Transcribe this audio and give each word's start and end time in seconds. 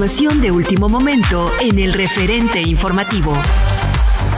De 0.00 0.50
último 0.50 0.88
momento 0.88 1.52
en 1.60 1.78
el 1.78 1.92
referente 1.92 2.62
informativo. 2.62 3.36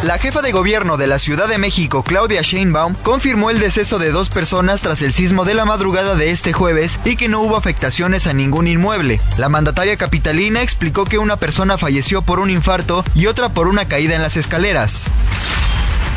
La 0.03 0.19
jefa 0.19 0.43
de 0.43 0.51
gobierno 0.51 0.97
de 0.97 1.07
la 1.07 1.21
Ciudad 1.21 1.47
de 1.47 1.57
México, 1.57 2.03
Claudia 2.03 2.43
Sheinbaum, 2.43 2.95
confirmó 2.95 3.49
el 3.49 3.61
deceso 3.61 4.01
de 4.01 4.11
dos 4.11 4.29
personas 4.29 4.83
tras 4.83 5.03
el 5.03 5.13
sismo 5.13 5.45
de 5.45 5.55
la 5.55 5.65
madrugada 5.65 6.17
de 6.17 6.33
este 6.33 6.53
jueves 6.53 6.99
y 7.05 7.15
que 7.15 7.29
no 7.29 7.43
hubo 7.43 7.57
afectaciones 7.57 8.27
a 8.27 8.33
ningún 8.33 8.67
inmueble. 8.67 9.21
La 9.39 9.49
mandataria 9.49 9.97
capitalina 9.97 10.63
explicó 10.63 11.05
que 11.05 11.19
una 11.19 11.37
persona 11.37 11.79
falleció 11.79 12.23
por 12.23 12.41
un 12.41 12.51
infarto 12.51 13.05
y 13.15 13.27
otra 13.27 13.55
por 13.55 13.69
una 13.69 13.87
caída 13.87 14.17
en 14.17 14.23
las 14.23 14.37
escaleras. 14.37 15.05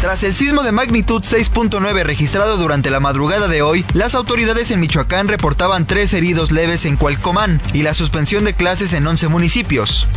Tras 0.02 0.24
el 0.24 0.36
sismo 0.36 0.64
de 0.64 0.72
magnitud 0.72 1.22
6.9 1.22 2.04
registrado 2.04 2.58
durante 2.58 2.92
la 2.92 3.00
madrugada 3.00 3.48
de 3.48 3.62
hoy, 3.62 3.86
las 3.94 4.14
autoridades 4.14 4.70
en 4.72 4.80
Michoacán 4.80 5.28
reportaban 5.28 5.88
tres 5.88 6.14
heridos 6.14 6.52
leves 6.52 6.86
en 6.86 6.98
Cualcomán 6.98 7.62
y 7.74 7.82
la 7.82 7.94
suspensión 7.94 8.44
de 8.46 8.54
clases 8.54 8.94
en 8.94 9.08
11 9.08 9.28
municipios. 9.30 10.08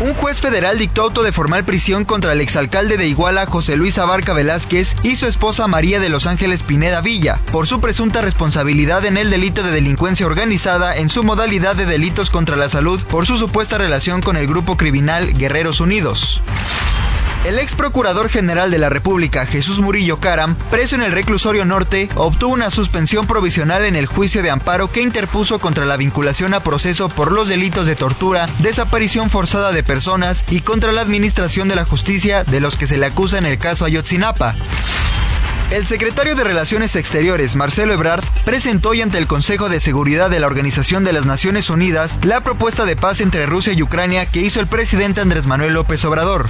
Un 0.00 0.14
juez 0.14 0.40
federal 0.40 0.78
dictó 0.78 1.02
auto 1.02 1.24
de 1.24 1.32
formal 1.32 1.64
prisión 1.64 2.04
contra 2.04 2.32
el 2.32 2.40
exalcalde 2.40 2.96
de 2.96 3.08
Iguala, 3.08 3.46
José 3.46 3.76
Luis 3.76 3.98
Abarca 3.98 4.32
Velázquez, 4.32 4.94
y 5.02 5.16
su 5.16 5.26
esposa 5.26 5.66
María 5.66 5.98
de 5.98 6.08
Los 6.08 6.28
Ángeles 6.28 6.62
Pineda 6.62 7.00
Villa, 7.00 7.40
por 7.50 7.66
su 7.66 7.80
presunta 7.80 8.20
responsabilidad 8.20 9.04
en 9.06 9.16
el 9.16 9.28
delito 9.28 9.64
de 9.64 9.72
delincuencia 9.72 10.26
organizada 10.26 10.96
en 10.96 11.08
su 11.08 11.24
modalidad 11.24 11.74
de 11.74 11.84
delitos 11.84 12.30
contra 12.30 12.54
la 12.54 12.68
salud 12.68 13.00
por 13.10 13.26
su 13.26 13.38
supuesta 13.38 13.76
relación 13.76 14.22
con 14.22 14.36
el 14.36 14.46
grupo 14.46 14.76
criminal 14.76 15.32
Guerreros 15.34 15.80
Unidos. 15.80 16.42
El 17.44 17.58
ex 17.60 17.74
procurador 17.74 18.28
general 18.28 18.70
de 18.70 18.78
la 18.78 18.88
República, 18.88 19.46
Jesús 19.46 19.78
Murillo 19.80 20.18
Caram, 20.18 20.56
preso 20.70 20.96
en 20.96 21.02
el 21.02 21.12
reclusorio 21.12 21.64
norte, 21.64 22.08
obtuvo 22.16 22.52
una 22.52 22.70
suspensión 22.70 23.26
provisional 23.26 23.84
en 23.84 23.94
el 23.94 24.06
juicio 24.06 24.42
de 24.42 24.50
amparo 24.50 24.90
que 24.90 25.02
interpuso 25.02 25.60
contra 25.60 25.86
la 25.86 25.96
vinculación 25.96 26.52
a 26.52 26.60
proceso 26.60 27.08
por 27.08 27.30
los 27.30 27.48
delitos 27.48 27.86
de 27.86 27.94
tortura, 27.94 28.48
desaparición 28.58 29.30
forzada 29.30 29.72
de 29.72 29.84
personas 29.84 30.44
y 30.50 30.60
contra 30.60 30.90
la 30.90 31.00
administración 31.00 31.68
de 31.68 31.76
la 31.76 31.84
justicia 31.84 32.42
de 32.42 32.60
los 32.60 32.76
que 32.76 32.88
se 32.88 32.98
le 32.98 33.06
acusa 33.06 33.38
en 33.38 33.46
el 33.46 33.58
caso 33.58 33.84
Ayotzinapa. 33.84 34.56
El 35.70 35.86
secretario 35.86 36.34
de 36.34 36.44
Relaciones 36.44 36.96
Exteriores, 36.96 37.54
Marcelo 37.54 37.92
Ebrard, 37.92 38.24
presentó 38.44 38.90
hoy 38.90 39.02
ante 39.02 39.18
el 39.18 39.26
Consejo 39.26 39.68
de 39.68 39.80
Seguridad 39.80 40.28
de 40.28 40.40
la 40.40 40.46
Organización 40.46 41.04
de 41.04 41.12
las 41.12 41.24
Naciones 41.24 41.70
Unidas 41.70 42.18
la 42.22 42.42
propuesta 42.42 42.84
de 42.84 42.96
paz 42.96 43.20
entre 43.20 43.46
Rusia 43.46 43.74
y 43.74 43.82
Ucrania 43.82 44.26
que 44.26 44.40
hizo 44.40 44.60
el 44.60 44.66
presidente 44.66 45.20
Andrés 45.20 45.46
Manuel 45.46 45.74
López 45.74 46.04
Obrador. 46.04 46.48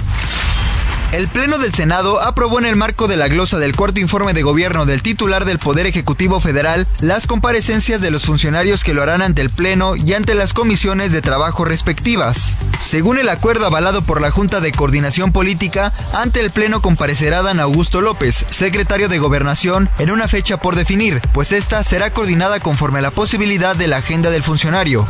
El 1.11 1.27
Pleno 1.27 1.57
del 1.57 1.73
Senado 1.73 2.21
aprobó 2.21 2.59
en 2.59 2.65
el 2.65 2.75
marco 2.75 3.07
de 3.07 3.17
la 3.17 3.27
glosa 3.27 3.57
del 3.57 3.75
cuarto 3.75 3.99
informe 3.99 4.35
de 4.35 4.43
gobierno 4.43 4.85
del 4.85 5.01
titular 5.01 5.43
del 5.43 5.57
Poder 5.57 5.87
Ejecutivo 5.87 6.39
Federal 6.39 6.85
las 7.01 7.25
comparecencias 7.25 7.99
de 7.99 8.11
los 8.11 8.25
funcionarios 8.25 8.83
que 8.83 8.93
lo 8.93 9.01
harán 9.01 9.23
ante 9.23 9.41
el 9.41 9.49
Pleno 9.49 9.95
y 9.95 10.13
ante 10.13 10.35
las 10.35 10.53
comisiones 10.53 11.11
de 11.11 11.23
trabajo 11.23 11.65
respectivas. 11.65 12.53
Según 12.79 13.17
el 13.17 13.29
acuerdo 13.29 13.65
avalado 13.65 14.03
por 14.03 14.21
la 14.21 14.29
Junta 14.29 14.61
de 14.61 14.71
Coordinación 14.71 15.31
Política, 15.31 15.91
ante 16.13 16.41
el 16.41 16.51
Pleno 16.51 16.83
comparecerá 16.83 17.41
Dan 17.41 17.59
Augusto 17.59 18.01
López, 18.01 18.45
secretario 18.51 19.09
de 19.09 19.17
Gobernación, 19.17 19.89
en 19.97 20.11
una 20.11 20.27
fecha 20.27 20.57
por 20.57 20.75
definir, 20.75 21.21
pues 21.33 21.53
esta 21.53 21.83
será 21.83 22.13
coordinada 22.13 22.59
conforme 22.59 22.99
a 22.99 23.01
la 23.01 23.11
posibilidad 23.11 23.75
de 23.75 23.87
la 23.87 23.97
agenda 23.97 24.29
del 24.29 24.43
funcionario. 24.43 25.07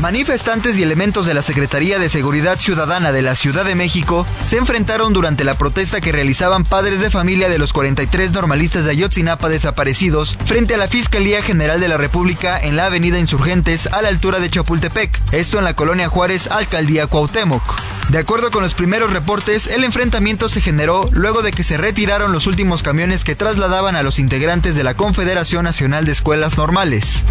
Manifestantes 0.00 0.78
y 0.78 0.82
elementos 0.82 1.26
de 1.26 1.34
la 1.34 1.42
Secretaría 1.42 1.98
de 1.98 2.08
Seguridad 2.08 2.60
Ciudadana 2.60 3.10
de 3.10 3.22
la 3.22 3.34
Ciudad 3.34 3.64
de 3.64 3.74
México 3.74 4.24
se 4.42 4.56
enfrentaron 4.56 5.12
durante 5.12 5.42
la 5.42 5.58
protesta 5.58 6.00
que 6.00 6.12
realizaban 6.12 6.64
padres 6.64 7.00
de 7.00 7.10
familia 7.10 7.48
de 7.48 7.58
los 7.58 7.72
43 7.72 8.32
normalistas 8.32 8.84
de 8.84 8.92
Ayotzinapa 8.92 9.48
desaparecidos 9.48 10.38
frente 10.44 10.74
a 10.74 10.78
la 10.78 10.86
Fiscalía 10.86 11.42
General 11.42 11.80
de 11.80 11.88
la 11.88 11.96
República 11.96 12.60
en 12.60 12.76
la 12.76 12.86
Avenida 12.86 13.18
Insurgentes 13.18 13.86
a 13.86 14.00
la 14.02 14.08
altura 14.08 14.38
de 14.38 14.50
Chapultepec, 14.50 15.20
esto 15.32 15.58
en 15.58 15.64
la 15.64 15.74
colonia 15.74 16.08
Juárez, 16.08 16.48
Alcaldía 16.48 17.08
Cuauhtémoc. 17.08 17.62
De 18.10 18.18
acuerdo 18.18 18.50
con 18.50 18.62
los 18.62 18.74
primeros 18.74 19.12
reportes, 19.12 19.66
el 19.66 19.84
enfrentamiento 19.84 20.48
se 20.48 20.62
generó 20.62 21.10
luego 21.12 21.42
de 21.42 21.52
que 21.52 21.64
se 21.64 21.76
retiraron 21.76 22.32
los 22.32 22.46
últimos 22.46 22.82
camiones 22.82 23.22
que 23.22 23.34
trasladaban 23.34 23.96
a 23.96 24.02
los 24.02 24.18
integrantes 24.18 24.76
de 24.76 24.84
la 24.84 24.94
Confederación 24.94 25.64
Nacional 25.64 26.06
de 26.06 26.12
Escuelas 26.12 26.56
Normales. 26.56 27.24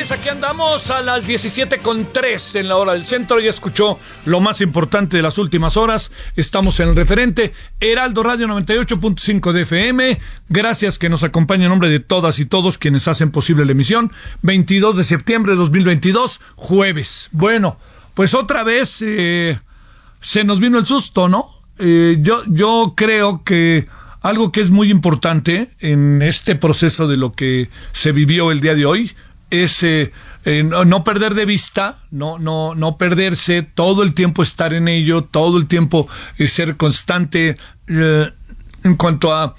Tardes, 0.00 0.12
aquí 0.12 0.28
andamos 0.28 0.90
a 0.90 1.02
las 1.02 1.26
17 1.26 1.78
con 1.78 2.06
3 2.12 2.56
en 2.56 2.68
la 2.68 2.76
hora 2.76 2.92
del 2.92 3.06
centro. 3.06 3.40
Ya 3.40 3.50
escuchó 3.50 3.98
lo 4.24 4.40
más 4.40 4.60
importante 4.60 5.16
de 5.16 5.22
las 5.22 5.36
últimas 5.38 5.76
horas. 5.76 6.12
Estamos 6.36 6.80
en 6.80 6.90
el 6.90 6.96
referente 6.96 7.52
Heraldo 7.80 8.22
Radio 8.22 8.46
98.5 8.46 9.52
de 9.52 9.62
FM. 9.62 10.20
Gracias 10.48 10.98
que 10.98 11.08
nos 11.08 11.22
acompaña 11.22 11.64
en 11.64 11.70
nombre 11.70 11.88
de 11.88 12.00
todas 12.00 12.38
y 12.38 12.46
todos 12.46 12.78
quienes 12.78 13.08
hacen 13.08 13.30
posible 13.30 13.64
la 13.64 13.72
emisión. 13.72 14.12
22 14.42 14.96
de 14.96 15.04
septiembre 15.04 15.52
de 15.52 15.58
2022, 15.58 16.40
jueves. 16.56 17.28
Bueno, 17.32 17.78
pues 18.14 18.34
otra 18.34 18.62
vez 18.62 19.02
eh, 19.02 19.58
se 20.20 20.44
nos 20.44 20.60
vino 20.60 20.78
el 20.78 20.86
susto, 20.86 21.28
¿no? 21.28 21.50
Eh, 21.78 22.18
yo 22.20 22.94
creo 22.96 23.42
que 23.44 23.86
algo 24.22 24.52
que 24.52 24.60
es 24.60 24.70
muy 24.70 24.90
importante 24.90 25.70
en 25.80 26.22
este 26.22 26.54
proceso 26.54 27.08
de 27.08 27.16
lo 27.16 27.32
que 27.32 27.70
se 27.92 28.12
vivió 28.12 28.50
el 28.50 28.60
día 28.60 28.74
de 28.74 28.84
hoy 28.84 29.12
es 29.50 29.82
eh, 29.82 30.12
no, 30.44 30.84
no 30.84 31.04
perder 31.04 31.34
de 31.34 31.44
vista, 31.44 31.98
no, 32.10 32.38
no, 32.38 32.74
no 32.74 32.96
perderse, 32.96 33.62
todo 33.62 34.02
el 34.02 34.14
tiempo 34.14 34.42
estar 34.42 34.72
en 34.72 34.88
ello, 34.88 35.22
todo 35.22 35.58
el 35.58 35.66
tiempo 35.66 36.08
eh, 36.38 36.46
ser 36.46 36.76
constante 36.76 37.56
eh, 37.88 38.30
en 38.84 38.96
cuanto 38.96 39.34
a 39.34 39.54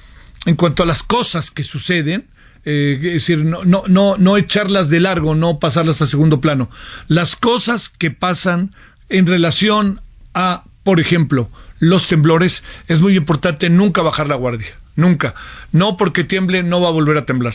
en 0.46 0.56
cuanto 0.56 0.82
a 0.84 0.86
las 0.88 1.04
cosas 1.04 1.52
que 1.52 1.64
suceden, 1.64 2.26
eh, 2.66 2.98
es 2.98 3.14
decir, 3.14 3.46
no, 3.46 3.64
no, 3.64 3.84
no, 3.88 4.18
no 4.18 4.38
echarlas 4.38 4.90
de 4.90 5.00
largo, 5.00 5.36
no 5.36 5.60
pasarlas 5.60 6.02
a 6.02 6.08
segundo 6.08 6.42
plano. 6.42 6.70
Las 7.08 7.36
cosas 7.36 7.90
que 7.90 8.12
pasan 8.12 8.74
en 9.10 9.28
relación 9.28 10.02
a, 10.34 10.64
por 10.84 11.00
ejemplo, 11.00 11.50
los 11.80 12.08
temblores, 12.08 12.64
es 12.88 13.02
muy 13.02 13.16
importante 13.18 13.70
nunca 13.70 14.02
bajar 14.02 14.28
la 14.28 14.36
guardia, 14.36 14.76
nunca. 14.96 15.34
No 15.72 15.98
porque 15.98 16.24
tiemble 16.24 16.64
no 16.64 16.82
va 16.82 16.90
a 16.90 16.94
volver 16.94 17.18
a 17.18 17.26
temblar. 17.26 17.54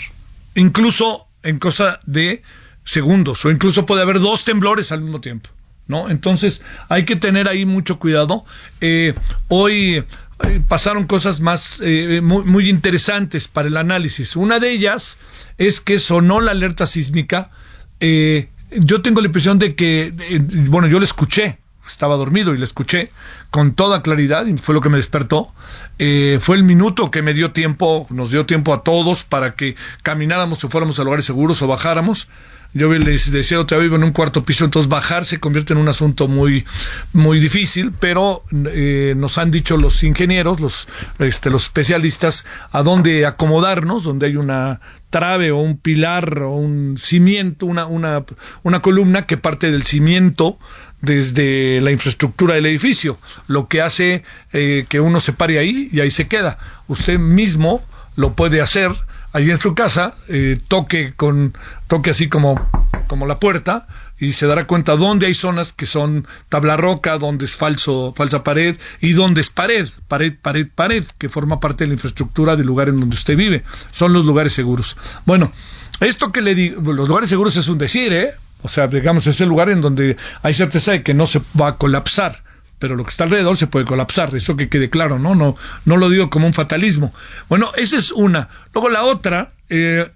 Incluso 0.57 1.29
en 1.45 1.61
cosa 1.61 2.01
de 2.05 2.43
segundos, 2.83 3.45
o 3.45 3.51
incluso 3.51 3.87
puede 3.87 4.03
haber 4.03 4.19
dos 4.19 4.45
temblores 4.45 4.91
al 4.91 5.03
mismo 5.03 5.21
tiempo. 5.21 5.51
¿No? 5.87 6.11
Entonces 6.11 6.65
hay 6.89 7.05
que 7.05 7.15
tener 7.15 7.49
ahí 7.49 7.65
mucho 7.65 8.01
cuidado. 8.01 8.45
Eh, 8.81 9.15
hoy 9.47 10.05
eh, 10.43 10.61
pasaron 10.67 11.07
cosas 11.07 11.41
más 11.41 11.81
eh, 11.81 12.21
muy, 12.21 12.43
muy 12.43 12.69
interesantes 12.69 13.47
para 13.47 13.69
el 13.69 13.77
análisis. 13.77 14.35
Una 14.35 14.59
de 14.59 14.73
ellas 14.73 15.21
es 15.59 15.81
que 15.81 16.01
sonó 16.01 16.41
la 16.41 16.51
alerta 16.51 16.89
sísmica 16.89 17.53
eh, 18.01 18.49
yo 18.71 19.03
tengo 19.03 19.21
la 19.21 19.27
impresión 19.27 19.59
de 19.59 19.75
que, 19.75 20.13
eh, 20.19 20.41
bueno, 20.69 20.89
yo 20.89 20.99
le 20.99 21.05
escuché, 21.05 21.59
estaba 21.91 22.17
dormido 22.17 22.55
y 22.55 22.59
le 22.59 22.65
escuché 22.65 23.11
con 23.51 23.75
toda 23.75 24.03
claridad 24.03 24.47
y 24.47 24.57
fue 24.57 24.75
lo 24.75 24.81
que 24.81 24.89
me 24.89 24.97
despertó. 24.97 25.53
Eh, 25.99 26.39
fue 26.41 26.57
el 26.57 26.65
minuto 26.65 27.11
que 27.11 27.23
me 27.23 27.35
dio 27.35 27.53
tiempo, 27.53 28.07
nos 28.11 28.31
dio 28.31 28.47
tiempo 28.47 28.75
a 28.75 28.83
todos 28.83 29.25
para 29.25 29.55
que 29.55 29.77
camináramos 30.03 30.63
o 30.65 30.69
fuéramos 30.69 30.99
a 31.01 31.05
lugares 31.05 31.27
seguros 31.27 31.63
o 31.63 31.67
bajáramos. 31.67 32.29
Yo 32.75 32.93
les 32.93 33.31
decía 33.31 33.59
otra 33.59 33.79
vivo 33.79 33.97
en 33.97 34.05
un 34.05 34.13
cuarto 34.13 34.45
piso, 34.45 34.67
entonces 34.67 34.91
bajar 34.91 35.25
se 35.25 35.41
convierte 35.41 35.73
en 35.73 35.79
un 35.79 35.89
asunto 35.89 36.29
muy, 36.29 36.67
muy 37.15 37.41
difícil, 37.41 37.93
pero 37.99 38.43
eh, 38.53 39.15
nos 39.17 39.39
han 39.39 39.51
dicho 39.51 39.79
los 39.79 40.03
ingenieros, 40.03 40.61
los, 40.61 40.87
este, 41.19 41.49
los 41.49 41.63
especialistas, 41.63 42.45
a 42.73 42.83
dónde 42.83 43.25
acomodarnos, 43.25 44.05
donde 44.05 44.27
hay 44.27 44.37
una 44.37 44.81
trave 45.09 45.53
o 45.53 45.59
un 45.59 45.79
pilar 45.79 46.43
o 46.43 46.57
un 46.57 46.99
cimiento, 46.99 47.65
una, 47.65 47.87
una, 47.87 48.25
una 48.63 48.83
columna 48.83 49.25
que 49.25 49.39
parte 49.39 49.71
del 49.71 49.85
cimiento 49.85 50.59
desde 51.01 51.81
la 51.81 51.91
infraestructura 51.91 52.55
del 52.55 52.67
edificio, 52.67 53.19
lo 53.47 53.69
que 53.69 53.83
hace 53.83 54.25
eh, 54.53 54.87
que 54.89 55.01
uno 55.01 55.21
se 55.21 55.33
pare 55.33 55.59
ahí 55.59 55.89
y 55.93 56.01
ahí 56.01 56.11
se 56.11 56.29
queda. 56.29 56.59
Usted 56.89 57.19
mismo 57.19 57.83
lo 58.17 58.35
puede 58.35 58.61
hacer 58.61 58.93
allí 59.33 59.51
en 59.51 59.59
su 59.59 59.75
casa, 59.75 60.15
eh, 60.29 60.59
toque 60.69 61.13
con 61.15 61.53
toque 61.89 62.11
así 62.11 62.29
como 62.29 62.61
como 63.07 63.27
la 63.27 63.39
puerta 63.39 63.87
y 64.19 64.33
se 64.33 64.47
dará 64.47 64.67
cuenta 64.67 64.97
dónde 64.97 65.27
hay 65.27 65.35
zonas 65.35 65.73
que 65.73 65.87
son 65.87 66.27
tabla 66.49 66.77
roca, 66.77 67.19
dónde 67.19 67.45
es 67.45 67.57
falso 67.57 68.15
falsa 68.17 68.43
pared 68.43 68.77
y 69.01 69.13
dónde 69.13 69.43
es 69.43 69.51
pared, 69.51 69.89
pared, 70.09 70.35
pared, 70.41 70.69
pared, 70.75 71.05
que 71.19 71.29
forma 71.29 71.61
parte 71.61 71.85
de 71.85 71.89
la 71.89 71.95
infraestructura 71.95 72.57
del 72.57 72.67
lugar 72.67 72.89
en 72.89 72.99
donde 72.99 73.15
usted 73.15 73.37
vive. 73.37 73.63
Son 73.93 74.13
los 74.13 74.25
lugares 74.25 74.53
seguros. 74.55 74.97
Bueno, 75.27 75.53
esto 76.01 76.33
que 76.33 76.43
le 76.43 76.55
digo, 76.55 76.93
los 76.93 77.09
lugares 77.09 77.29
seguros 77.29 77.57
es 77.57 77.69
un 77.69 77.79
decir, 77.79 78.13
¿eh? 78.13 78.35
O 78.67 78.69
sea, 78.69 78.89
digamos, 78.89 79.27
es 79.27 79.41
el 79.41 79.49
lugar 79.49 79.71
en 79.71 79.81
donde 79.81 80.17
hay 80.43 80.53
certeza 80.53 80.93
de 80.93 81.03
que 81.03 81.15
no 81.15 81.27
se 81.27 81.41
va 81.59 81.69
a 81.69 81.77
colapsar 81.77 82.43
pero 82.79 82.97
lo 82.97 83.05
que 83.05 83.11
está 83.11 83.25
alrededor 83.25 83.57
se 83.57 83.67
puede 83.67 83.85
colapsar, 83.85 84.35
eso 84.35 84.57
que 84.57 84.69
quede 84.69 84.91
claro, 84.91 85.19
¿no? 85.19 85.35
No, 85.35 85.57
no 85.85 85.97
lo 85.97 86.11
digo 86.11 86.29
como 86.31 86.47
un 86.47 86.53
fatalismo. 86.53 87.15
Bueno, 87.49 87.71
esa 87.77 87.97
es 87.97 88.13
una. 88.13 88.49
Luego 88.75 88.91
la 88.91 89.05
otra, 89.05 89.53
eh, 89.71 90.11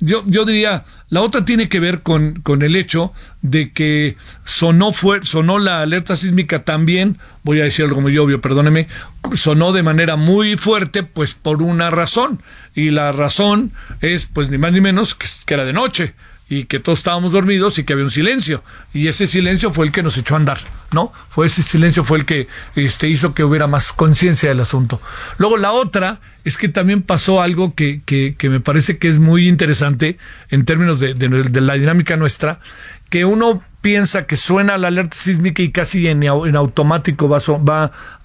yo, 0.00 0.24
yo 0.26 0.44
diría, 0.44 0.84
la 1.10 1.20
otra 1.20 1.44
tiene 1.44 1.68
que 1.68 1.80
ver 1.80 2.00
con, 2.00 2.40
con 2.40 2.62
el 2.62 2.76
hecho 2.76 3.12
de 3.42 3.72
que 3.72 4.16
sonó, 4.44 4.92
fue, 4.92 5.22
sonó 5.22 5.58
la 5.58 5.82
alerta 5.82 6.16
sísmica 6.16 6.64
también, 6.64 7.18
voy 7.42 7.60
a 7.60 7.64
decir 7.64 7.84
algo 7.84 8.00
muy 8.00 8.16
obvio, 8.16 8.40
perdóneme, 8.40 8.88
sonó 9.34 9.72
de 9.72 9.82
manera 9.82 10.16
muy 10.16 10.56
fuerte, 10.56 11.02
pues 11.02 11.34
por 11.34 11.62
una 11.62 11.90
razón, 11.90 12.42
y 12.74 12.90
la 12.90 13.12
razón 13.12 13.72
es, 14.00 14.26
pues 14.26 14.48
ni 14.48 14.56
más 14.56 14.72
ni 14.72 14.80
menos, 14.80 15.14
que 15.14 15.54
era 15.54 15.64
de 15.64 15.74
noche 15.74 16.14
y 16.52 16.66
que 16.66 16.80
todos 16.80 16.98
estábamos 16.98 17.32
dormidos 17.32 17.78
y 17.78 17.84
que 17.84 17.94
había 17.94 18.04
un 18.04 18.10
silencio. 18.10 18.62
Y 18.92 19.08
ese 19.08 19.26
silencio 19.26 19.72
fue 19.72 19.86
el 19.86 19.92
que 19.92 20.02
nos 20.02 20.18
echó 20.18 20.34
a 20.34 20.36
andar 20.36 20.58
no 20.92 21.12
fue 21.30 21.46
ese 21.46 21.62
silencio 21.62 22.04
fue 22.04 22.18
el 22.18 22.26
que 22.26 22.48
este 22.76 23.08
hizo 23.08 23.32
que 23.32 23.44
hubiera 23.44 23.66
más 23.66 23.92
conciencia 23.92 24.50
del 24.50 24.60
asunto. 24.60 25.00
Luego 25.38 25.56
la 25.56 25.72
otra 25.72 26.20
es 26.44 26.58
que 26.58 26.68
también 26.68 27.02
pasó 27.02 27.40
algo 27.40 27.74
que, 27.74 28.02
que, 28.04 28.36
me 28.50 28.60
parece 28.60 28.98
que 28.98 29.08
es 29.08 29.18
muy 29.18 29.48
interesante 29.48 30.18
en 30.50 30.64
términos 30.64 31.00
de, 31.00 31.14
la 31.60 31.74
dinámica 31.74 32.16
nuestra 32.16 32.60
que 33.08 33.24
uno 33.24 33.62
piensa 33.80 34.26
que 34.26 34.36
suena 34.36 34.76
la 34.78 34.88
alerta 34.88 35.16
sísmica 35.16 35.62
y 35.62 35.72
casi 35.72 36.06
en, 36.06 36.22
en 36.22 36.56
automático 36.56 37.28
va, 37.28 37.38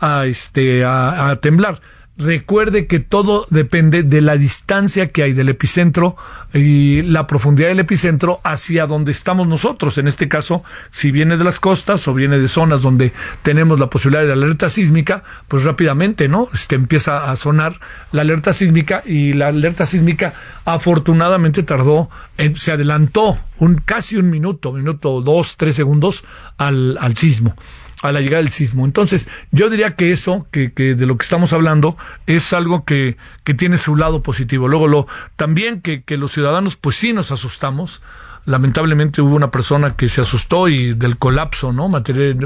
va 0.02 0.26
este, 0.26 0.84
a 0.84 1.38
temblar 1.42 1.80
recuerde 2.18 2.88
que 2.88 3.00
todo 3.00 3.46
depende 3.50 4.04
de 4.04 4.22
la 4.22 4.38
distancia 4.38 5.10
que 5.10 5.24
hay 5.24 5.34
del 5.34 5.50
epicentro 5.50 6.16
y 6.54 7.02
la 7.04 7.28
profundidad 7.28 7.69
del 7.69 7.80
epicentro 7.80 8.40
hacia 8.44 8.88
donde 8.88 9.12
estamos 9.12 9.48
nosotros. 9.48 9.98
En 9.98 10.08
este 10.08 10.28
caso, 10.28 10.64
si 10.92 11.12
viene 11.12 11.38
de 11.38 11.44
las 11.44 11.60
costas 11.60 12.08
o 12.08 12.14
viene 12.14 12.40
de 12.40 12.48
zonas 12.48 12.81
donde 12.81 13.14
tenemos 13.44 13.80
la 13.80 13.90
posibilidad 13.90 14.25
de 14.25 14.34
alerta 14.34 14.69
sísmica, 14.69 15.24
pues 15.48 15.64
rápidamente, 15.64 16.28
¿no? 16.28 16.50
Este 16.54 16.75
empieza 16.75 17.30
a 17.31 17.36
sonar 17.36 17.80
la 18.12 18.22
alerta 18.22 18.54
sísmica 18.54 19.04
y 19.06 19.34
la 19.34 19.50
alerta 19.50 19.86
sísmica 19.86 20.34
afortunadamente 20.66 21.64
tardó, 21.64 22.10
se 22.54 22.72
adelantó 22.72 23.38
un 23.60 23.75
casi 23.75 24.18
un 24.18 24.30
minuto, 24.30 24.74
minuto 24.74 25.22
dos, 25.22 25.58
tres 25.58 25.75
segundos 25.75 26.24
al, 26.58 26.98
al 27.00 27.16
sismo 27.16 27.56
a 28.04 28.12
la 28.12 28.22
llegada 28.22 28.44
del 28.44 28.52
sismo. 28.52 28.86
Entonces, 28.86 29.28
yo 29.52 29.70
diría 29.70 29.96
que 29.96 30.12
eso, 30.12 30.48
que, 30.52 30.72
que 30.72 30.94
de 30.94 31.06
lo 31.06 31.18
que 31.18 31.24
estamos 31.24 31.54
hablando, 31.54 31.98
es 32.28 32.54
algo 32.54 32.86
que, 32.86 33.18
tiene 33.58 33.78
su 33.78 33.96
lado 33.96 34.22
positivo. 34.22 34.68
Luego, 34.68 34.88
lo, 34.88 35.08
también 35.36 35.82
que, 35.82 36.04
los 36.18 36.32
ciudadanos, 36.32 36.76
pues 36.76 36.96
sí 36.98 37.14
nos 37.14 37.32
asustamos, 37.32 38.02
lamentablemente 38.46 39.22
hubo 39.22 39.36
una 39.36 39.52
persona 39.52 39.96
que 39.96 40.10
se 40.10 40.22
asustó 40.22 40.68
y 40.68 40.94
del 40.94 41.18
colapso, 41.18 41.74
¿no? 41.74 41.90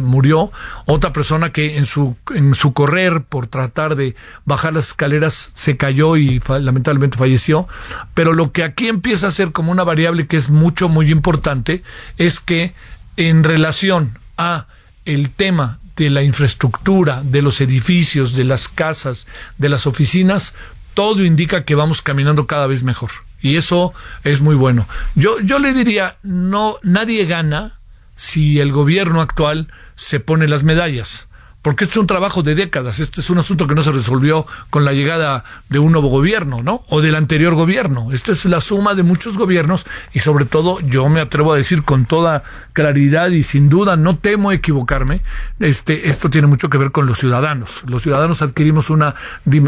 Murió. 0.01 0.51
Otra 0.85 1.11
persona 1.11 1.51
que 1.51 1.77
en 1.77 1.85
su, 1.85 2.15
en 2.33 2.55
su 2.55 2.73
correr 2.73 3.23
por 3.23 3.47
tratar 3.47 3.95
de 3.95 4.15
bajar 4.45 4.73
las 4.73 4.87
escaleras 4.87 5.51
se 5.53 5.75
cayó 5.75 6.15
y 6.15 6.41
lamentablemente 6.47 7.17
falleció. 7.17 7.67
Pero 8.13 8.33
lo 8.33 8.51
que 8.51 8.63
aquí 8.63 8.87
empieza 8.87 9.27
a 9.27 9.31
ser 9.31 9.51
como 9.51 9.71
una 9.71 9.83
variable 9.83 10.27
que 10.27 10.37
es 10.37 10.49
mucho, 10.49 10.87
muy 10.87 11.11
importante 11.11 11.83
es 12.17 12.39
que 12.39 12.73
en 13.17 13.43
relación 13.43 14.17
a 14.37 14.67
el 15.13 15.29
tema 15.29 15.79
de 15.95 16.09
la 16.09 16.23
infraestructura, 16.23 17.21
de 17.23 17.41
los 17.41 17.61
edificios, 17.61 18.35
de 18.35 18.43
las 18.43 18.67
casas, 18.69 19.27
de 19.57 19.69
las 19.69 19.87
oficinas, 19.87 20.53
todo 20.93 21.23
indica 21.23 21.63
que 21.65 21.75
vamos 21.75 22.01
caminando 22.01 22.47
cada 22.47 22.67
vez 22.67 22.83
mejor. 22.83 23.11
Y 23.41 23.57
eso 23.57 23.93
es 24.23 24.41
muy 24.41 24.55
bueno. 24.55 24.87
Yo, 25.15 25.39
yo 25.39 25.59
le 25.59 25.73
diría, 25.73 26.17
no, 26.23 26.77
nadie 26.83 27.25
gana 27.25 27.79
si 28.15 28.59
el 28.59 28.71
gobierno 28.71 29.21
actual 29.21 29.67
se 29.95 30.19
pone 30.19 30.47
las 30.47 30.63
medallas 30.63 31.27
porque 31.61 31.83
esto 31.83 31.99
es 31.99 32.01
un 32.01 32.07
trabajo 32.07 32.43
de 32.43 32.55
décadas, 32.55 32.99
este 32.99 33.21
es 33.21 33.29
un 33.29 33.37
asunto 33.37 33.67
que 33.67 33.75
no 33.75 33.83
se 33.83 33.91
resolvió 33.91 34.47
con 34.69 34.85
la 34.85 34.93
llegada 34.93 35.43
de 35.69 35.79
un 35.79 35.91
nuevo 35.91 36.09
gobierno, 36.09 36.63
¿no? 36.63 36.83
O 36.89 37.01
del 37.01 37.15
anterior 37.15 37.53
gobierno. 37.55 38.11
Esto 38.11 38.31
es 38.31 38.45
la 38.45 38.61
suma 38.61 38.95
de 38.95 39.03
muchos 39.03 39.37
gobiernos 39.37 39.85
y 40.13 40.19
sobre 40.19 40.45
todo 40.45 40.79
yo 40.81 41.07
me 41.09 41.21
atrevo 41.21 41.53
a 41.53 41.57
decir 41.57 41.83
con 41.83 42.05
toda 42.05 42.43
claridad 42.73 43.29
y 43.29 43.43
sin 43.43 43.69
duda 43.69 43.95
no 43.95 44.17
temo 44.17 44.51
equivocarme, 44.51 45.21
este 45.59 46.09
esto 46.09 46.29
tiene 46.29 46.47
mucho 46.47 46.69
que 46.69 46.77
ver 46.77 46.91
con 46.91 47.05
los 47.05 47.19
ciudadanos. 47.19 47.83
Los 47.85 48.01
ciudadanos 48.01 48.41
adquirimos 48.41 48.89
una 48.89 49.15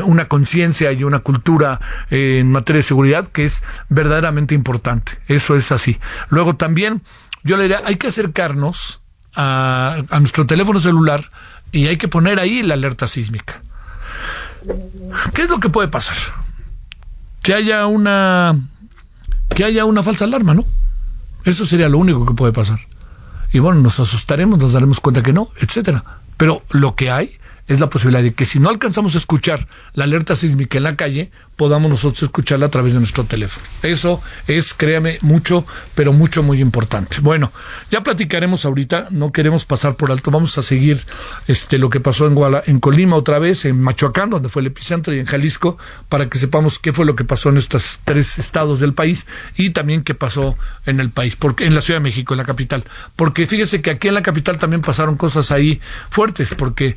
una 0.05 0.27
conciencia 0.27 0.91
y 0.91 1.03
una 1.03 1.19
cultura 1.19 1.79
eh, 2.09 2.39
en 2.39 2.51
materia 2.51 2.77
de 2.77 2.83
seguridad 2.83 3.27
que 3.27 3.45
es 3.45 3.63
verdaderamente 3.89 4.55
importante. 4.55 5.19
Eso 5.27 5.55
es 5.55 5.71
así. 5.71 5.99
Luego 6.29 6.55
también 6.55 7.01
yo 7.43 7.57
le 7.57 7.63
diría, 7.63 7.81
hay 7.85 7.97
que 7.97 8.07
acercarnos 8.07 9.02
a, 9.35 10.03
nuestro 10.19 10.45
teléfono 10.45 10.79
celular 10.79 11.29
y 11.71 11.87
hay 11.87 11.97
que 11.97 12.07
poner 12.07 12.39
ahí 12.39 12.61
la 12.63 12.75
alerta 12.75 13.07
sísmica. 13.07 13.61
¿Qué 15.33 15.43
es 15.43 15.49
lo 15.49 15.59
que 15.59 15.69
puede 15.69 15.87
pasar? 15.87 16.15
Que 17.41 17.53
haya 17.53 17.85
una 17.85 18.55
que 19.53 19.65
haya 19.65 19.85
una 19.85 20.03
falsa 20.03 20.25
alarma, 20.25 20.53
¿no? 20.53 20.63
Eso 21.45 21.65
sería 21.65 21.89
lo 21.89 21.97
único 21.97 22.25
que 22.25 22.33
puede 22.33 22.53
pasar. 22.53 22.79
Y 23.51 23.59
bueno, 23.59 23.81
nos 23.81 23.99
asustaremos, 23.99 24.59
nos 24.59 24.73
daremos 24.73 24.99
cuenta 24.99 25.21
que 25.21 25.33
no, 25.33 25.49
etcétera. 25.59 26.03
Pero 26.37 26.63
lo 26.69 26.95
que 26.95 27.11
hay 27.11 27.37
es 27.67 27.79
la 27.79 27.89
posibilidad 27.89 28.23
de 28.23 28.33
que 28.33 28.45
si 28.45 28.59
no 28.59 28.69
alcanzamos 28.69 29.15
a 29.15 29.17
escuchar 29.17 29.67
la 29.93 30.03
alerta 30.03 30.35
sísmica 30.35 30.77
en 30.77 30.83
la 30.83 30.95
calle, 30.95 31.31
podamos 31.55 31.89
nosotros 31.89 32.23
escucharla 32.23 32.65
a 32.65 32.69
través 32.71 32.93
de 32.93 32.99
nuestro 32.99 33.23
teléfono. 33.23 33.65
Eso 33.83 34.21
es, 34.47 34.73
créame, 34.73 35.17
mucho, 35.21 35.65
pero 35.95 36.11
mucho, 36.13 36.43
muy 36.43 36.59
importante. 36.59 37.17
Bueno, 37.21 37.51
ya 37.89 38.01
platicaremos 38.01 38.65
ahorita, 38.65 39.07
no 39.11 39.31
queremos 39.31 39.65
pasar 39.65 39.95
por 39.95 40.11
alto, 40.11 40.31
vamos 40.31 40.57
a 40.57 40.61
seguir 40.61 40.99
este, 41.47 41.77
lo 41.77 41.89
que 41.89 41.99
pasó 41.99 42.27
en, 42.27 42.37
en 42.65 42.79
Colima 42.79 43.15
otra 43.15 43.39
vez, 43.39 43.65
en 43.65 43.81
Machoacán, 43.81 44.29
donde 44.29 44.49
fue 44.49 44.61
el 44.61 44.67
epicentro, 44.67 45.13
y 45.13 45.19
en 45.19 45.25
Jalisco, 45.25 45.77
para 46.09 46.29
que 46.29 46.37
sepamos 46.37 46.79
qué 46.79 46.91
fue 46.91 47.05
lo 47.05 47.15
que 47.15 47.23
pasó 47.23 47.49
en 47.49 47.57
estos 47.57 47.99
tres 48.03 48.39
estados 48.39 48.79
del 48.79 48.93
país 48.93 49.25
y 49.55 49.69
también 49.69 50.03
qué 50.03 50.15
pasó 50.15 50.57
en 50.85 50.99
el 50.99 51.11
país, 51.11 51.35
porque 51.35 51.65
en 51.65 51.75
la 51.75 51.81
Ciudad 51.81 51.99
de 51.99 52.03
México, 52.03 52.33
en 52.33 52.39
la 52.39 52.45
capital. 52.45 52.83
Porque 53.15 53.45
fíjese 53.45 53.81
que 53.81 53.91
aquí 53.91 54.07
en 54.07 54.15
la 54.15 54.21
capital 54.21 54.57
también 54.57 54.81
pasaron 54.81 55.15
cosas 55.17 55.51
ahí 55.51 55.79
fuertes, 56.09 56.53
porque 56.57 56.95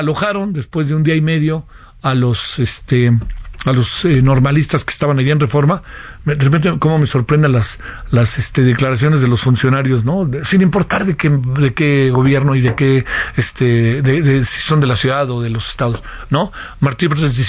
desalojaron 0.00 0.54
después 0.54 0.88
de 0.88 0.94
un 0.94 1.02
día 1.02 1.14
y 1.14 1.20
medio 1.20 1.66
a 2.02 2.14
los 2.14 2.58
este 2.58 3.12
a 3.66 3.72
los 3.74 4.06
eh, 4.06 4.22
normalistas 4.22 4.86
que 4.86 4.90
estaban 4.90 5.18
allí 5.18 5.30
en 5.30 5.38
reforma, 5.38 5.82
de 6.24 6.34
repente 6.36 6.72
cómo 6.78 6.98
me 6.98 7.06
sorprenden 7.06 7.52
las, 7.52 7.78
las 8.10 8.38
este, 8.38 8.62
declaraciones 8.62 9.20
de 9.20 9.28
los 9.28 9.42
funcionarios, 9.42 10.02
¿no? 10.06 10.26
sin 10.44 10.62
importar 10.62 11.04
de 11.04 11.14
qué, 11.14 11.28
de 11.28 11.74
qué 11.74 12.10
gobierno 12.10 12.54
y 12.54 12.62
de 12.62 12.74
qué, 12.74 13.04
este, 13.36 14.00
de, 14.00 14.42
si 14.44 14.60
son 14.62 14.80
de 14.80 14.86
la 14.86 14.96
ciudad 14.96 15.30
o 15.30 15.42
de 15.42 15.50
los 15.50 15.68
estados, 15.68 16.02
¿no? 16.30 16.52
Martí 16.80 17.06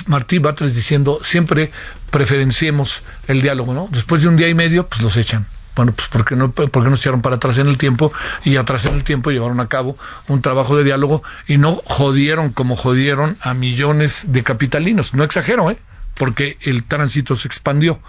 Martí 0.08 0.40
Batres 0.40 0.76
diciendo, 0.76 1.22
siempre 1.24 1.72
preferenciemos 2.10 3.04
el 3.30 3.42
diálogo, 3.42 3.74
¿no? 3.74 3.88
Después 3.90 4.22
de 4.22 4.28
un 4.28 4.36
día 4.36 4.50
y 4.50 4.54
medio, 4.54 4.88
pues 4.90 5.02
los 5.02 5.16
echan. 5.16 5.48
Bueno, 5.76 5.94
pues 5.94 6.10
porque 6.10 6.36
no, 6.36 6.52
porque 6.52 6.90
no 6.90 6.96
se 6.96 7.04
echaron 7.04 7.22
para 7.22 7.38
atrás 7.38 7.58
en 7.58 7.68
el 7.68 7.78
tiempo 7.78 8.12
y 8.44 8.58
atrás 8.58 8.86
en 8.86 8.94
el 8.94 9.04
tiempo 9.04 9.32
llevaron 9.32 9.60
a 9.60 9.70
cabo 9.70 9.98
un 10.28 10.42
trabajo 10.42 10.78
de 10.78 10.84
diálogo 10.84 11.24
y 11.48 11.58
no 11.58 11.82
jodieron 11.86 12.52
como 12.52 12.76
jodieron 12.76 13.38
a 13.42 13.54
millones 13.54 14.32
de 14.34 14.44
capitalinos. 14.44 15.14
No 15.14 15.24
exagero, 15.24 15.72
¿eh? 15.72 15.78
Porque 16.16 16.58
el 16.62 16.84
tránsito 16.84 17.36
se 17.36 17.48
expandió 17.48 18.00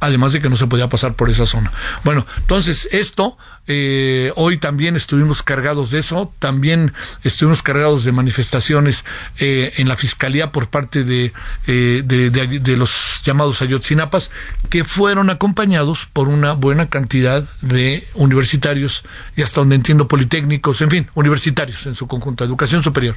además 0.00 0.32
de 0.32 0.40
que 0.40 0.50
no 0.50 0.56
se 0.56 0.66
podía 0.66 0.88
pasar 0.88 1.14
por 1.14 1.30
esa 1.30 1.46
zona. 1.46 1.72
Bueno, 2.04 2.26
entonces 2.38 2.88
esto, 2.92 3.36
eh, 3.66 4.32
hoy 4.36 4.58
también 4.58 4.96
estuvimos 4.96 5.42
cargados 5.42 5.90
de 5.90 6.00
eso, 6.00 6.32
también 6.38 6.92
estuvimos 7.22 7.62
cargados 7.62 8.04
de 8.04 8.12
manifestaciones 8.12 9.04
eh, 9.38 9.72
en 9.76 9.88
la 9.88 9.96
Fiscalía 9.96 10.52
por 10.52 10.68
parte 10.68 11.04
de, 11.04 11.32
eh, 11.66 12.02
de, 12.04 12.76
los 12.76 13.22
llamados 13.24 13.62
ayotzinapas, 13.62 14.30
que 14.68 14.84
fueron 14.84 15.30
acompañados 15.30 16.06
por 16.06 16.28
una 16.28 16.52
buena 16.52 16.88
cantidad 16.88 17.44
de 17.62 18.06
universitarios, 18.14 19.04
y 19.36 19.42
hasta 19.42 19.60
donde 19.60 19.76
entiendo 19.76 20.08
politécnicos, 20.08 20.82
en 20.82 20.90
fin, 20.90 21.10
universitarios 21.14 21.86
en 21.86 21.94
su 21.94 22.06
conjunto, 22.06 22.44
educación 22.44 22.82
superior. 22.82 23.16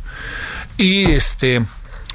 Y 0.78 1.12
este 1.12 1.66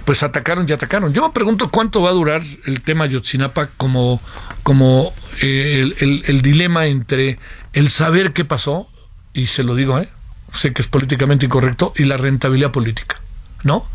pues 0.04 0.22
atacaron 0.22 0.66
y 0.68 0.72
atacaron. 0.72 1.12
Yo 1.12 1.22
me 1.26 1.32
pregunto 1.32 1.68
cuánto 1.68 2.02
va 2.02 2.10
a 2.10 2.14
durar 2.14 2.42
el 2.64 2.82
tema 2.82 3.06
Yotzinapa 3.06 3.68
como, 3.76 4.20
como 4.62 5.12
eh, 5.40 5.92
el, 6.26 6.42
dilema 6.42 6.86
entre 6.86 7.38
el 7.72 7.90
saber 7.90 8.32
qué 8.32 8.44
pasó, 8.44 8.88
y 9.32 9.46
se 9.46 9.62
lo 9.62 9.74
digo, 9.74 9.98
¿eh? 9.98 10.08
sé 10.52 10.72
que 10.72 10.82
es 10.82 10.88
políticamente 10.88 11.46
incorrecto, 11.46 11.92
y 11.96 12.04
la 12.04 12.16
rentabilidad 12.16 12.70
política, 12.70 13.20
¿no? 13.62 13.86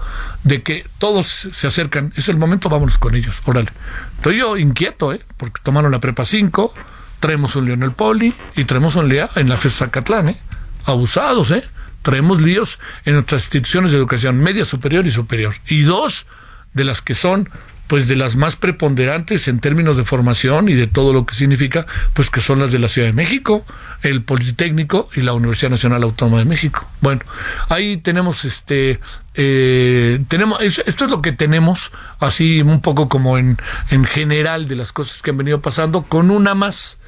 De 0.44 0.64
que 0.64 0.86
todos 0.98 1.28
se 1.28 1.68
acercan, 1.68 2.14
es 2.16 2.30
el 2.30 2.38
momento, 2.38 2.70
vámonos 2.70 2.98
con 2.98 3.16
ellos, 3.16 3.40
órale. 3.46 3.70
Estoy 4.16 4.40
yo 4.40 4.58
inquieto, 4.58 5.14
¿eh? 5.14 5.22
Porque 5.38 5.62
tomaron 5.64 5.92
la 5.92 6.00
prepa 6.00 6.26
5, 6.26 6.74
traemos 7.20 7.56
un 7.56 7.66
León 7.66 7.84
en 7.84 7.90
el 7.90 7.96
Poli 7.96 8.34
y 8.56 8.66
traemos 8.66 8.96
un 8.96 9.10
Lea 9.10 9.30
en 9.36 9.50
la 9.50 9.58
FES 9.58 9.78
Zacatlán, 9.78 10.30
¿eh? 10.30 10.38
Abusados, 10.86 11.52
¿eh? 11.52 11.64
Traemos 12.02 12.42
líos 12.42 12.80
en 13.06 13.14
nuestras 13.14 13.44
instituciones 13.44 13.92
de 13.92 13.98
educación 13.98 14.38
media, 14.40 14.66
superior 14.66 15.06
y 15.06 15.12
superior. 15.12 15.56
Y 15.68 15.84
dos 15.84 16.26
de 16.74 16.84
las 16.84 17.02
que 17.02 17.14
son 17.14 17.50
pues 17.88 18.08
de 18.08 18.16
las 18.16 18.36
más 18.36 18.56
preponderantes 18.56 19.48
en 19.48 19.60
términos 19.60 19.98
de 19.98 20.04
formación 20.04 20.70
y 20.70 20.74
de 20.74 20.88
todo 20.88 21.14
lo 21.14 21.26
que 21.26 21.36
significa, 21.36 21.88
pues 22.14 22.30
que 22.30 22.42
son 22.42 22.60
las 22.60 22.72
de 22.72 22.80
la 22.80 22.90
Ciudad 22.90 23.08
de 23.08 23.14
México, 23.14 23.66
el 24.04 24.24
Politécnico 24.24 25.10
y 25.16 25.22
la 25.22 25.34
Universidad 25.34 25.72
Nacional 25.72 26.04
Autónoma 26.04 26.40
de 26.40 26.46
México. 26.46 26.86
Bueno, 27.02 27.22
ahí 27.70 27.98
tenemos 27.98 28.44
este, 28.44 29.00
eh, 29.36 30.20
tenemos, 30.28 30.62
esto 30.62 31.06
es 31.06 31.12
lo 31.12 31.22
que 31.22 31.32
tenemos, 31.32 31.92
así 32.20 32.62
un 32.62 32.82
poco 32.82 33.08
como 33.08 33.38
en, 33.38 33.58
en 33.90 34.04
general 34.04 34.68
de 34.68 34.76
las 34.76 34.92
cosas 34.92 35.22
que 35.22 35.32
han 35.32 35.38
venido 35.38 35.62
pasando, 35.62 36.04
con 36.04 36.30
una 36.30 36.56
más. 36.56 37.00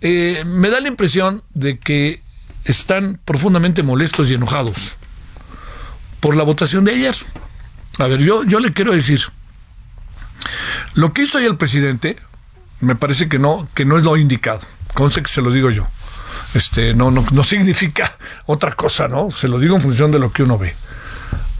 Eh, 0.00 0.44
me 0.46 0.70
da 0.70 0.80
la 0.80 0.88
impresión 0.88 1.42
de 1.54 1.78
que 1.78 2.22
están 2.64 3.20
profundamente 3.24 3.82
molestos 3.82 4.30
y 4.30 4.34
enojados 4.34 4.96
por 6.20 6.36
la 6.36 6.44
votación 6.44 6.84
de 6.84 6.92
ayer. 6.92 7.16
A 7.98 8.06
ver, 8.06 8.20
yo, 8.20 8.44
yo 8.44 8.60
le 8.60 8.72
quiero 8.72 8.92
decir, 8.92 9.20
lo 10.94 11.12
que 11.12 11.22
hizo 11.22 11.38
ahí 11.38 11.46
el 11.46 11.56
presidente 11.56 12.16
me 12.80 12.94
parece 12.94 13.28
que 13.28 13.38
no, 13.38 13.68
que 13.74 13.84
no 13.84 13.98
es 13.98 14.04
lo 14.04 14.16
indicado. 14.16 14.60
Conste 14.94 15.22
que 15.22 15.28
se 15.28 15.42
lo 15.42 15.50
digo 15.50 15.70
yo. 15.70 15.86
Este, 16.54 16.94
no, 16.94 17.10
no, 17.10 17.24
no 17.32 17.44
significa 17.44 18.16
otra 18.46 18.72
cosa, 18.72 19.08
¿no? 19.08 19.30
Se 19.30 19.48
lo 19.48 19.58
digo 19.58 19.76
en 19.76 19.82
función 19.82 20.10
de 20.12 20.18
lo 20.18 20.32
que 20.32 20.42
uno 20.42 20.58
ve. 20.58 20.74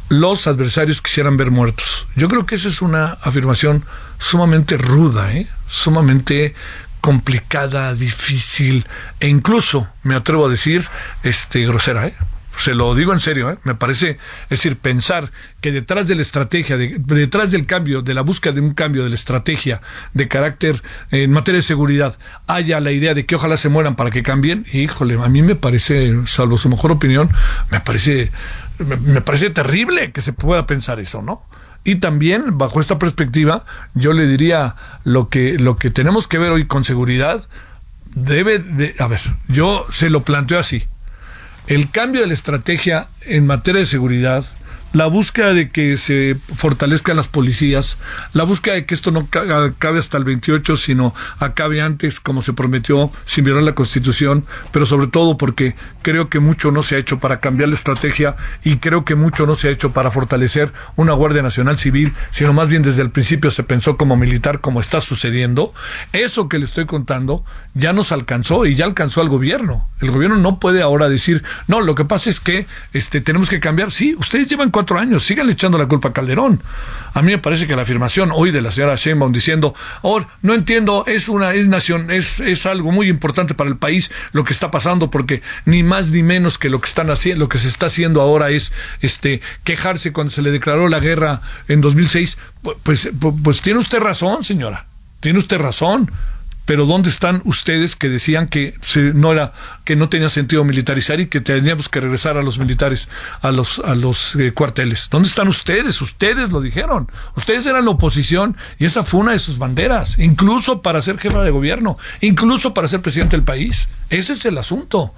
Los 0.09 0.47
adversarios 0.47 1.01
quisieran 1.01 1.37
ver 1.37 1.51
muertos. 1.51 2.07
Yo 2.17 2.29
creo 2.29 2.45
que 2.45 2.57
esa 2.57 2.69
es 2.69 2.83
una 2.83 3.19
afirmación 3.23 3.85
sumamente 4.19 4.77
ruda, 4.77 5.33
¿eh? 5.33 5.49
sumamente 5.69 6.55
complicada, 7.03 7.95
difícil 7.95 8.87
e 9.21 9.29
incluso, 9.29 9.89
me 10.05 10.15
atrevo 10.15 10.47
a 10.47 10.49
decir, 10.49 10.87
este, 11.23 11.67
grosera, 11.67 12.07
¿eh? 12.07 12.15
se 12.57 12.75
lo 12.75 12.95
digo 12.95 13.13
en 13.13 13.19
serio, 13.19 13.51
¿eh? 13.51 13.59
me 13.65 13.75
parece, 13.75 14.19
es 14.45 14.51
decir, 14.51 14.77
pensar 14.77 15.33
que 15.61 15.73
detrás 15.73 16.07
de 16.07 16.15
la 16.15 16.23
estrategia, 16.23 16.77
detrás 16.77 17.51
del 17.51 17.67
cambio, 17.67 18.03
de 18.03 18.15
la 18.15 18.23
búsqueda 18.23 18.53
de 18.55 18.61
un 18.61 18.75
cambio 18.75 19.03
de 19.03 19.09
la 19.09 19.17
estrategia 19.17 19.81
de 20.15 20.29
carácter 20.29 20.81
en 21.11 21.33
materia 21.33 21.59
de 21.59 21.63
seguridad, 21.63 22.17
haya 22.47 22.79
la 22.79 22.93
idea 22.93 23.15
de 23.15 23.27
que 23.27 23.35
ojalá 23.35 23.57
se 23.57 23.69
mueran 23.69 23.97
para 23.97 24.11
que 24.11 24.23
cambien, 24.23 24.65
híjole, 24.73 25.19
a 25.21 25.29
mí 25.29 25.43
me 25.43 25.57
parece, 25.57 26.15
salvo 26.27 26.57
su 26.57 26.69
mejor 26.69 26.93
opinión, 26.93 27.31
me 27.71 27.81
parece, 27.81 28.31
me 28.79 29.23
parece 29.23 29.51
terrible 29.51 30.13
que 30.13 30.23
se 30.23 30.33
pueda 30.33 30.67
pensar 30.67 31.01
eso, 31.01 31.21
¿no? 31.21 31.43
Y 31.85 31.97
también, 31.97 32.59
bajo 32.59 32.81
esta 32.81 32.99
perspectiva, 32.99 33.65
yo 33.95 34.13
le 34.13 34.27
diría 34.27 34.77
lo 35.05 35.29
que, 35.29 35.59
lo 35.59 35.77
que 35.77 35.91
tenemos 35.91 36.29
que 36.29 36.39
ver 36.39 36.53
hoy 36.53 36.67
con 36.67 36.85
seguridad 36.85 37.47
debe 38.15 38.59
de, 38.59 38.95
a 38.99 39.07
ver, 39.09 39.21
yo 39.49 39.87
se 39.91 40.11
lo 40.11 40.23
planteo 40.23 40.59
así. 40.59 40.85
El 41.67 41.91
cambio 41.91 42.21
de 42.21 42.27
la 42.29 42.35
estrategia 42.35 43.09
en 43.23 43.47
materia 43.47 43.81
de 43.81 43.87
seguridad 43.87 44.45
la 44.93 45.07
búsqueda 45.07 45.55
de 45.55 45.71
que 45.71 45.97
se 45.97 46.37
fortalezcan 46.57 47.17
las 47.17 47.29
policías, 47.29 47.99
la 48.33 48.45
búsqueda 48.45 48.75
de 48.75 48.87
que 48.87 48.95
esto 48.95 49.11
no 49.11 49.29
acabe 49.31 49.99
hasta 49.99 50.19
el 50.19 50.25
28, 50.25 50.77
sino 50.77 51.15
acabe 51.39 51.81
antes, 51.81 52.21
como 52.21 52.43
se 52.43 52.53
prometió, 52.53 53.11
sin 53.25 53.45
violar 53.45 53.63
la 53.63 53.75
Constitución, 53.75 54.45
pero 54.73 54.87
sobre 54.87 55.07
todo 55.07 55.37
porque 55.37 55.75
creo 56.03 56.29
que 56.29 56.41
mucho 56.41 56.71
no 56.71 56.83
se 56.83 56.97
ha 56.97 56.99
hecho 56.99 57.19
para 57.21 57.41
cambiar 57.41 57.69
la 57.69 57.75
estrategia 57.75 58.37
y 58.65 58.77
creo 58.77 59.05
que 59.05 59.15
mucho 59.15 59.47
no 59.47 59.55
se 59.55 59.69
ha 59.69 59.71
hecho 59.71 59.93
para 59.93 60.11
fortalecer 60.11 60.73
una 60.97 61.13
Guardia 61.13 61.43
Nacional 61.43 61.79
Civil, 61.79 62.13
sino 62.31 62.53
más 62.53 62.69
bien 62.69 62.83
desde 62.83 63.03
el 63.03 63.11
principio 63.11 63.51
se 63.51 63.63
pensó 63.63 63.97
como 63.97 64.17
militar, 64.17 64.61
como 64.61 64.81
está 64.81 65.01
sucediendo. 65.01 65.73
Eso 66.13 66.49
que 66.49 66.59
le 66.59 66.65
estoy 66.65 66.87
contando 66.87 67.45
ya 67.75 67.93
nos 67.93 68.13
alcanzó 68.13 68.67
y 68.67 68.75
ya 68.75 68.85
alcanzó 68.85 69.21
al 69.21 69.29
gobierno. 69.29 69.89
El 70.01 70.11
gobierno 70.11 70.37
no 70.37 70.59
puede 70.59 70.83
ahora 70.83 71.09
decir, 71.09 71.43
no, 71.67 71.81
lo 71.81 71.95
que 71.95 72.05
pasa 72.05 72.31
es 72.31 72.41
que 72.41 72.67
este, 72.93 73.21
tenemos 73.21 73.49
que 73.49 73.61
cambiar. 73.61 73.91
Sí, 73.91 74.15
ustedes 74.19 74.49
llevan 74.49 74.71
años, 74.91 75.25
sigan 75.25 75.49
echando 75.51 75.79
la 75.79 75.87
culpa 75.87 76.09
a 76.09 76.13
Calderón. 76.13 76.63
A 77.15 77.23
mí 77.23 77.33
me 77.33 77.39
parece 77.39 77.67
que 77.67 77.77
la 77.77 77.83
afirmación 77.83 78.31
hoy 78.33 78.51
de 78.51 78.63
la 78.63 78.71
señora 78.71 78.97
Sheinbaum 78.97 79.33
diciendo, 79.33 79.75
oh, 80.03 80.25
no 80.43 80.55
entiendo, 80.55 81.05
es 81.07 81.29
una, 81.29 81.55
es 81.55 81.69
nación, 81.69 82.11
es, 82.11 82.41
es 82.41 82.67
algo 82.67 82.91
muy 82.93 83.09
importante 83.09 83.55
para 83.55 83.71
el 83.71 83.77
país 83.77 84.11
lo 84.33 84.45
que 84.45 84.53
está 84.53 84.71
pasando, 84.71 85.11
porque 85.11 85.43
ni 85.65 85.83
más 85.83 86.11
ni 86.11 86.23
menos 86.23 86.59
que 86.59 86.69
lo 86.69 86.81
que 86.81 86.89
están 86.89 87.11
haciendo, 87.11 87.45
lo 87.45 87.49
que 87.49 87.59
se 87.59 87.69
está 87.69 87.87
haciendo 87.87 88.21
ahora 88.21 88.51
es 88.51 88.73
este 89.01 89.41
quejarse 89.65 90.13
cuando 90.13 90.33
se 90.33 90.43
le 90.43 90.51
declaró 90.51 90.89
la 90.89 91.01
guerra 91.01 91.41
en 91.69 91.81
2006, 91.81 92.39
pues, 92.63 92.77
pues, 92.83 93.11
pues 93.43 93.63
tiene 93.63 93.81
usted 93.81 93.99
razón, 93.99 94.45
señora, 94.45 94.87
tiene 95.21 95.39
usted 95.39 95.59
razón 95.59 96.11
pero 96.65 96.87
¿dónde 96.87 97.11
están 97.11 97.43
ustedes 97.45 97.97
que 97.97 98.09
decían 98.09 98.49
que 98.49 98.75
no 99.15 99.33
era 99.33 99.53
que 99.85 99.97
no 99.97 100.09
tenía 100.09 100.31
sentido 100.31 100.65
militarizar 100.65 101.21
y 101.21 101.27
que 101.27 101.41
teníamos 101.41 101.89
que 101.89 102.01
regresar 102.01 102.37
a 102.37 102.43
los 102.43 102.59
militares 102.59 103.09
a 103.41 103.51
los 103.51 103.79
a 103.81 103.95
los 103.95 104.37
eh, 104.37 104.53
cuarteles? 104.53 105.09
¿Dónde 105.11 105.29
están 105.29 105.49
ustedes? 105.49 106.01
Ustedes 106.01 106.51
lo 106.51 106.61
dijeron. 106.61 107.11
Ustedes 107.37 107.67
eran 107.67 107.85
la 107.85 107.91
oposición 107.91 108.57
y 108.79 108.85
esa 108.85 109.03
fue 109.03 109.21
una 109.21 109.33
de 109.33 109.39
sus 109.39 109.59
banderas, 109.59 110.19
incluso 110.19 110.83
para 110.83 111.03
ser 111.03 111.19
jefa 111.19 111.43
de 111.43 111.51
gobierno, 111.51 111.99
incluso 112.21 112.75
para 112.75 112.89
ser 112.89 113.03
presidente 113.03 113.37
del 113.37 113.45
país. 113.45 113.89
Ese 114.11 114.35
es 114.35 114.45
el 114.45 114.59
asunto. 114.59 115.13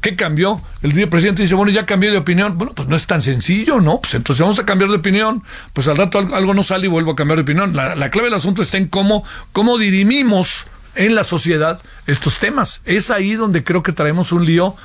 ¿Qué 0.00 0.14
cambió? 0.14 0.60
El 0.82 1.08
presidente 1.08 1.42
dice, 1.42 1.54
bueno, 1.54 1.72
ya 1.72 1.86
cambié 1.86 2.10
de 2.10 2.18
opinión. 2.18 2.58
Bueno, 2.58 2.74
pues 2.74 2.86
no 2.86 2.96
es 2.96 3.06
tan 3.06 3.22
sencillo, 3.22 3.80
¿no? 3.80 4.00
Pues 4.00 4.14
entonces 4.14 4.42
vamos 4.42 4.58
a 4.58 4.66
cambiar 4.66 4.90
de 4.90 4.96
opinión. 4.96 5.42
Pues 5.72 5.88
al 5.88 5.96
rato 5.96 6.18
algo, 6.18 6.54
no 6.54 6.62
sale 6.62 6.86
y 6.86 6.88
vuelvo 6.88 7.12
a 7.12 7.16
cambiar 7.16 7.38
de 7.38 7.42
opinión. 7.42 7.74
La, 7.74 7.96
la 7.96 8.10
clave 8.10 8.26
del 8.26 8.34
asunto 8.34 8.62
está 8.62 8.76
en 8.76 8.88
cómo, 8.88 9.24
cómo 9.52 9.78
dirimimos 9.78 10.66
en 10.96 11.14
la 11.14 11.24
sociedad 11.24 11.80
estos 12.06 12.38
temas. 12.38 12.80
Es 12.84 13.10
ahí 13.10 13.34
donde 13.34 13.64
creo 13.64 13.82
que 13.82 13.92
traemos 13.92 14.32
un 14.32 14.44
lío, 14.44 14.76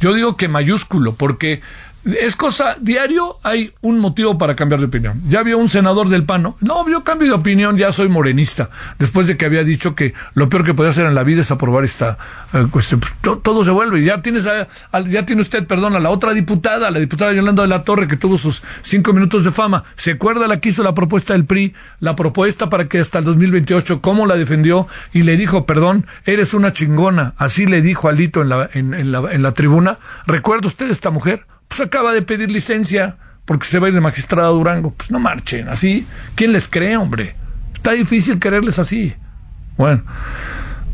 yo 0.00 0.14
digo 0.14 0.36
que 0.36 0.48
mayúsculo, 0.48 1.14
porque 1.14 1.62
es 2.04 2.36
cosa, 2.36 2.76
diario 2.80 3.36
hay 3.42 3.72
un 3.82 3.98
motivo 3.98 4.38
para 4.38 4.56
cambiar 4.56 4.80
de 4.80 4.86
opinión. 4.86 5.22
Ya 5.28 5.40
había 5.40 5.56
un 5.56 5.68
senador 5.68 6.08
del 6.08 6.24
PAN, 6.24 6.42
¿no? 6.42 6.56
No, 6.60 6.88
yo 6.88 7.04
cambio 7.04 7.28
de 7.28 7.34
opinión, 7.34 7.76
ya 7.76 7.92
soy 7.92 8.08
morenista, 8.08 8.70
después 8.98 9.26
de 9.26 9.36
que 9.36 9.44
había 9.44 9.64
dicho 9.64 9.94
que 9.94 10.14
lo 10.34 10.48
peor 10.48 10.64
que 10.64 10.74
podía 10.74 10.90
hacer 10.90 11.06
en 11.06 11.14
la 11.14 11.24
vida 11.24 11.42
es 11.42 11.50
aprobar 11.50 11.84
esta 11.84 12.16
eh, 12.52 12.66
cuestión. 12.70 13.00
Pues, 13.00 13.42
todo 13.42 13.64
se 13.64 13.70
vuelve. 13.70 14.02
Ya 14.02 14.22
tienes 14.22 14.44
ya 14.44 15.26
tiene 15.26 15.42
usted, 15.42 15.66
perdón, 15.66 15.94
a 15.94 16.00
la 16.00 16.10
otra 16.10 16.32
diputada, 16.32 16.90
la 16.90 16.98
diputada 16.98 17.32
Yolanda 17.32 17.62
de 17.62 17.68
la 17.68 17.84
Torre, 17.84 18.08
que 18.08 18.16
tuvo 18.16 18.38
sus 18.38 18.62
cinco 18.82 19.12
minutos 19.12 19.44
de 19.44 19.50
fama. 19.50 19.84
¿Se 19.96 20.12
acuerda 20.12 20.48
la 20.48 20.60
que 20.60 20.70
hizo 20.70 20.82
la 20.82 20.94
propuesta 20.94 21.34
del 21.34 21.44
PRI? 21.44 21.74
La 22.00 22.16
propuesta 22.16 22.68
para 22.68 22.88
que 22.88 22.98
hasta 22.98 23.18
el 23.18 23.24
2028, 23.24 24.00
cómo 24.00 24.26
la 24.26 24.36
defendió 24.36 24.86
y 25.12 25.22
le 25.22 25.36
dijo, 25.36 25.66
perdón, 25.66 26.06
eres 26.24 26.54
una 26.54 26.72
chingona. 26.72 27.34
Así 27.36 27.66
le 27.66 27.82
dijo 27.82 28.08
Alito 28.08 28.40
en 28.42 28.48
la, 28.48 28.70
en, 28.72 29.12
la, 29.12 29.32
en 29.32 29.42
la 29.42 29.52
tribuna. 29.52 29.98
¿Recuerda 30.26 30.68
usted 30.68 30.90
esta 30.90 31.10
mujer? 31.10 31.42
Pues 31.70 31.80
acaba 31.80 32.12
de 32.12 32.22
pedir 32.22 32.50
licencia 32.50 33.16
porque 33.44 33.64
se 33.64 33.78
va 33.78 33.86
a 33.86 33.90
ir 33.90 33.94
de 33.94 34.00
magistrado 34.00 34.48
a 34.48 34.52
Durango. 34.52 34.92
Pues 34.92 35.12
no 35.12 35.20
marchen, 35.20 35.68
así. 35.68 36.04
¿Quién 36.34 36.52
les 36.52 36.66
cree, 36.66 36.96
hombre? 36.96 37.36
Está 37.72 37.92
difícil 37.92 38.40
quererles 38.40 38.80
así. 38.80 39.14
Bueno, 39.76 40.02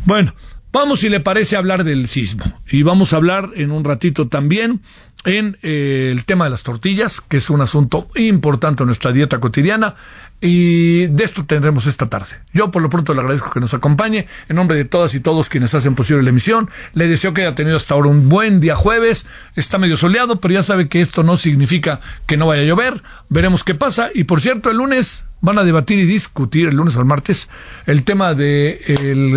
bueno, 0.04 0.34
vamos 0.72 1.00
si 1.00 1.08
le 1.08 1.20
parece 1.20 1.56
hablar 1.56 1.82
del 1.82 2.06
sismo. 2.08 2.44
Y 2.70 2.82
vamos 2.82 3.14
a 3.14 3.16
hablar 3.16 3.50
en 3.54 3.70
un 3.70 3.84
ratito 3.84 4.28
también 4.28 4.82
en 5.26 5.58
eh, 5.62 6.08
el 6.12 6.24
tema 6.24 6.44
de 6.44 6.50
las 6.50 6.62
tortillas, 6.62 7.20
que 7.20 7.38
es 7.38 7.50
un 7.50 7.60
asunto 7.60 8.08
importante 8.14 8.84
en 8.84 8.86
nuestra 8.86 9.12
dieta 9.12 9.40
cotidiana. 9.40 9.96
Y 10.40 11.06
de 11.08 11.24
esto 11.24 11.44
tendremos 11.44 11.86
esta 11.86 12.08
tarde. 12.08 12.36
Yo 12.52 12.70
por 12.70 12.80
lo 12.80 12.88
pronto 12.88 13.12
le 13.12 13.20
agradezco 13.20 13.50
que 13.50 13.58
nos 13.58 13.74
acompañe. 13.74 14.28
En 14.48 14.56
nombre 14.56 14.76
de 14.76 14.84
todas 14.84 15.14
y 15.14 15.20
todos 15.20 15.48
quienes 15.48 15.74
hacen 15.74 15.96
posible 15.96 16.22
la 16.22 16.30
emisión, 16.30 16.70
le 16.94 17.08
deseo 17.08 17.34
que 17.34 17.42
haya 17.42 17.56
tenido 17.56 17.76
hasta 17.76 17.94
ahora 17.94 18.08
un 18.08 18.28
buen 18.28 18.60
día 18.60 18.76
jueves. 18.76 19.26
Está 19.56 19.78
medio 19.78 19.96
soleado, 19.96 20.40
pero 20.40 20.54
ya 20.54 20.62
sabe 20.62 20.88
que 20.88 21.00
esto 21.00 21.24
no 21.24 21.36
significa 21.36 22.00
que 22.26 22.36
no 22.36 22.46
vaya 22.46 22.62
a 22.62 22.66
llover. 22.66 23.02
Veremos 23.28 23.64
qué 23.64 23.74
pasa. 23.74 24.10
Y 24.14 24.24
por 24.24 24.40
cierto, 24.40 24.70
el 24.70 24.76
lunes 24.76 25.24
van 25.40 25.58
a 25.58 25.64
debatir 25.64 25.98
y 25.98 26.06
discutir, 26.06 26.68
el 26.68 26.76
lunes 26.76 26.94
o 26.94 27.00
el 27.00 27.06
martes, 27.06 27.48
el 27.86 28.04
tema 28.04 28.34
de 28.34 28.78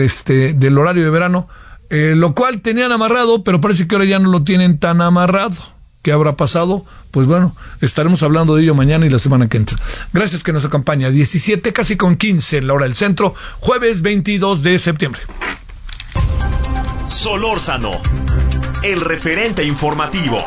este, 0.04 0.54
del 0.54 0.78
horario 0.78 1.04
de 1.04 1.10
verano, 1.10 1.48
eh, 1.90 2.14
lo 2.16 2.36
cual 2.36 2.62
tenían 2.62 2.92
amarrado, 2.92 3.44
pero 3.44 3.60
parece 3.60 3.88
que 3.88 3.96
ahora 3.96 4.06
ya 4.06 4.20
no 4.20 4.30
lo 4.30 4.44
tienen 4.44 4.78
tan 4.78 5.02
amarrado. 5.02 5.79
¿Qué 6.02 6.14
habrá 6.14 6.38
pasado? 6.38 6.86
Pues 7.12 7.28
bueno, 7.28 7.56
estaremos 7.82 8.24
hablando 8.24 8.56
de 8.56 8.64
ello 8.64 8.74
mañana 8.74 9.06
y 9.06 9.10
la 9.10 9.20
semana 9.20 9.50
que 9.50 9.58
entra. 9.58 9.76
Gracias 10.14 10.44
que 10.44 10.54
nos 10.54 10.64
acompaña. 10.64 11.10
17, 11.10 11.74
casi 11.74 11.98
con 11.98 12.16
15 12.16 12.58
en 12.58 12.68
la 12.68 12.74
hora 12.74 12.86
del 12.86 12.96
centro, 12.96 13.36
jueves 13.60 14.02
22 14.02 14.64
de 14.64 14.80
septiembre. 14.80 15.22
Solórzano, 17.08 18.02
el 18.82 19.02
referente 19.02 19.66
informativo. 19.66 20.38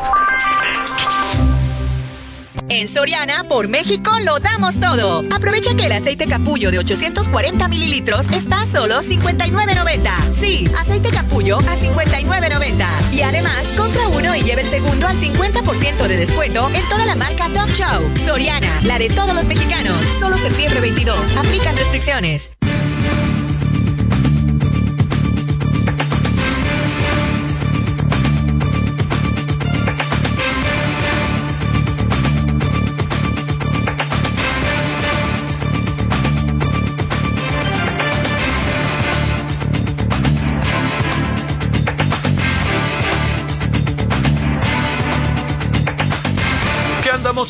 En 2.73 2.87
Soriana, 2.87 3.43
por 3.43 3.69
México, 3.69 4.09
lo 4.25 4.39
damos 4.39 4.79
todo. 4.79 5.21
Aprovecha 5.31 5.75
que 5.75 5.85
el 5.85 5.91
aceite 5.91 6.25
capullo 6.25 6.71
de 6.71 6.79
840 6.79 7.67
mililitros 7.67 8.27
está 8.31 8.63
a 8.63 8.65
solo 8.65 8.99
59.90. 9.03 10.33
Sí, 10.33 10.67
aceite 10.79 11.11
capullo 11.11 11.59
a 11.59 11.61
59.90. 11.61 13.13
Y 13.13 13.21
además, 13.21 13.67
compra 13.77 14.07
uno 14.07 14.35
y 14.35 14.41
lleve 14.41 14.63
el 14.63 14.67
segundo 14.67 15.05
al 15.05 15.17
50% 15.17 16.07
de 16.07 16.17
descuento 16.17 16.67
en 16.73 16.89
toda 16.89 17.05
la 17.05 17.13
marca 17.13 17.47
Top 17.49 17.69
Show. 17.69 18.11
Soriana, 18.25 18.81
la 18.85 18.97
de 18.97 19.09
todos 19.09 19.35
los 19.35 19.45
mexicanos. 19.45 19.95
Solo 20.19 20.35
septiembre 20.39 20.79
22. 20.79 21.37
Aplican 21.37 21.77
restricciones. 21.77 22.53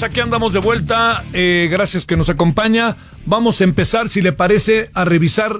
Aquí 0.02 0.20
andamos 0.20 0.54
de 0.54 0.60
vuelta. 0.60 1.24
Eh, 1.34 1.68
gracias 1.70 2.06
que 2.06 2.18
nos 2.18 2.30
acompaña. 2.30 2.96
Vamos 3.26 3.62
a 3.62 3.66
empezar, 3.66 4.10
si 4.10 4.22
le 4.22 4.32
parece, 4.32 4.90
a 4.96 5.06
revisar 5.06 5.60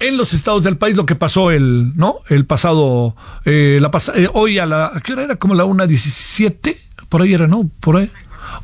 en 0.00 0.16
los 0.16 0.34
estados 0.34 0.64
del 0.64 0.76
país 0.76 0.96
lo 0.96 1.06
que 1.06 1.14
pasó 1.14 1.50
el, 1.50 1.96
¿no? 1.96 2.20
El 2.28 2.46
pasado, 2.46 3.14
eh, 3.44 3.78
la 3.80 3.90
eh, 4.14 4.28
hoy 4.32 4.58
a 4.58 4.66
la, 4.66 4.86
¿a 4.86 5.00
qué 5.00 5.12
hora 5.12 5.22
era? 5.22 5.36
Como 5.36 5.54
la 5.54 5.64
una 5.64 5.86
diecisiete, 5.86 6.80
por 7.08 7.22
ahí 7.22 7.34
era, 7.34 7.46
¿no? 7.46 7.70
Por 7.80 7.98
ahí. 7.98 8.10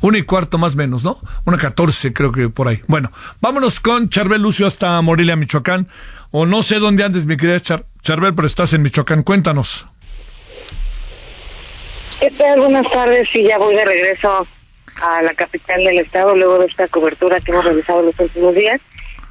Una 0.01 0.17
y 0.17 0.23
cuarto 0.23 0.57
más 0.57 0.75
menos, 0.75 1.03
¿no? 1.03 1.17
Una 1.45 1.57
catorce, 1.57 2.11
creo 2.11 2.31
que 2.31 2.49
por 2.49 2.67
ahí. 2.67 2.81
Bueno, 2.87 3.11
vámonos 3.39 3.79
con 3.79 4.09
Charbel 4.09 4.41
Lucio 4.41 4.67
hasta 4.67 4.99
Morelia, 5.01 5.35
Michoacán. 5.35 5.87
O 6.31 6.45
no 6.45 6.63
sé 6.63 6.79
dónde 6.79 7.05
andes, 7.05 7.25
mi 7.25 7.37
querida 7.37 7.61
Char 7.61 7.85
Charbel, 8.01 8.33
pero 8.35 8.47
estás 8.47 8.73
en 8.73 8.81
Michoacán. 8.81 9.23
Cuéntanos. 9.23 9.85
¿Qué 12.19 12.31
tal? 12.31 12.59
Buenas 12.59 12.91
tardes. 12.91 13.27
y 13.33 13.43
ya 13.43 13.57
voy 13.57 13.75
de 13.75 13.85
regreso 13.85 14.47
a 15.05 15.21
la 15.21 15.33
capital 15.33 15.83
del 15.83 15.99
estado 15.99 16.35
luego 16.35 16.59
de 16.59 16.65
esta 16.65 16.87
cobertura 16.87 17.39
que 17.39 17.51
hemos 17.51 17.65
realizado 17.65 18.01
los 18.01 18.19
últimos 18.19 18.55
días. 18.55 18.81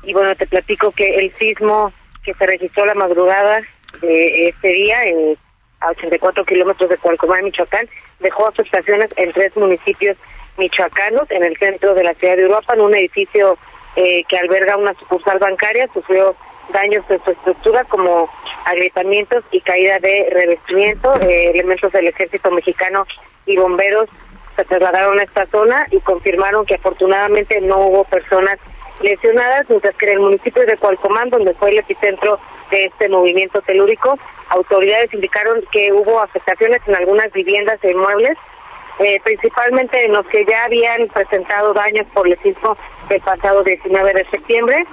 Y 0.05 0.13
bueno, 0.13 0.35
te 0.37 0.47
platico 0.47 0.93
que 0.93 1.17
el 1.17 1.35
sismo 1.37 1.93
que 2.23 2.35
se 2.35 2.47
registró 2.47 2.87
la 2.87 2.95
madrugada 2.95 3.61
de 4.01 4.49
este 4.49 4.69
día 4.69 5.03
en, 5.05 5.37
a 5.81 5.89
84 5.91 6.45
kilómetros 6.45 6.89
de 6.91 6.99
Cualcomán, 6.99 7.45
Michoacán, 7.45 7.89
dejó 8.21 8.47
afectaciones 8.47 9.09
en 9.17 9.33
tres 9.33 9.57
municipios 9.57 10.17
michoacanos, 10.57 11.31
en 11.31 11.43
el 11.45 11.57
centro 11.59 11.95
de 11.95 12.05
la 12.05 12.15
ciudad 12.15 12.37
de 12.37 12.45
Uruapan, 12.47 12.81
un 12.81 12.95
edificio 12.95 13.59
eh, 13.97 14.25
que 14.29 14.39
alberga 14.39 14.77
una 14.77 14.95
sucursal 14.95 15.39
bancaria, 15.39 15.89
sufrió 15.93 16.37
daños 16.73 17.05
en 17.09 17.23
su 17.25 17.31
estructura 17.33 17.85
como 17.85 18.31
agrietamientos 18.65 19.45
y 19.51 19.61
caída 19.61 19.99
de 19.99 20.29
revestimiento. 20.31 21.15
Elementos 21.21 21.93
del 21.93 22.09
ejército 22.09 22.51
mexicano 22.51 23.07
y 23.47 23.57
bomberos 23.57 24.09
se 24.57 24.65
trasladaron 24.65 25.19
a 25.19 25.25
esta 25.25 25.47
zona 25.47 25.87
y 25.91 26.01
confirmaron 26.01 26.67
que 26.67 26.77
afortunadamente 26.77 27.61
no 27.61 27.79
hubo 27.79 28.05
personas 28.05 28.57
lesionadas, 29.01 29.65
mientras 29.69 29.95
que 29.97 30.07
en 30.07 30.13
el 30.13 30.21
municipio 30.21 30.65
de 30.65 30.77
Cualcomán, 30.77 31.31
donde 31.31 31.55
fue 31.55 31.71
el 31.71 31.79
epicentro 31.79 32.39
de 32.71 32.87
este 32.87 33.09
movimiento 33.09 33.61
telúrico, 33.63 34.19
autoridades 34.49 35.13
indicaron 35.13 35.63
que 35.73 35.93
hubo 35.93 36.21
afectaciones 36.21 36.81
en 36.87 36.95
algunas 36.95 37.33
viviendas 37.33 37.79
e 37.83 37.91
inmuebles, 37.91 38.37
eh, 39.01 39.21
principalmente 39.25 40.05
en 40.05 40.13
los 40.13 40.27
que 40.27 40.45
ya 40.45 40.65
habían 40.65 41.09
presentado 41.09 41.73
daños 41.73 42.07
por 42.15 42.29
el 42.29 42.39
sismo 42.43 42.77
del 43.09 43.21
pasado 43.23 43.65
19 43.65 44.13
de 44.13 44.25
septiembre. 44.31 44.87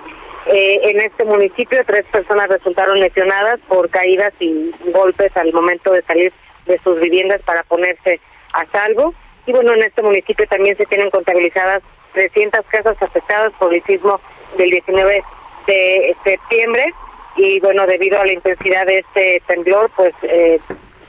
Eh, 0.48 0.80
en 0.90 1.00
este 1.02 1.24
municipio 1.24 1.84
tres 1.86 2.04
personas 2.12 2.50
resultaron 2.50 3.00
lesionadas 3.00 3.60
por 3.68 3.90
caídas 3.92 4.34
y 4.40 4.74
golpes 4.92 5.36
al 5.38 5.54
momento 5.54 5.92
de 5.92 6.02
salir 6.02 6.34
de 6.66 6.80
sus 6.84 7.00
viviendas 7.00 7.42
para 7.44 7.64
ponerse 7.64 8.20
a 8.54 8.66
salvo. 8.72 9.14
Y 9.46 9.52
bueno, 9.52 9.74
en 9.74 9.84
este 9.84 10.02
municipio 10.02 10.46
también 10.48 10.78
se 10.78 10.86
tienen 10.86 11.10
contabilizadas 11.10 11.82
300 12.14 12.62
casas 12.68 12.96
afectadas 13.02 13.52
por 13.60 13.74
el 13.74 13.84
sismo 13.84 14.20
del 14.58 14.70
19 14.70 15.24
de 15.68 16.16
septiembre. 16.24 16.94
Y 17.38 17.60
bueno, 17.60 17.88
debido 17.88 18.20
a 18.20 18.26
la 18.26 18.34
intensidad 18.34 18.86
de 18.86 19.00
este 19.00 19.42
temblor, 19.48 19.90
pues 19.96 20.14
eh, 20.24 20.60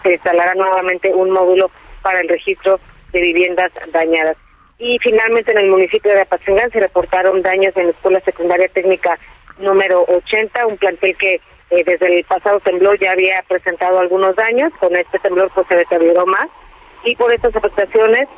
se 0.03 0.13
instalará 0.13 0.55
nuevamente 0.55 1.13
un 1.13 1.31
módulo 1.31 1.71
para 2.03 2.21
el 2.21 2.29
registro 2.29 2.81
de 3.13 3.21
viviendas 3.21 3.71
dañadas. 3.93 4.37
Y 4.79 4.99
finalmente 5.01 5.53
en 5.53 5.59
el 5.59 5.69
municipio 5.69 6.13
de 6.13 6.23
Apatzingán 6.23 6.71
se 6.71 6.81
reportaron 6.81 7.43
daños 7.43 7.77
en 7.77 7.87
la 7.87 7.91
Escuela 7.93 8.21
Secundaria 8.21 8.69
Técnica 8.69 9.19
número 9.59 10.05
80, 10.09 10.67
un 10.67 10.77
plantel 10.77 11.17
que 11.19 11.41
eh, 11.71 11.85
desde 11.85 12.19
el 12.19 12.25
pasado 12.25 12.59
temblor 12.61 12.99
ya 12.99 13.13
había 13.13 13.43
presentado 13.47 13.99
algunos 14.01 14.35
daños, 14.35 14.73
con 14.81 14.97
este 14.97 15.19
temblor 15.21 15.51
pues 15.55 15.67
se 15.69 15.77
deterioró 15.77 16.27
más 16.27 16.49
y 17.05 17.17
por 17.17 17.33
estas 17.33 17.55
afectaciones 17.55 18.29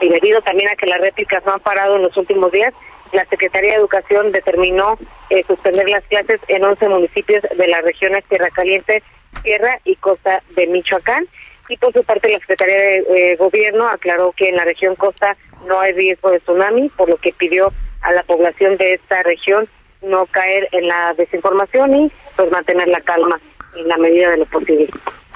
y 0.00 0.08
debido 0.08 0.40
también 0.42 0.68
a 0.70 0.76
que 0.76 0.86
las 0.86 1.00
réplicas 1.00 1.44
no 1.44 1.52
han 1.52 1.60
parado 1.60 1.96
en 1.96 2.02
los 2.02 2.16
últimos 2.16 2.50
días, 2.52 2.72
la 3.12 3.24
Secretaría 3.26 3.70
de 3.70 3.76
Educación 3.76 4.32
determinó 4.32 4.98
eh, 5.30 5.44
suspender 5.46 5.88
las 5.88 6.04
clases 6.04 6.40
en 6.48 6.64
11 6.64 6.88
municipios 6.88 7.42
de 7.56 7.66
las 7.66 7.82
regiones 7.82 8.24
Tierra 8.28 8.48
Caliente, 8.50 9.02
Tierra 9.42 9.80
y 9.84 9.96
Costa 9.96 10.42
de 10.54 10.66
Michoacán. 10.68 11.26
Y 11.68 11.76
por 11.76 11.92
su 11.92 12.02
parte, 12.04 12.30
la 12.30 12.38
Secretaría 12.38 12.76
de 12.76 12.96
eh, 12.98 13.36
Gobierno 13.36 13.88
aclaró 13.88 14.32
que 14.32 14.48
en 14.48 14.56
la 14.56 14.64
región 14.64 14.96
Costa 14.96 15.36
no 15.66 15.78
hay 15.80 15.92
riesgo 15.92 16.30
de 16.30 16.40
tsunami, 16.40 16.88
por 16.90 17.08
lo 17.08 17.16
que 17.16 17.32
pidió 17.32 17.72
a 18.02 18.12
la 18.12 18.22
población 18.22 18.76
de 18.76 18.94
esta 18.94 19.22
región 19.22 19.68
no 20.02 20.26
caer 20.26 20.68
en 20.72 20.88
la 20.88 21.14
desinformación 21.14 21.94
y 21.94 22.12
pues 22.36 22.50
mantener 22.50 22.88
la 22.88 23.00
calma 23.02 23.40
en 23.76 23.86
la 23.86 23.96
medida 23.98 24.30
de 24.30 24.38
lo 24.38 24.46
posible. 24.46 24.88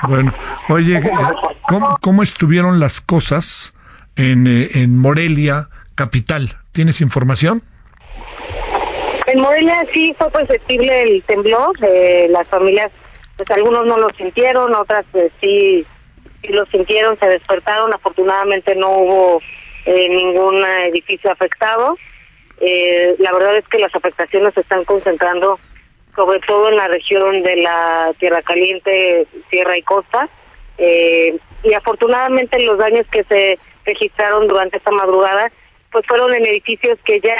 Bueno, 0.02 0.34
oye, 0.68 1.00
¿cómo, 2.00 2.22
estuvieron 2.22 2.80
las 2.80 3.00
cosas 3.00 3.74
en, 4.16 4.46
eh, 4.46 4.68
en 4.74 4.98
Morelia, 4.98 5.68
capital? 5.94 6.58
¿Tienes 6.72 7.00
información? 7.00 7.62
En 9.26 9.40
Morelia 9.40 9.86
sí 9.92 10.14
fue 10.18 10.30
perceptible 10.30 11.02
el 11.02 11.22
temblor, 11.22 11.72
eh, 11.82 12.26
las 12.30 12.46
familias, 12.48 12.90
pues 13.36 13.50
algunos 13.50 13.86
no 13.86 13.96
lo 13.98 14.10
sintieron, 14.10 14.74
otras 14.74 15.04
pues, 15.12 15.32
sí, 15.40 15.86
sí 16.42 16.52
lo 16.52 16.66
sintieron, 16.66 17.18
se 17.18 17.26
despertaron, 17.26 17.92
afortunadamente 17.94 18.74
no 18.76 18.90
hubo 18.90 19.40
eh, 19.86 20.08
ningún 20.08 20.62
edificio 20.86 21.32
afectado. 21.32 21.96
Eh, 22.60 23.16
la 23.18 23.32
verdad 23.32 23.56
es 23.56 23.66
que 23.68 23.78
las 23.78 23.94
afectaciones 23.94 24.54
se 24.54 24.60
están 24.60 24.84
concentrando 24.84 25.58
sobre 26.14 26.40
todo 26.40 26.68
en 26.68 26.76
la 26.76 26.88
región 26.88 27.42
de 27.42 27.56
la 27.56 28.12
Tierra 28.18 28.42
Caliente, 28.42 29.26
Sierra 29.50 29.76
y 29.76 29.82
Costa. 29.82 30.28
Eh, 30.78 31.38
y 31.62 31.72
afortunadamente 31.72 32.62
los 32.62 32.78
daños 32.78 33.06
que 33.10 33.24
se 33.24 33.58
registraron 33.84 34.48
durante 34.48 34.78
esta 34.78 34.90
madrugada 34.90 35.50
pues 35.92 36.04
fueron 36.06 36.34
en 36.34 36.44
edificios 36.44 36.98
que 37.04 37.20
ya 37.20 37.36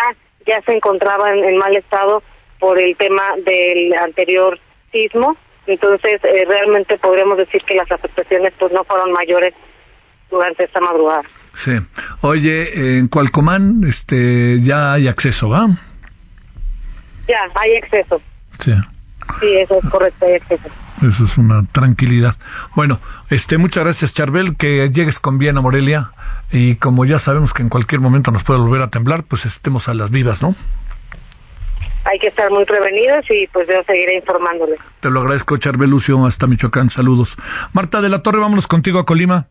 ya 0.47 0.61
se 0.63 0.73
encontraban 0.73 1.43
en 1.43 1.57
mal 1.57 1.75
estado 1.75 2.23
por 2.61 2.79
el 2.79 2.97
tema 2.97 3.35
del 3.45 3.93
anterior 3.95 4.61
sismo. 4.93 5.37
Entonces 5.67 6.21
eh, 6.23 6.45
realmente 6.47 6.99
podríamos 6.99 7.39
decir 7.39 7.63
que 7.67 7.75
las 7.75 7.91
afectaciones 7.91 8.53
pues 8.59 8.73
no 8.73 8.85
fueron 8.85 9.13
mayores 9.13 9.55
durante 10.31 10.65
esta 10.65 10.81
madrugada. 10.81 11.23
Sí. 11.55 11.73
Oye 12.21 12.99
en 12.99 13.09
Cualcomán 13.09 13.83
este 13.89 14.61
ya 14.61 14.93
hay 14.93 15.09
acceso 15.09 15.49
va 15.49 15.69
ya 17.27 17.39
hay 17.55 17.77
acceso 17.77 18.21
Sí. 18.59 18.73
Sí, 19.41 19.57
eso 19.57 19.81
es 19.83 19.91
correcto. 19.91 20.27
Eso 21.03 21.25
es 21.25 21.39
una 21.39 21.65
tranquilidad. 21.73 22.35
Bueno, 22.75 23.01
este, 23.31 23.59
muchas 23.59 23.85
gracias, 23.85 24.15
Charbel, 24.15 24.57
que 24.57 24.91
llegues 24.91 25.19
con 25.19 25.39
bien 25.39 25.57
a 25.59 25.61
Morelia 25.61 26.13
y 26.51 26.77
como 26.77 27.05
ya 27.05 27.19
sabemos 27.19 27.53
que 27.53 27.63
en 27.63 27.69
cualquier 27.69 28.01
momento 28.01 28.31
nos 28.31 28.45
puede 28.45 28.61
volver 28.61 28.83
a 28.83 28.91
temblar, 28.91 29.25
pues 29.25 29.47
estemos 29.47 29.89
a 29.89 29.95
las 29.95 30.11
vivas, 30.11 30.43
¿no? 30.43 30.55
Hay 32.05 32.19
que 32.19 32.29
estar 32.29 32.51
muy 32.51 32.65
prevenidos 32.65 33.25
y 33.31 33.47
pues 33.49 33.67
yo 33.67 33.83
seguiré 33.87 34.17
informándoles. 34.17 34.79
Te 35.01 35.11
lo 35.11 35.21
agradezco, 35.21 35.57
Charbel 35.57 35.89
Lucio, 35.89 36.25
hasta 36.27 36.47
Michoacán. 36.47 36.91
Saludos. 36.91 37.37
Marta 37.73 38.03
de 38.03 38.11
la 38.11 38.23
Torre, 38.23 38.41
vámonos 38.41 38.67
contigo 38.67 38.99
a 38.99 39.07
Colima. 39.07 39.49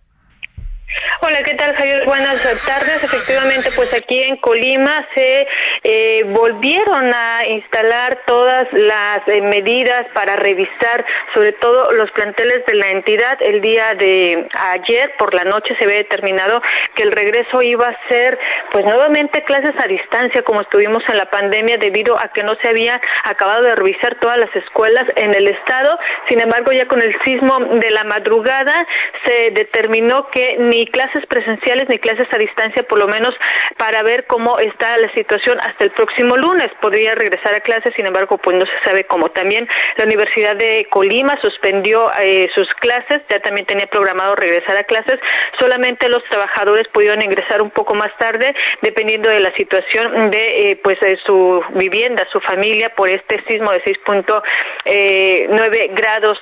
Hola, 1.21 1.41
¿qué 1.43 1.55
tal 1.55 1.75
Javier? 1.75 2.05
Buenas 2.05 2.41
tardes. 2.41 3.03
Efectivamente, 3.03 3.69
pues 3.75 3.93
aquí 3.93 4.21
en 4.21 4.37
Colima 4.37 5.05
se 5.15 5.47
eh, 5.83 6.23
volvieron 6.27 7.11
a 7.13 7.45
instalar 7.47 8.21
todas 8.25 8.67
las 8.71 9.19
eh, 9.27 9.41
medidas 9.41 10.05
para 10.13 10.37
revisar 10.37 11.05
sobre 11.33 11.51
todo 11.51 11.91
los 11.93 12.09
planteles 12.11 12.65
de 12.65 12.75
la 12.75 12.89
entidad. 12.89 13.37
El 13.41 13.61
día 13.61 13.93
de 13.95 14.47
ayer 14.53 15.13
por 15.17 15.33
la 15.33 15.43
noche 15.43 15.75
se 15.77 15.83
había 15.83 15.97
determinado 15.97 16.61
que 16.95 17.03
el 17.03 17.11
regreso 17.11 17.61
iba 17.61 17.87
a 17.87 18.07
ser 18.07 18.39
pues 18.71 18.85
nuevamente 18.85 19.43
clases 19.43 19.73
a 19.77 19.87
distancia 19.87 20.41
como 20.43 20.61
estuvimos 20.61 21.03
en 21.09 21.17
la 21.17 21.29
pandemia 21.29 21.77
debido 21.77 22.17
a 22.17 22.29
que 22.29 22.43
no 22.43 22.55
se 22.61 22.69
había 22.69 23.01
acabado 23.23 23.63
de 23.63 23.75
revisar 23.75 24.15
todas 24.19 24.37
las 24.37 24.55
escuelas 24.55 25.05
en 25.15 25.33
el 25.33 25.47
estado. 25.47 25.99
Sin 26.29 26.39
embargo, 26.39 26.71
ya 26.71 26.87
con 26.87 27.01
el 27.01 27.13
sismo 27.23 27.59
de 27.59 27.91
la 27.91 28.03
madrugada 28.03 28.87
se 29.25 29.51
determinó 29.51 30.29
que 30.29 30.55
ni 30.59 30.87
clases 30.87 31.25
presenciales 31.25 31.89
ni 31.89 31.99
clases 31.99 32.27
a 32.31 32.37
distancia, 32.37 32.83
por 32.83 32.99
lo 32.99 33.07
menos 33.07 33.35
para 33.77 34.01
ver 34.03 34.25
cómo 34.27 34.59
está 34.59 34.97
la 34.97 35.11
situación 35.13 35.59
hasta 35.73 35.85
el 35.85 35.91
próximo 35.91 36.37
lunes. 36.37 36.69
Podría 36.79 37.15
regresar 37.15 37.53
a 37.53 37.59
clases, 37.59 37.93
sin 37.95 38.05
embargo, 38.05 38.37
pues 38.37 38.55
no 38.57 38.65
se 38.65 38.71
sabe 38.83 39.05
cómo. 39.05 39.29
También 39.29 39.67
la 39.97 40.05
Universidad 40.05 40.55
de 40.55 40.87
Colima 40.89 41.37
suspendió 41.41 42.11
eh, 42.21 42.49
sus 42.53 42.67
clases, 42.75 43.21
ya 43.29 43.39
también 43.39 43.65
tenía 43.65 43.87
programado 43.87 44.35
regresar 44.35 44.77
a 44.77 44.83
clases. 44.83 45.19
Solamente 45.59 46.07
los 46.09 46.23
trabajadores 46.25 46.87
pudieron 46.89 47.21
ingresar 47.21 47.61
un 47.61 47.71
poco 47.71 47.95
más 47.95 48.15
tarde, 48.17 48.55
dependiendo 48.81 49.29
de 49.29 49.39
la 49.39 49.53
situación 49.55 50.29
de 50.29 50.71
eh, 50.71 50.79
pues 50.83 50.99
de 50.99 51.17
su 51.25 51.63
vivienda, 51.75 52.25
su 52.31 52.39
familia, 52.41 52.93
por 52.95 53.09
este 53.09 53.43
sismo 53.47 53.71
de 53.71 53.83
6.9 53.83 54.43
eh, 54.85 55.89
grados 55.93 56.39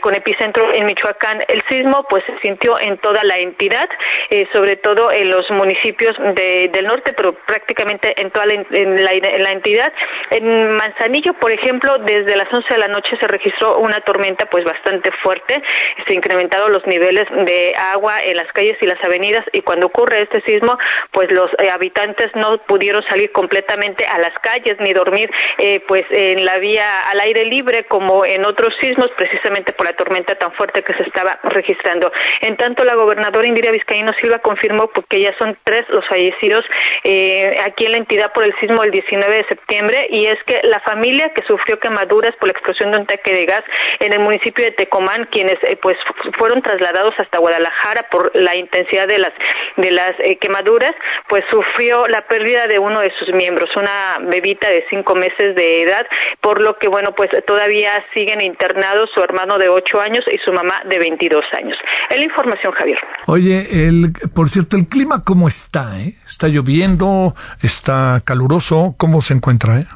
con 0.00 0.14
epicentro 0.14 0.72
en 0.72 0.86
Michoacán. 0.86 1.44
El 1.48 1.62
sismo 1.68 2.06
pues 2.08 2.24
se 2.24 2.38
sintió 2.40 2.78
en 2.78 2.96
toda 2.98 3.22
la 3.24 3.36
entidad, 3.38 3.88
eh, 4.30 4.46
sobre 4.52 4.76
todo 4.76 5.12
en 5.12 5.30
los 5.30 5.50
municipios 5.50 6.16
del 6.34 6.86
norte, 6.86 7.12
pero 7.14 7.34
prácticamente 7.34 8.20
en 8.20 8.30
toda 8.30 8.46
la, 8.48 9.12
en 9.12 9.42
la, 9.42 9.50
entidad. 9.50 9.92
En 10.30 10.76
Manzanillo, 10.76 11.34
por 11.34 11.50
ejemplo, 11.50 11.98
desde 11.98 12.36
las 12.36 12.52
11 12.52 12.74
de 12.74 12.80
la 12.80 12.88
noche 12.88 13.16
se 13.20 13.28
registró 13.28 13.78
una 13.78 14.00
tormenta 14.00 14.46
pues 14.46 14.64
bastante 14.64 15.10
fuerte, 15.22 15.62
se 16.06 16.14
incrementaron 16.14 16.72
los 16.72 16.86
niveles 16.86 17.26
de 17.30 17.74
agua 17.76 18.20
en 18.22 18.36
las 18.36 18.50
calles 18.52 18.76
y 18.80 18.86
las 18.86 19.02
avenidas 19.04 19.44
y 19.52 19.62
cuando 19.62 19.86
ocurre 19.86 20.22
este 20.22 20.40
sismo, 20.42 20.78
pues 21.12 21.30
los 21.30 21.50
eh, 21.58 21.70
habitantes 21.70 22.30
no 22.34 22.58
pudieron 22.58 23.02
salir 23.04 23.32
completamente 23.32 24.06
a 24.06 24.18
las 24.18 24.32
calles 24.40 24.76
ni 24.80 24.92
dormir 24.92 25.30
eh, 25.58 25.80
pues 25.86 26.04
en 26.10 26.44
la 26.44 26.58
vía 26.58 27.08
al 27.10 27.20
aire 27.20 27.44
libre 27.44 27.84
como 27.84 28.24
en 28.24 28.44
otros 28.44 28.74
sismos 28.80 29.10
precisamente 29.16 29.72
por 29.72 29.86
la 29.86 29.92
tormenta 29.94 30.34
tan 30.34 30.52
fuerte 30.52 30.82
que 30.82 30.94
se 30.94 31.02
estaba 31.02 31.38
registrando. 31.44 32.10
En 32.40 32.56
tanto, 32.56 32.84
la 32.84 32.94
gobernadora 32.94 33.46
Indira 33.46 33.70
Vizcaíno 33.70 34.12
Silva 34.14 34.38
confirmó 34.38 34.88
porque 34.88 35.20
ya 35.20 35.36
son 35.38 35.56
tres 35.64 35.84
los 35.88 36.06
fallecidos 36.08 36.64
eh, 37.04 37.56
aquí 37.64 37.86
en 37.86 37.92
la 37.92 37.98
entidad 37.98 38.32
por 38.38 38.46
el 38.46 38.54
sismo 38.60 38.82
del 38.82 38.92
19 38.92 39.34
de 39.34 39.44
septiembre 39.48 40.06
y 40.12 40.26
es 40.26 40.38
que 40.46 40.60
la 40.62 40.78
familia 40.78 41.32
que 41.34 41.42
sufrió 41.42 41.80
quemaduras 41.80 42.36
por 42.36 42.46
la 42.46 42.52
explosión 42.52 42.92
de 42.92 42.98
un 42.98 43.04
tanque 43.04 43.32
de 43.32 43.46
gas 43.46 43.64
en 43.98 44.12
el 44.12 44.20
municipio 44.20 44.64
de 44.64 44.70
Tecomán, 44.70 45.26
quienes 45.32 45.56
eh, 45.64 45.76
pues 45.82 45.96
fueron 46.38 46.62
trasladados 46.62 47.14
hasta 47.18 47.40
Guadalajara 47.40 48.08
por 48.12 48.30
la 48.36 48.54
intensidad 48.54 49.08
de 49.08 49.18
las 49.18 49.32
de 49.76 49.90
las 49.90 50.12
eh, 50.20 50.38
quemaduras, 50.38 50.92
pues 51.28 51.42
sufrió 51.50 52.06
la 52.06 52.28
pérdida 52.28 52.68
de 52.68 52.78
uno 52.78 53.00
de 53.00 53.12
sus 53.18 53.34
miembros, 53.34 53.70
una 53.74 54.18
bebita 54.30 54.68
de 54.68 54.84
cinco 54.88 55.16
meses 55.16 55.56
de 55.56 55.82
edad, 55.82 56.06
por 56.40 56.62
lo 56.62 56.78
que 56.78 56.86
bueno 56.86 57.16
pues 57.16 57.30
todavía 57.44 57.90
siguen 58.14 58.40
internados 58.40 59.10
su 59.16 59.20
hermano 59.20 59.58
de 59.58 59.68
ocho 59.68 60.00
años 60.00 60.24
y 60.32 60.38
su 60.38 60.52
mamá 60.52 60.80
de 60.88 61.00
22 61.00 61.44
años. 61.56 61.76
Es 62.08 62.18
la 62.18 62.24
información, 62.24 62.72
Javier. 62.72 62.98
Oye, 63.26 63.88
el, 63.88 64.12
por 64.32 64.48
cierto, 64.48 64.76
el 64.76 64.86
clima 64.86 65.24
cómo 65.24 65.48
está, 65.48 65.98
¿eh? 65.98 66.14
¿Está 66.24 66.46
lloviendo? 66.46 67.34
¿Está 67.62 68.22
caluroso? 68.28 68.94
¿Cómo 68.98 69.22
se 69.22 69.32
encuentra, 69.32 69.78
eh? 69.78 69.86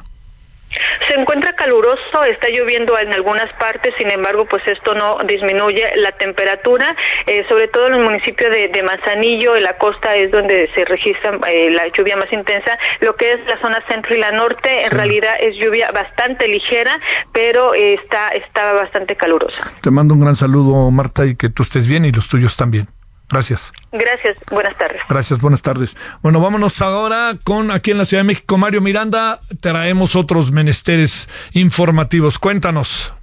Se 1.07 1.13
encuentra 1.13 1.53
caluroso, 1.53 2.23
está 2.27 2.49
lloviendo 2.49 2.97
en 2.97 3.13
algunas 3.13 3.47
partes, 3.59 3.93
sin 3.95 4.09
embargo, 4.09 4.47
pues 4.47 4.63
esto 4.65 4.95
no 4.95 5.19
disminuye 5.27 5.83
la 5.97 6.13
temperatura, 6.13 6.95
eh, 7.27 7.45
sobre 7.47 7.67
todo 7.67 7.89
en 7.89 7.93
el 7.93 8.03
municipio 8.03 8.49
de, 8.49 8.81
Manzanillo, 8.81 9.55
en 9.55 9.61
la 9.61 9.77
costa 9.77 10.15
es 10.15 10.31
donde 10.31 10.67
se 10.73 10.83
registra 10.83 11.37
eh, 11.47 11.69
la 11.69 11.87
lluvia 11.95 12.17
más 12.17 12.33
intensa, 12.33 12.79
lo 13.01 13.15
que 13.15 13.33
es 13.33 13.39
la 13.45 13.61
zona 13.61 13.83
centro 13.87 14.15
y 14.15 14.17
la 14.17 14.31
norte, 14.31 14.85
en 14.85 14.89
realidad 14.89 15.35
es 15.39 15.55
lluvia 15.63 15.91
bastante 15.91 16.47
ligera, 16.47 16.99
pero 17.31 17.75
está, 17.75 18.29
está 18.29 18.73
bastante 18.73 19.15
calurosa. 19.15 19.71
Te 19.81 19.91
mando 19.91 20.15
un 20.15 20.21
gran 20.21 20.35
saludo, 20.35 20.89
Marta, 20.89 21.27
y 21.27 21.35
que 21.35 21.49
tú 21.49 21.61
estés 21.61 21.85
bien 21.85 22.03
y 22.03 22.11
los 22.11 22.29
tuyos 22.29 22.57
también. 22.57 22.87
Gracias. 23.33 23.71
Gracias, 23.91 24.37
buenas 24.51 24.77
tardes. 24.77 25.01
Gracias, 25.09 25.41
buenas 25.41 25.61
tardes. 25.63 25.97
Bueno, 26.21 26.39
vámonos 26.39 26.81
ahora 26.81 27.33
con 27.43 27.71
aquí 27.71 27.89
en 27.91 27.97
la 27.97 28.05
Ciudad 28.05 28.21
de 28.21 28.27
México, 28.27 28.57
Mario 28.57 28.79
Miranda, 28.79 29.39
traemos 29.59 30.15
otros 30.15 30.51
menesteres 30.51 31.27
informativos. 31.53 32.37
Cuéntanos. 32.37 33.13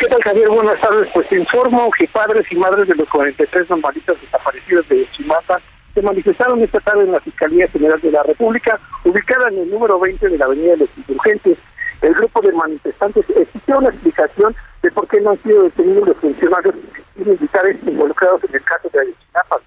¿Qué 0.00 0.06
tal, 0.06 0.22
Javier? 0.22 0.48
Buenas 0.48 0.80
tardes. 0.80 1.08
Pues 1.12 1.28
te 1.28 1.38
informo 1.38 1.90
que 1.96 2.08
padres 2.08 2.44
y 2.50 2.56
madres 2.56 2.88
de 2.88 2.94
los 2.94 3.08
43 3.10 3.68
normalistas 3.68 4.16
desaparecidos 4.20 4.88
de 4.88 5.06
Chimapa 5.12 5.60
se 5.94 6.00
manifestaron 6.00 6.62
esta 6.62 6.80
tarde 6.80 7.04
en 7.04 7.12
la 7.12 7.20
Fiscalía 7.20 7.68
General 7.68 8.00
de 8.00 8.10
la 8.10 8.22
República, 8.22 8.80
ubicada 9.04 9.48
en 9.50 9.58
el 9.58 9.70
número 9.70 10.00
20 10.00 10.30
de 10.30 10.38
la 10.38 10.46
Avenida 10.46 10.72
de 10.72 10.78
los 10.78 10.88
Insurgentes. 10.96 11.58
El 12.02 12.14
grupo 12.14 12.40
de 12.40 12.52
manifestantes 12.52 13.24
exigió 13.30 13.78
una 13.78 13.88
explicación 13.88 14.54
de 14.82 14.90
por 14.90 15.06
qué 15.08 15.20
no 15.20 15.30
han 15.30 15.42
sido 15.42 15.62
detenidos 15.62 16.08
los 16.08 16.16
funcionarios 16.18 16.74
y 17.16 17.24
militares 17.24 17.78
involucrados 17.86 18.42
en 18.44 18.54
el 18.54 18.64
caso 18.64 18.88
de 18.92 19.00
Ayotzinapa. 19.00 19.60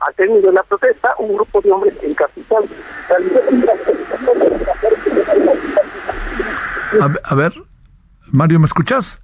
Al 0.00 0.14
término 0.14 0.46
de 0.46 0.52
la 0.52 0.62
protesta, 0.62 1.14
un 1.18 1.34
grupo 1.34 1.60
de 1.60 1.72
hombres 1.72 1.94
en 2.02 2.14
Capital 2.14 2.64
a, 7.24 7.34
ver, 7.34 7.52
Mario, 8.32 8.60
¿me 8.60 8.66
escuchas? 8.66 9.20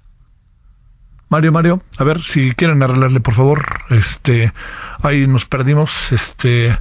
Mario, 1.29 1.51
Mario, 1.51 1.81
a 1.97 2.03
ver 2.03 2.21
si 2.21 2.53
quieren 2.53 2.81
arreglarle, 2.81 3.19
por 3.19 3.33
favor. 3.33 3.65
Este, 3.89 4.53
ahí 5.01 5.27
nos 5.27 5.45
perdimos. 5.45 6.11
Este, 6.11 6.77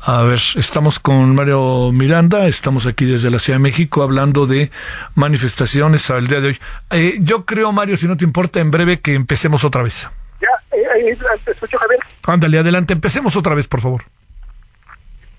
a 0.00 0.22
ver, 0.22 0.38
estamos 0.56 1.00
con 1.00 1.34
Mario 1.34 1.90
Miranda, 1.92 2.46
estamos 2.46 2.86
aquí 2.86 3.04
desde 3.04 3.30
la 3.30 3.38
Ciudad 3.38 3.58
de 3.58 3.62
México 3.62 4.02
hablando 4.02 4.46
de 4.46 4.70
manifestaciones 5.14 6.08
al 6.10 6.28
día 6.28 6.40
de 6.40 6.48
hoy. 6.48 6.58
Eh, 6.90 7.14
yo 7.20 7.44
creo, 7.44 7.72
Mario, 7.72 7.96
si 7.96 8.06
no 8.06 8.16
te 8.16 8.24
importa, 8.24 8.60
en 8.60 8.70
breve 8.70 9.00
que 9.00 9.14
empecemos 9.14 9.64
otra 9.64 9.82
vez. 9.82 10.08
Ya, 10.40 10.76
eh, 10.76 11.10
eh 11.10 11.18
escucho, 11.46 11.78
Javier. 11.78 12.00
Ándale, 12.26 12.58
adelante, 12.58 12.92
empecemos 12.92 13.36
otra 13.36 13.54
vez, 13.54 13.66
por 13.66 13.80
favor. 13.80 14.04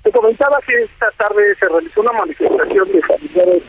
Te 0.04 0.12
comentaba 0.12 0.60
que 0.66 0.84
esta 0.84 1.10
tarde 1.18 1.56
se 1.60 1.68
realizó 1.68 2.02
una 2.02 2.14
manifestación 2.14 2.92
de 2.92 3.02
familiares 3.02 3.64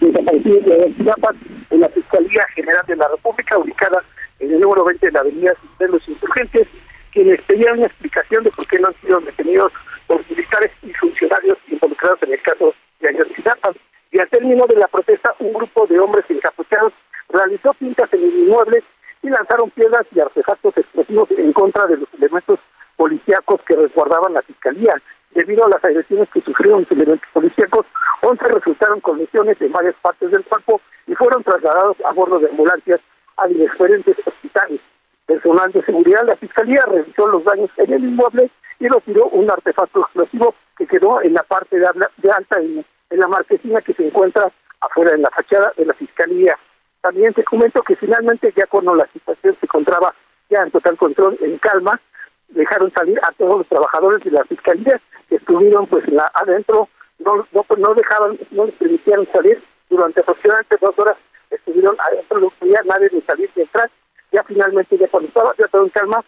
desaparecidos 0.00 0.64
de 0.64 0.94
Chiapas 0.96 1.36
en 1.70 1.80
la 1.80 1.88
Fiscalía 1.88 2.44
General 2.54 2.84
de 2.86 2.96
la 2.96 3.08
República, 3.08 3.58
ubicada 3.58 4.02
en 4.38 4.52
el 4.52 4.60
número 4.60 4.84
20 4.84 5.06
de 5.06 5.12
la 5.12 5.20
Avenida 5.20 5.52
de 5.78 5.88
los 5.88 6.08
Insurgentes, 6.08 6.66
quienes 7.12 7.40
pedían 7.42 7.78
una 7.78 7.86
explicación 7.86 8.44
de 8.44 8.50
por 8.50 8.66
qué 8.66 8.78
no 8.78 8.88
han 8.88 9.00
sido 9.00 9.20
detenidos 9.20 9.72
los 10.08 10.28
militares 10.28 10.70
y 10.82 10.92
funcionarios 10.94 11.58
involucrados 11.68 12.22
en 12.22 12.32
el 12.32 12.42
caso 12.42 12.74
de 13.00 13.08
Ayotzinapa. 13.08 13.72
Y 14.12 14.18
al 14.18 14.28
término 14.28 14.66
de 14.66 14.76
la 14.76 14.88
protesta, 14.88 15.34
un 15.38 15.52
grupo 15.52 15.86
de 15.86 15.98
hombres 16.00 16.24
encapuchados 16.28 16.92
realizó 17.28 17.72
pintas 17.74 18.12
en 18.12 18.24
el 18.24 18.34
inmueble 18.40 18.82
y 19.22 19.28
lanzaron 19.28 19.70
piedras 19.70 20.06
y 20.14 20.20
artefactos 20.20 20.76
explosivos 20.76 21.30
en 21.32 21.52
contra 21.52 21.86
de 21.86 21.98
los 21.98 22.08
elementos 22.18 22.58
policíacos 22.96 23.60
que 23.62 23.76
resguardaban 23.76 24.34
la 24.34 24.42
fiscalía. 24.42 24.94
Debido 25.32 25.64
a 25.64 25.68
las 25.68 25.84
agresiones 25.84 26.28
que 26.30 26.40
sufrieron 26.40 26.80
los 26.80 26.90
elementos 26.90 27.28
policíacos, 27.32 27.86
11 28.22 28.48
resultaron 28.48 29.00
con 29.00 29.18
lesiones 29.18 29.60
en 29.60 29.70
varias 29.70 29.94
partes 30.02 30.30
del 30.32 30.44
cuerpo 30.44 30.80
y 31.06 31.14
fueron 31.14 31.44
trasladados 31.44 31.96
a 32.04 32.12
bordo 32.12 32.40
de 32.40 32.48
ambulancias 32.50 33.00
a 33.36 33.46
diferentes 33.46 34.16
hospitales 34.26 34.80
personal 35.30 35.70
de 35.70 35.82
seguridad, 35.84 36.26
la 36.26 36.34
Fiscalía 36.34 36.84
revisó 36.86 37.28
los 37.28 37.44
daños 37.44 37.70
en 37.76 37.92
el 37.92 38.02
inmueble 38.02 38.50
y 38.80 38.88
retiró 38.88 39.26
un 39.26 39.48
artefacto 39.48 40.00
explosivo 40.00 40.56
que 40.76 40.88
quedó 40.88 41.22
en 41.22 41.34
la 41.34 41.44
parte 41.44 41.78
de, 41.78 41.86
alta 41.86 42.58
en, 42.58 42.84
la 43.10 43.28
marquesina 43.28 43.80
que 43.80 43.92
se 43.92 44.08
encuentra 44.08 44.50
afuera 44.80 45.12
de 45.12 45.18
la 45.18 45.30
fachada 45.30 45.72
de 45.76 45.86
la 45.86 45.94
Fiscalía. 45.94 46.58
También 47.00 47.32
te 47.32 47.44
comento 47.44 47.80
que 47.82 47.94
finalmente 47.94 48.52
ya 48.56 48.66
cuando 48.66 48.92
la 48.96 49.06
situación 49.12 49.56
se 49.60 49.66
encontraba 49.66 50.12
ya 50.48 50.62
en 50.62 50.72
total 50.72 50.96
control, 50.96 51.38
en 51.42 51.58
calma, 51.58 52.00
dejaron 52.48 52.92
salir 52.92 53.20
a 53.22 53.30
todos 53.32 53.58
los 53.58 53.66
trabajadores 53.68 54.24
de 54.24 54.32
la 54.32 54.44
Fiscalía 54.44 55.00
que 55.28 55.36
estuvieron 55.36 55.86
pues 55.86 56.04
adentro, 56.34 56.88
no, 57.20 57.46
no, 57.52 57.66
no 57.78 57.94
dejaban, 57.94 58.36
no 58.50 58.64
les 58.66 58.74
permitieron 58.74 59.28
salir 59.32 59.62
durante 59.88 60.20
aproximadamente 60.20 60.76
dos 60.80 60.98
horas 60.98 61.16
estuvieron 61.50 61.96
adentro, 62.00 62.40
no 62.40 62.50
podía 62.50 62.82
nadie 62.84 63.10
ni 63.12 63.20
salir 63.22 63.50
ni 63.54 63.62
entrar. 63.62 63.90
Ya 64.32 64.42
finalmente, 64.44 64.96
ya 64.98 65.08
cuando 65.08 65.28
estaba 65.28 65.52
ya 65.58 65.66
todo 65.68 65.84
en 65.84 65.90
calma, 65.90 66.24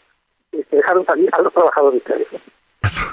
este, 0.50 0.76
dejaron 0.76 1.04
salir 1.06 1.28
a 1.32 1.42
los 1.42 1.52
trabajadores. 1.52 2.02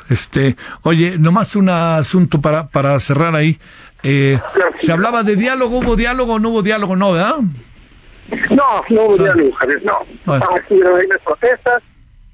Este, 0.09 0.55
oye, 0.83 1.17
nomás 1.17 1.55
un 1.55 1.69
asunto 1.69 2.41
para, 2.41 2.67
para 2.67 2.99
cerrar 2.99 3.35
ahí. 3.35 3.59
Eh, 4.01 4.39
se 4.75 4.91
hablaba 4.91 5.23
de 5.23 5.35
diálogo, 5.35 5.79
hubo 5.79 5.95
diálogo, 5.95 6.39
no 6.39 6.49
hubo 6.49 6.61
diálogo, 6.63 6.95
no, 6.95 7.13
¿verdad? 7.13 7.37
No, 8.49 8.83
no 8.89 9.03
hubo 9.03 9.17
diálogo, 9.17 9.51
Javier, 9.53 9.83
no. 9.83 9.99
Bueno. 10.25 10.45
ahí 10.49 11.07
las 11.07 11.21
protestas, 11.21 11.83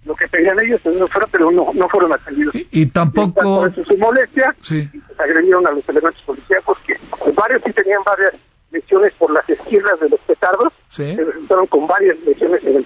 lo 0.05 0.15
que 0.15 0.27
pedían 0.27 0.59
ellos 0.59 0.79
pues, 0.83 0.95
no 0.95 1.07
fueron, 1.07 1.29
pero 1.31 1.51
no, 1.51 1.71
no 1.73 1.89
fueron 1.89 2.13
atendidos. 2.13 2.55
Y, 2.55 2.67
y 2.71 2.85
tampoco... 2.85 3.71
Por 3.73 3.85
su 3.85 3.97
molestia, 3.97 4.55
sí. 4.61 4.89
agredieron 5.17 5.67
a 5.67 5.71
los 5.71 5.87
elementos 5.89 6.21
policíacos, 6.21 6.77
que 6.85 6.97
varios 7.33 7.61
sí 7.65 7.73
tenían 7.73 8.01
varias 8.05 8.33
lesiones 8.75 9.13
por 9.13 9.31
las 9.31 9.47
esquinas 9.49 9.99
de 9.99 10.09
los 10.09 10.19
petardos, 10.21 10.73
sí. 10.87 11.15
se 11.15 11.23
resultaron 11.23 11.67
con 11.67 11.87
varias 11.87 12.17
lesiones 12.25 12.63
en 12.63 12.75
el. 12.77 12.85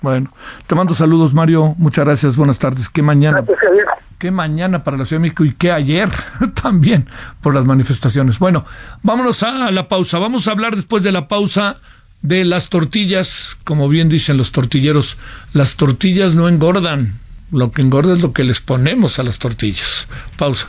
Bueno, 0.00 0.32
te 0.66 0.74
mando 0.76 0.94
saludos, 0.94 1.34
Mario. 1.34 1.74
Muchas 1.76 2.04
gracias. 2.04 2.36
Buenas 2.36 2.58
tardes. 2.58 2.88
Qué 2.88 3.02
mañana. 3.02 3.40
Gracias, 3.40 3.86
qué 4.18 4.30
mañana 4.30 4.84
para 4.84 4.96
la 4.96 5.04
Ciudad 5.04 5.20
de 5.20 5.28
México 5.28 5.44
y 5.44 5.54
qué 5.54 5.72
ayer 5.72 6.08
también 6.62 7.08
por 7.42 7.54
las 7.54 7.66
manifestaciones. 7.66 8.38
Bueno, 8.38 8.64
vámonos 9.02 9.42
a 9.42 9.70
la 9.70 9.88
pausa. 9.88 10.18
Vamos 10.18 10.46
a 10.46 10.52
hablar 10.52 10.76
después 10.76 11.02
de 11.02 11.12
la 11.12 11.26
pausa 11.26 11.78
de 12.22 12.44
las 12.44 12.68
tortillas. 12.68 13.56
Como 13.64 13.88
bien 13.88 14.08
dicen 14.08 14.36
los 14.36 14.52
tortilleros, 14.52 15.18
las 15.52 15.76
tortillas 15.76 16.34
no 16.34 16.48
engordan. 16.48 17.18
Lo 17.50 17.72
que 17.72 17.82
engorda 17.82 18.14
es 18.14 18.22
lo 18.22 18.32
que 18.32 18.44
les 18.44 18.60
ponemos 18.60 19.18
a 19.18 19.24
las 19.24 19.38
tortillas. 19.38 20.06
Pausa. 20.36 20.68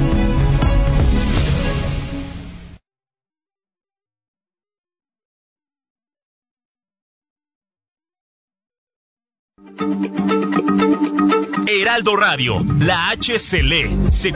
Heraldo 11.81 12.15
Radio, 12.15 12.59
la 12.79 13.15
se 13.19 14.31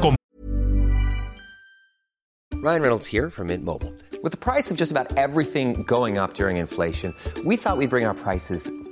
Ryan 2.55 2.81
Reynolds 2.81 3.05
here 3.05 3.29
from 3.29 3.47
Mint 3.49 3.63
Mobile. 3.63 3.93
With 4.23 4.31
the 4.31 4.37
price 4.39 4.71
of 4.71 4.77
just 4.77 4.91
about 4.91 5.15
everything 5.15 5.83
going 5.83 6.17
up 6.17 6.33
during 6.33 6.57
inflation, 6.57 7.13
we 7.45 7.55
thought 7.55 7.77
we'd 7.77 7.91
bring 7.91 8.07
our 8.07 8.15
prices 8.15 8.67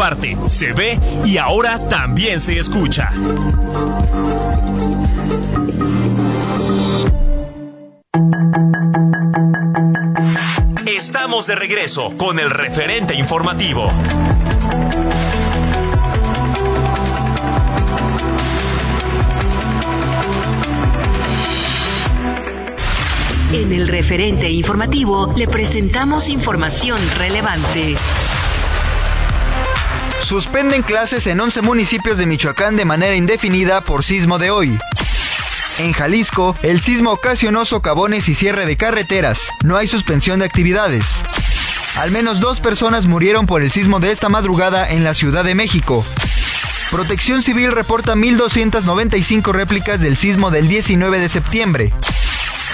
Parte, 0.00 0.34
se 0.46 0.72
ve 0.72 0.98
y 1.26 1.36
ahora 1.36 1.78
también 1.78 2.40
se 2.40 2.58
escucha. 2.58 3.10
Estamos 10.86 11.46
de 11.46 11.54
regreso 11.54 12.16
con 12.16 12.38
el 12.38 12.48
referente 12.48 13.14
informativo. 13.14 13.92
En 23.52 23.70
el 23.70 23.86
referente 23.86 24.48
informativo 24.48 25.34
le 25.36 25.46
presentamos 25.46 26.30
información 26.30 26.98
relevante. 27.18 27.96
Suspenden 30.30 30.82
clases 30.82 31.26
en 31.26 31.40
11 31.40 31.60
municipios 31.60 32.16
de 32.16 32.24
Michoacán 32.24 32.76
de 32.76 32.84
manera 32.84 33.16
indefinida 33.16 33.80
por 33.80 34.04
sismo 34.04 34.38
de 34.38 34.52
hoy. 34.52 34.78
En 35.78 35.92
Jalisco, 35.92 36.54
el 36.62 36.80
sismo 36.80 37.10
ocasionó 37.10 37.64
socavones 37.64 38.28
y 38.28 38.36
cierre 38.36 38.64
de 38.64 38.76
carreteras. 38.76 39.50
No 39.64 39.76
hay 39.76 39.88
suspensión 39.88 40.38
de 40.38 40.44
actividades. 40.44 41.24
Al 41.96 42.12
menos 42.12 42.38
dos 42.38 42.60
personas 42.60 43.06
murieron 43.06 43.48
por 43.48 43.60
el 43.60 43.72
sismo 43.72 43.98
de 43.98 44.12
esta 44.12 44.28
madrugada 44.28 44.88
en 44.88 45.02
la 45.02 45.14
Ciudad 45.14 45.42
de 45.42 45.56
México. 45.56 46.04
Protección 46.92 47.42
Civil 47.42 47.72
reporta 47.72 48.14
1.295 48.14 49.50
réplicas 49.50 50.00
del 50.00 50.16
sismo 50.16 50.52
del 50.52 50.68
19 50.68 51.18
de 51.18 51.28
septiembre. 51.28 51.92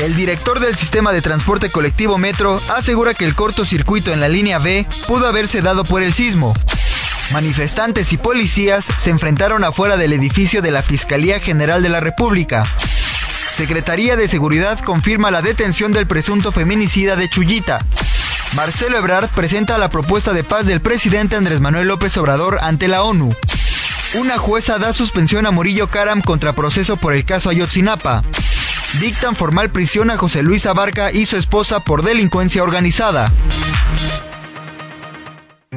El 0.01 0.15
director 0.15 0.61
del 0.61 0.77
sistema 0.77 1.11
de 1.11 1.23
transporte 1.23 1.71
colectivo 1.71 2.19
Metro 2.19 2.61
asegura 2.69 3.15
que 3.15 3.25
el 3.25 3.35
cortocircuito 3.35 4.13
en 4.13 4.21
la 4.21 4.29
línea 4.29 4.59
B 4.59 4.87
pudo 5.07 5.27
haberse 5.27 5.63
dado 5.63 5.85
por 5.85 6.03
el 6.03 6.13
sismo. 6.13 6.53
Manifestantes 7.33 8.13
y 8.13 8.17
policías 8.17 8.89
se 8.97 9.11
enfrentaron 9.11 9.65
afuera 9.65 9.97
del 9.97 10.13
edificio 10.13 10.63
de 10.63 10.71
la 10.71 10.83
Fiscalía 10.83 11.41
General 11.41 11.83
de 11.83 11.89
la 11.89 12.01
República. 12.01 12.65
Secretaría 13.53 14.17
de 14.17 14.29
Seguridad 14.29 14.79
confirma 14.81 15.31
la 15.31 15.43
detención 15.43 15.93
del 15.93 16.07
presunto 16.07 16.53
feminicida 16.53 17.17
de 17.17 17.29
Chullita. 17.29 17.85
Marcelo 18.55 18.99
Ebrard 18.99 19.29
presenta 19.31 19.77
la 19.79 19.91
propuesta 19.91 20.33
de 20.33 20.45
paz 20.45 20.67
del 20.67 20.81
presidente 20.81 21.37
Andrés 21.37 21.61
Manuel 21.61 21.89
López 21.89 22.17
Obrador 22.17 22.59
ante 22.61 22.87
la 22.87 23.03
ONU. 23.03 23.35
Una 24.15 24.39
jueza 24.39 24.79
da 24.79 24.93
suspensión 24.93 25.47
a 25.47 25.51
Murillo 25.51 25.91
Karam 25.91 26.23
contra 26.23 26.55
proceso 26.55 26.97
por 26.97 27.13
el 27.13 27.25
caso 27.25 27.51
Ayotzinapa. 27.51 28.23
Dictan 29.01 29.35
formal 29.35 29.71
prisión 29.71 30.11
a 30.11 30.17
José 30.17 30.43
Luis 30.43 30.65
Abarca 30.65 31.11
y 31.11 31.27
su 31.27 31.37
esposa 31.37 31.81
por 31.81 32.03
delincuencia 32.03 32.63
organizada. 32.63 33.33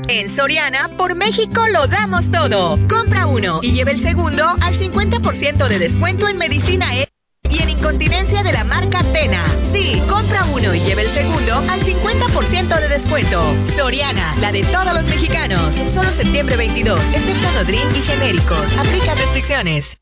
En 0.10 0.28
Soriana, 0.28 0.90
por 0.98 1.14
México 1.14 1.68
lo 1.72 1.86
damos 1.86 2.32
todo. 2.32 2.80
Compra 2.90 3.28
uno 3.28 3.60
y 3.62 3.74
lleve 3.74 3.92
el 3.92 4.00
segundo 4.00 4.44
al 4.44 4.74
50% 4.74 5.68
de 5.68 5.78
descuento 5.78 6.28
en 6.28 6.40
medicina 6.40 6.98
E 6.98 7.08
y 7.48 7.62
en 7.62 7.70
incontinencia 7.70 8.42
de 8.42 8.52
la 8.52 8.64
marca 8.64 9.04
Tena. 9.14 9.46
Sí, 9.72 10.02
compra 10.10 10.46
uno 10.46 10.74
y 10.74 10.80
lleve 10.80 11.04
el 11.04 11.10
segundo 11.10 11.54
al 11.54 11.80
50% 11.82 12.80
de 12.80 12.88
descuento. 12.90 13.40
Soriana, 13.78 14.36
la 14.42 14.52
de 14.52 14.64
todos 14.64 14.96
los 14.96 15.06
mexicanos. 15.06 15.76
Solo 15.76 16.12
septiembre 16.12 16.58
22, 16.58 17.00
excepto 17.14 17.52
Nodrin 17.52 17.96
y 17.96 18.02
genéricos. 18.02 18.78
Aplica 18.78 19.14
restricciones. 19.14 20.00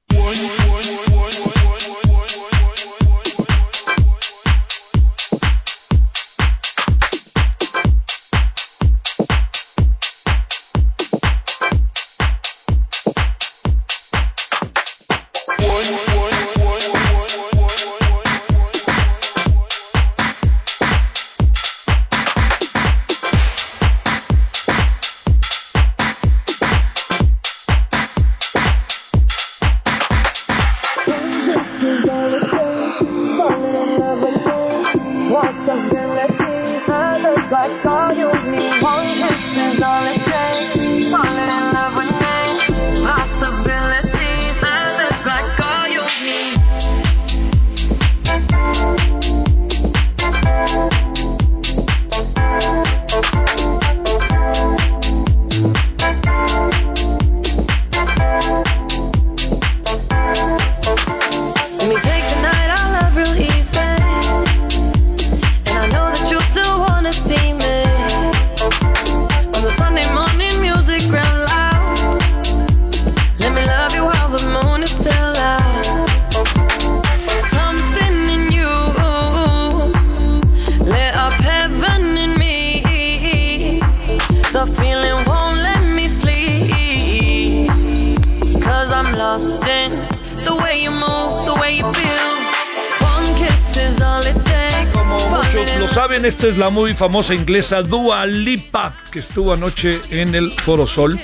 Esta 96.27 96.47
es 96.47 96.57
la 96.57 96.69
muy 96.69 96.93
famosa 96.93 97.33
inglesa 97.33 97.81
Dua 97.83 98.25
Lipa, 98.25 98.93
que 99.11 99.19
estuvo 99.19 99.53
anoche 99.53 100.01
en 100.09 100.35
el 100.35 100.51
Foro 100.51 100.85
Sol 100.85 101.17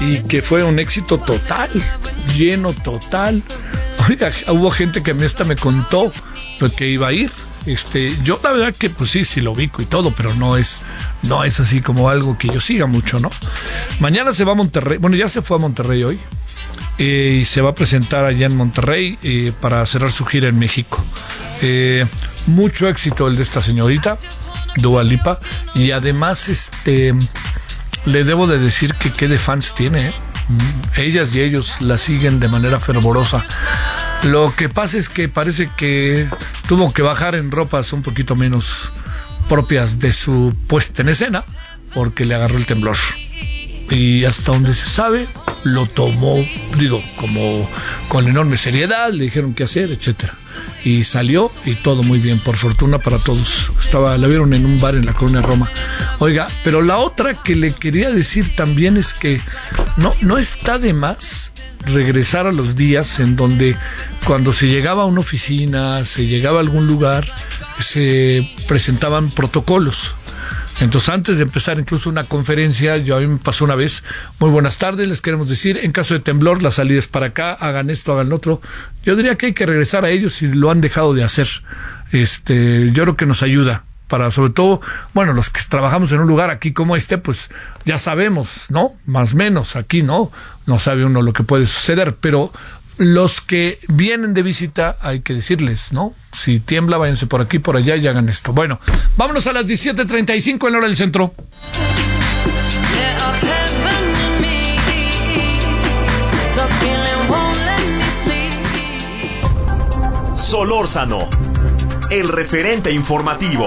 y 0.00 0.18
que 0.24 0.42
fue 0.42 0.64
un 0.64 0.80
éxito 0.80 1.18
total, 1.18 1.70
lleno 2.36 2.72
total. 2.72 3.40
Oiga, 4.08 4.32
hubo 4.48 4.68
gente 4.70 5.02
que 5.04 5.14
me 5.14 5.26
esta 5.26 5.44
me 5.44 5.54
contó 5.54 6.12
que 6.76 6.88
iba 6.88 7.08
a 7.08 7.12
ir. 7.12 7.30
Este, 7.66 8.16
yo 8.24 8.40
la 8.42 8.50
verdad 8.50 8.74
que 8.76 8.90
pues 8.90 9.10
sí, 9.10 9.24
sí 9.24 9.40
lo 9.40 9.52
ubico 9.52 9.80
y 9.80 9.86
todo, 9.86 10.12
pero 10.12 10.34
no 10.34 10.56
es, 10.56 10.80
no 11.22 11.44
es 11.44 11.60
así 11.60 11.80
como 11.80 12.08
algo 12.08 12.36
que 12.36 12.48
yo 12.48 12.60
siga 12.60 12.86
mucho, 12.86 13.18
¿no? 13.18 13.30
Mañana 14.00 14.32
se 14.32 14.44
va 14.44 14.52
a 14.52 14.54
Monterrey, 14.54 14.98
bueno 14.98 15.16
ya 15.16 15.28
se 15.28 15.42
fue 15.42 15.56
a 15.56 15.60
Monterrey 15.60 16.02
hoy 16.04 16.20
eh, 16.98 17.38
y 17.42 17.44
se 17.44 17.60
va 17.60 17.70
a 17.70 17.74
presentar 17.74 18.24
allá 18.24 18.46
en 18.46 18.56
Monterrey 18.56 19.18
eh, 19.22 19.52
para 19.60 19.84
cerrar 19.86 20.12
su 20.12 20.24
gira 20.24 20.48
en 20.48 20.58
México. 20.58 21.02
Eh, 21.62 22.06
mucho 22.46 22.88
éxito 22.88 23.28
el 23.28 23.36
de 23.36 23.42
esta 23.42 23.62
señorita, 23.62 24.18
Dua 24.76 25.02
Lipa, 25.02 25.38
y 25.74 25.92
además 25.92 26.48
este 26.48 27.14
le 28.04 28.24
debo 28.24 28.46
de 28.48 28.58
decir 28.58 28.94
que 28.94 29.12
qué 29.12 29.28
de 29.28 29.38
fans 29.38 29.74
tiene, 29.74 30.08
¿eh? 30.08 30.12
ellas 30.96 31.34
y 31.34 31.40
ellos 31.40 31.80
la 31.80 31.98
siguen 31.98 32.40
de 32.40 32.48
manera 32.48 32.80
fervorosa. 32.80 33.44
Lo 34.24 34.54
que 34.54 34.68
pasa 34.68 34.98
es 34.98 35.08
que 35.08 35.28
parece 35.28 35.70
que 35.76 36.28
tuvo 36.66 36.92
que 36.92 37.02
bajar 37.02 37.34
en 37.34 37.50
ropas 37.50 37.92
un 37.92 38.02
poquito 38.02 38.36
menos 38.36 38.90
propias 39.48 39.98
de 39.98 40.12
su 40.12 40.54
puesta 40.66 41.02
en 41.02 41.10
escena 41.10 41.44
porque 41.94 42.24
le 42.24 42.34
agarró 42.34 42.56
el 42.56 42.66
temblor. 42.66 42.96
Y 43.90 44.24
hasta 44.24 44.52
donde 44.52 44.74
se 44.74 44.86
sabe, 44.86 45.28
lo 45.64 45.86
tomó, 45.86 46.36
digo, 46.78 47.02
como 47.16 47.68
con 48.08 48.26
enorme 48.26 48.56
seriedad, 48.56 49.12
le 49.12 49.24
dijeron 49.24 49.52
qué 49.52 49.64
hacer, 49.64 49.92
etcétera. 49.92 50.34
Y 50.84 51.04
salió 51.04 51.52
y 51.66 51.74
todo 51.74 52.02
muy 52.02 52.18
bien, 52.18 52.38
por 52.38 52.56
fortuna 52.56 53.00
para 53.00 53.18
todos. 53.18 53.70
Estaba, 53.80 54.16
la 54.16 54.28
vieron 54.28 54.54
en 54.54 54.64
un 54.64 54.80
bar 54.80 54.94
en 54.94 55.04
la 55.04 55.12
colonia 55.12 55.42
Roma. 55.42 55.70
Oiga, 56.20 56.48
pero 56.64 56.80
la 56.80 56.98
otra 56.98 57.42
que 57.42 57.54
le 57.54 57.72
quería 57.72 58.10
decir 58.10 58.56
también 58.56 58.96
es 58.96 59.12
que 59.12 59.40
no, 59.98 60.14
no 60.22 60.38
está 60.38 60.78
de 60.78 60.94
más 60.94 61.52
regresar 61.86 62.46
a 62.46 62.52
los 62.52 62.76
días 62.76 63.20
en 63.20 63.36
donde 63.36 63.76
cuando 64.26 64.52
se 64.52 64.68
llegaba 64.68 65.02
a 65.02 65.06
una 65.06 65.20
oficina, 65.20 66.04
se 66.04 66.26
llegaba 66.26 66.58
a 66.58 66.60
algún 66.60 66.86
lugar, 66.86 67.26
se 67.78 68.48
presentaban 68.68 69.30
protocolos 69.30 70.14
entonces, 70.80 71.10
antes 71.10 71.36
de 71.36 71.44
empezar 71.44 71.78
incluso 71.78 72.08
una 72.08 72.24
conferencia, 72.24 72.96
yo 72.96 73.16
a 73.16 73.20
mí 73.20 73.26
me 73.26 73.38
pasó 73.38 73.64
una 73.64 73.76
vez, 73.76 74.02
muy 74.40 74.50
buenas 74.50 74.78
tardes, 74.78 75.06
les 75.06 75.20
queremos 75.20 75.48
decir, 75.48 75.78
en 75.82 75.92
caso 75.92 76.14
de 76.14 76.20
temblor, 76.20 76.62
la 76.62 76.70
salida 76.70 76.98
es 76.98 77.06
para 77.06 77.26
acá, 77.26 77.52
hagan 77.52 77.90
esto, 77.90 78.12
hagan 78.12 78.30
lo 78.30 78.36
otro. 78.36 78.60
Yo 79.04 79.14
diría 79.14 79.36
que 79.36 79.46
hay 79.46 79.52
que 79.52 79.66
regresar 79.66 80.04
a 80.04 80.10
ellos 80.10 80.32
si 80.32 80.52
lo 80.52 80.70
han 80.70 80.80
dejado 80.80 81.14
de 81.14 81.22
hacer. 81.22 81.46
Este, 82.10 82.90
yo 82.92 83.02
creo 83.04 83.16
que 83.16 83.26
nos 83.26 83.42
ayuda 83.42 83.84
para 84.08 84.30
sobre 84.30 84.50
todo, 84.50 84.80
bueno, 85.14 85.32
los 85.32 85.50
que 85.50 85.60
trabajamos 85.68 86.12
en 86.12 86.20
un 86.20 86.28
lugar 86.28 86.50
aquí 86.50 86.72
como 86.72 86.96
este, 86.96 87.18
pues 87.18 87.50
ya 87.84 87.98
sabemos, 87.98 88.66
¿no? 88.68 88.94
Más 89.06 89.34
o 89.34 89.36
menos, 89.36 89.76
aquí 89.76 90.02
no, 90.02 90.30
no 90.66 90.78
sabe 90.78 91.04
uno 91.04 91.22
lo 91.22 91.32
que 91.32 91.44
puede 91.44 91.66
suceder, 91.66 92.16
pero 92.16 92.52
los 92.98 93.40
que 93.40 93.78
vienen 93.88 94.34
de 94.34 94.42
visita 94.42 94.96
hay 95.00 95.20
que 95.20 95.34
decirles, 95.34 95.92
¿no? 95.92 96.14
Si 96.32 96.60
tiembla, 96.60 96.98
váyanse 96.98 97.26
por 97.26 97.40
aquí, 97.40 97.58
por 97.58 97.76
allá 97.76 97.96
y 97.96 98.06
hagan 98.06 98.28
esto. 98.28 98.52
Bueno, 98.52 98.80
vámonos 99.16 99.46
a 99.46 99.52
las 99.52 99.66
17.35 99.66 100.66
en 100.66 100.72
la 100.72 100.78
hora 100.78 100.86
del 100.86 100.96
centro. 100.96 101.34
Solórzano, 110.36 111.28
el 112.12 112.28
referente 112.28 112.92
informativo. 112.92 113.64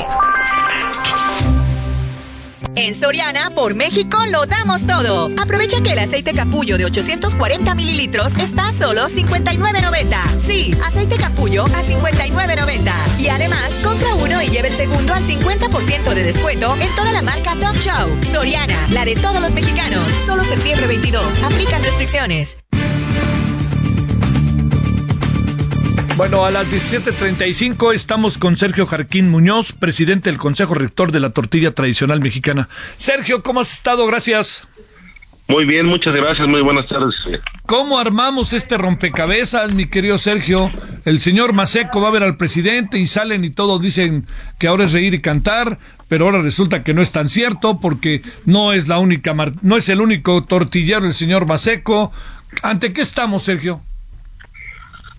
En 2.76 2.94
Soriana, 2.94 3.50
por 3.50 3.74
México, 3.74 4.20
lo 4.30 4.46
damos 4.46 4.86
todo. 4.86 5.30
Aprovecha 5.42 5.82
que 5.82 5.94
el 5.94 6.00
aceite 6.00 6.32
capullo 6.34 6.78
de 6.78 6.86
840 6.86 7.74
mililitros 7.74 8.36
está 8.36 8.68
a 8.68 8.74
solo 8.74 9.08
59.90. 9.08 10.40
Sí, 10.40 10.78
aceite 10.86 11.18
capullo 11.18 11.66
a 11.66 11.84
59.90. 11.84 13.20
Y 13.20 13.30
además, 13.30 13.74
compra 13.84 14.14
uno 14.14 14.40
y 14.44 14.50
lleve 14.50 14.68
el 14.68 14.76
segundo 14.76 15.16
al 15.16 15.24
50% 15.24 16.14
de 16.14 16.24
descuento 16.24 16.76
en 16.76 16.96
toda 16.96 17.12
la 17.14 17.24
marca 17.24 17.56
Dog 17.56 17.76
Show. 17.78 18.16
Soriana, 18.32 18.88
la 18.92 19.06
de 19.06 19.16
todos 19.16 19.42
los 19.42 19.56
mexicanos. 19.56 20.06
Solo 20.28 20.44
septiembre 20.44 20.86
22. 20.86 21.42
Aplican 21.42 21.82
restricciones. 21.82 22.58
Bueno, 26.18 26.46
a 26.46 26.52
las 26.52 26.72
17:35 26.72 27.94
estamos 27.94 28.38
con 28.38 28.56
Sergio 28.56 28.86
Jarquín 28.86 29.30
Muñoz, 29.30 29.74
presidente 29.74 30.30
del 30.30 30.40
Consejo 30.40 30.74
Rector 30.74 31.12
de 31.12 31.20
la 31.20 31.32
Tortilla 31.32 31.74
Tradicional 31.74 32.22
Mexicana. 32.22 32.70
Sergio, 32.96 33.44
¿cómo 33.44 33.60
has 33.60 33.74
estado? 33.74 34.08
Gracias. 34.08 34.66
Muy 35.50 35.66
bien, 35.66 35.86
muchas 35.86 36.16
gracias, 36.16 36.48
muy 36.48 36.62
buenas 36.62 36.88
tardes. 36.88 37.14
¿Cómo 37.66 38.00
armamos 38.00 38.54
este 38.54 38.78
rompecabezas, 38.78 39.74
mi 39.74 39.88
querido 39.88 40.18
Sergio? 40.18 40.72
El 41.04 41.20
señor 41.20 41.52
Maseco 41.52 42.00
va 42.00 42.08
a 42.08 42.12
ver 42.12 42.24
al 42.24 42.38
presidente 42.38 42.98
y 42.98 43.08
salen 43.08 43.44
y 43.44 43.50
todos 43.50 43.82
dicen 43.82 44.26
que 44.58 44.68
ahora 44.68 44.86
es 44.86 44.94
reír 44.94 45.14
y 45.16 45.22
cantar, 45.22 45.80
pero 46.08 46.26
ahora 46.26 46.42
resulta 46.42 46.84
que 46.84 46.94
no 46.94 47.02
es 47.02 47.12
tan 47.12 47.28
cierto 47.28 47.82
porque 47.82 48.22
no 48.46 48.72
es 48.72 48.88
la 48.88 49.00
única, 49.00 49.36
no 49.62 49.76
es 49.76 49.90
el 49.90 50.00
único 50.00 50.46
tortillero 50.46 51.06
el 51.06 51.14
señor 51.14 51.46
Maseco. 51.46 52.14
¿Ante 52.64 52.94
qué 52.94 53.02
estamos, 53.02 53.44
Sergio? 53.44 53.82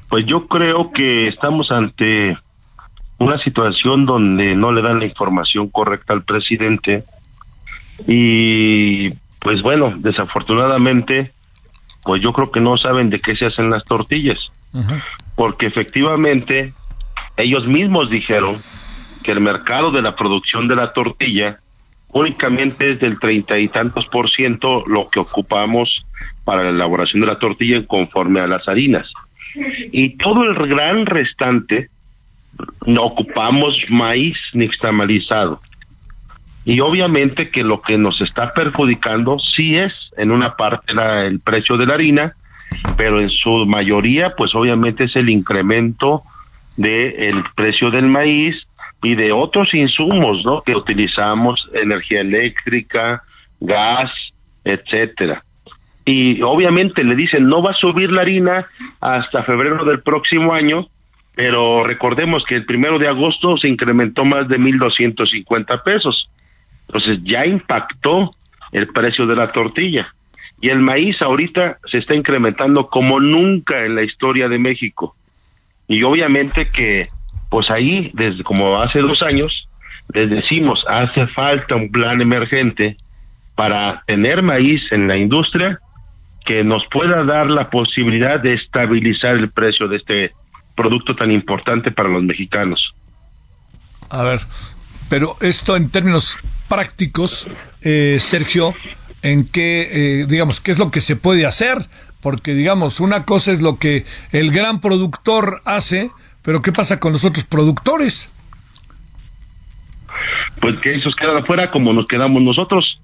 Pues 0.09 0.25
yo 0.27 0.47
creo 0.47 0.92
que 0.92 1.29
estamos 1.29 1.71
ante 1.71 2.37
una 3.19 3.38
situación 3.38 4.07
donde 4.07 4.55
no 4.55 4.73
le 4.73 4.83
dan 4.83 4.99
la 4.99 5.07
información 5.07 5.69
correcta 5.69 6.12
al 6.12 6.25
presidente 6.25 7.05
y 8.07 9.11
pues 9.40 9.62
bueno, 9.62 9.95
desafortunadamente 9.97 11.33
pues 12.05 12.23
yo 12.23 12.33
creo 12.33 12.53
que 12.53 12.61
no 12.61 12.77
saben 12.77 13.11
de 13.11 13.21
qué 13.21 13.35
se 13.35 13.47
hacen 13.47 13.69
las 13.69 13.85
tortillas, 13.85 14.38
porque 15.35 15.66
efectivamente 15.66 16.73
ellos 17.37 17.66
mismos 17.66 18.11
dijeron 18.11 18.59
que 19.25 19.33
el 19.33 19.40
mercado 19.40 19.90
de 19.90 20.03
la 20.03 20.14
producción 20.14 20.69
de 20.69 20.77
la 20.77 20.92
tortilla 20.92 21.59
únicamente 22.12 22.92
es 22.92 23.01
del 23.01 23.19
treinta 23.19 23.59
y 23.59 23.69
tantos 23.69 24.07
por 24.07 24.31
ciento 24.31 24.85
lo 24.87 25.09
que 25.09 25.19
ocupamos 25.19 26.05
para 26.45 26.62
la 26.62 26.71
elaboración 26.71 27.23
de 27.23 27.27
la 27.27 27.38
tortilla 27.38 27.85
conforme 27.87 28.40
a 28.40 28.47
las 28.47 28.69
harinas 28.69 29.11
y 29.92 30.16
todo 30.16 30.45
el 30.45 30.55
gran 30.69 31.07
restante 31.07 31.88
no 32.87 33.05
ocupamos 33.05 33.77
maíz 33.88 34.37
nixtamalizado. 34.55 35.61
Y 36.64 36.81
obviamente 36.81 37.51
que 37.51 37.62
lo 37.62 37.81
que 37.81 37.97
nos 37.97 38.21
está 38.21 38.53
perjudicando 38.53 39.38
sí 39.38 39.77
es 39.77 39.92
en 40.16 40.33
una 40.33 40.57
parte 40.57 40.92
el 41.27 41.40
precio 41.40 41.77
de 41.77 41.87
la 41.87 41.95
harina, 41.95 42.35
pero 42.97 43.21
en 43.21 43.31
su 43.31 43.66
mayoría 43.66 44.35
pues 44.37 44.55
obviamente 44.55 45.05
es 45.05 45.14
el 45.16 45.29
incremento 45.29 46.23
del 46.77 47.14
el 47.19 47.45
precio 47.55 47.90
del 47.90 48.07
maíz 48.07 48.57
y 49.03 49.14
de 49.14 49.31
otros 49.33 49.73
insumos, 49.75 50.45
¿no? 50.45 50.62
Que 50.62 50.75
utilizamos 50.75 51.69
energía 51.73 52.23
eléctrica, 52.23 53.23
gas, 53.61 54.11
etcétera 54.64 55.45
y 56.09 56.40
obviamente 56.40 57.03
le 57.03 57.16
dicen 57.16 57.49
no 57.49 57.61
va 57.61 57.73
a 57.73 57.75
subir 57.75 58.12
la 58.12 58.23
harina 58.23 58.66
hasta 59.01 59.42
febrero 59.42 59.85
del 59.85 60.03
próximo 60.03 60.55
año, 60.55 60.87
pero 61.35 61.83
recordemos 61.83 62.45
que 62.45 62.55
el 62.55 62.64
primero 62.64 62.99
de 62.99 63.09
agosto 63.09 63.59
se 63.59 63.69
incrementó 63.69 64.25
más 64.25 64.49
de 64.49 64.57
1.250 64.57 65.83
pesos. 65.83 66.31
Entonces 66.87 67.19
ya 67.25 67.45
impactó 67.45 68.31
el 68.71 68.87
precio 68.87 69.27
de 69.27 69.35
la 69.35 69.51
tortilla. 69.51 70.07
Y 70.61 70.69
el 70.69 70.79
maíz 70.79 71.21
ahorita 71.21 71.79
se 71.90 71.99
está 71.99 72.14
incrementando 72.14 72.87
como 72.87 73.19
nunca 73.21 73.85
en 73.85 73.97
la 73.97 74.05
historia 74.05 74.49
de 74.49 74.59
México. 74.59 75.16
Y 75.88 76.05
obviamente 76.05 76.70
que, 76.70 77.09
pues 77.51 77.68
ahí, 77.68 78.11
desde 78.14 78.45
como 78.45 78.80
hace 78.80 79.01
dos 79.01 79.22
años, 79.22 79.68
les 80.14 80.30
decimos, 80.30 80.83
hace 80.89 81.26
falta 81.26 81.74
un 81.74 81.91
plan 81.91 82.22
emergente 82.22 82.97
para 83.57 84.03
tener 84.07 84.41
maíz 84.43 84.80
en 84.93 85.09
la 85.09 85.16
industria 85.16 85.80
que 86.47 86.64
nos 86.64 86.84
pueda 86.90 87.24
dar 87.24 87.51
la 87.51 87.68
posibilidad 87.68 88.40
de 88.40 88.55
estabilizar 88.55 89.36
el 89.36 89.51
precio 89.51 89.88
de 89.88 89.97
este 89.97 90.32
producto 90.74 91.16
tan 91.16 91.30
importante 91.32 91.90
para 91.90 92.09
los 92.09 92.22
mexicanos. 92.22 92.94
A 94.09 94.22
ver, 94.22 94.40
pero 95.09 95.36
esto 95.40 95.76
en 95.76 95.90
términos 95.90 96.38
prácticos, 96.68 97.49
eh, 97.82 98.18
Sergio, 98.20 98.74
¿en 99.22 99.49
qué, 99.49 100.20
eh, 100.22 100.26
digamos, 100.26 100.61
qué 100.61 100.70
es 100.70 100.78
lo 100.78 100.90
que 100.90 101.01
se 101.01 101.16
puede 101.16 101.47
hacer? 101.47 101.78
Porque, 102.22 102.55
digamos, 102.55 103.01
una 103.01 103.24
cosa 103.24 103.53
es 103.53 103.61
lo 103.61 103.78
que 103.78 104.05
el 104.30 104.53
gran 104.53 104.80
productor 104.80 105.62
hace, 105.64 106.11
pero 106.42 106.62
¿qué 106.62 106.72
pasa 106.72 107.01
con 107.01 107.12
los 107.12 107.24
otros 107.24 107.44
productores? 107.44 108.30
Pues 110.61 110.76
que 110.80 110.94
esos 110.94 111.14
quedan 111.16 111.38
afuera 111.38 111.70
como 111.72 111.92
nos 111.92 112.07
quedamos 112.07 112.40
nosotros. 112.42 113.01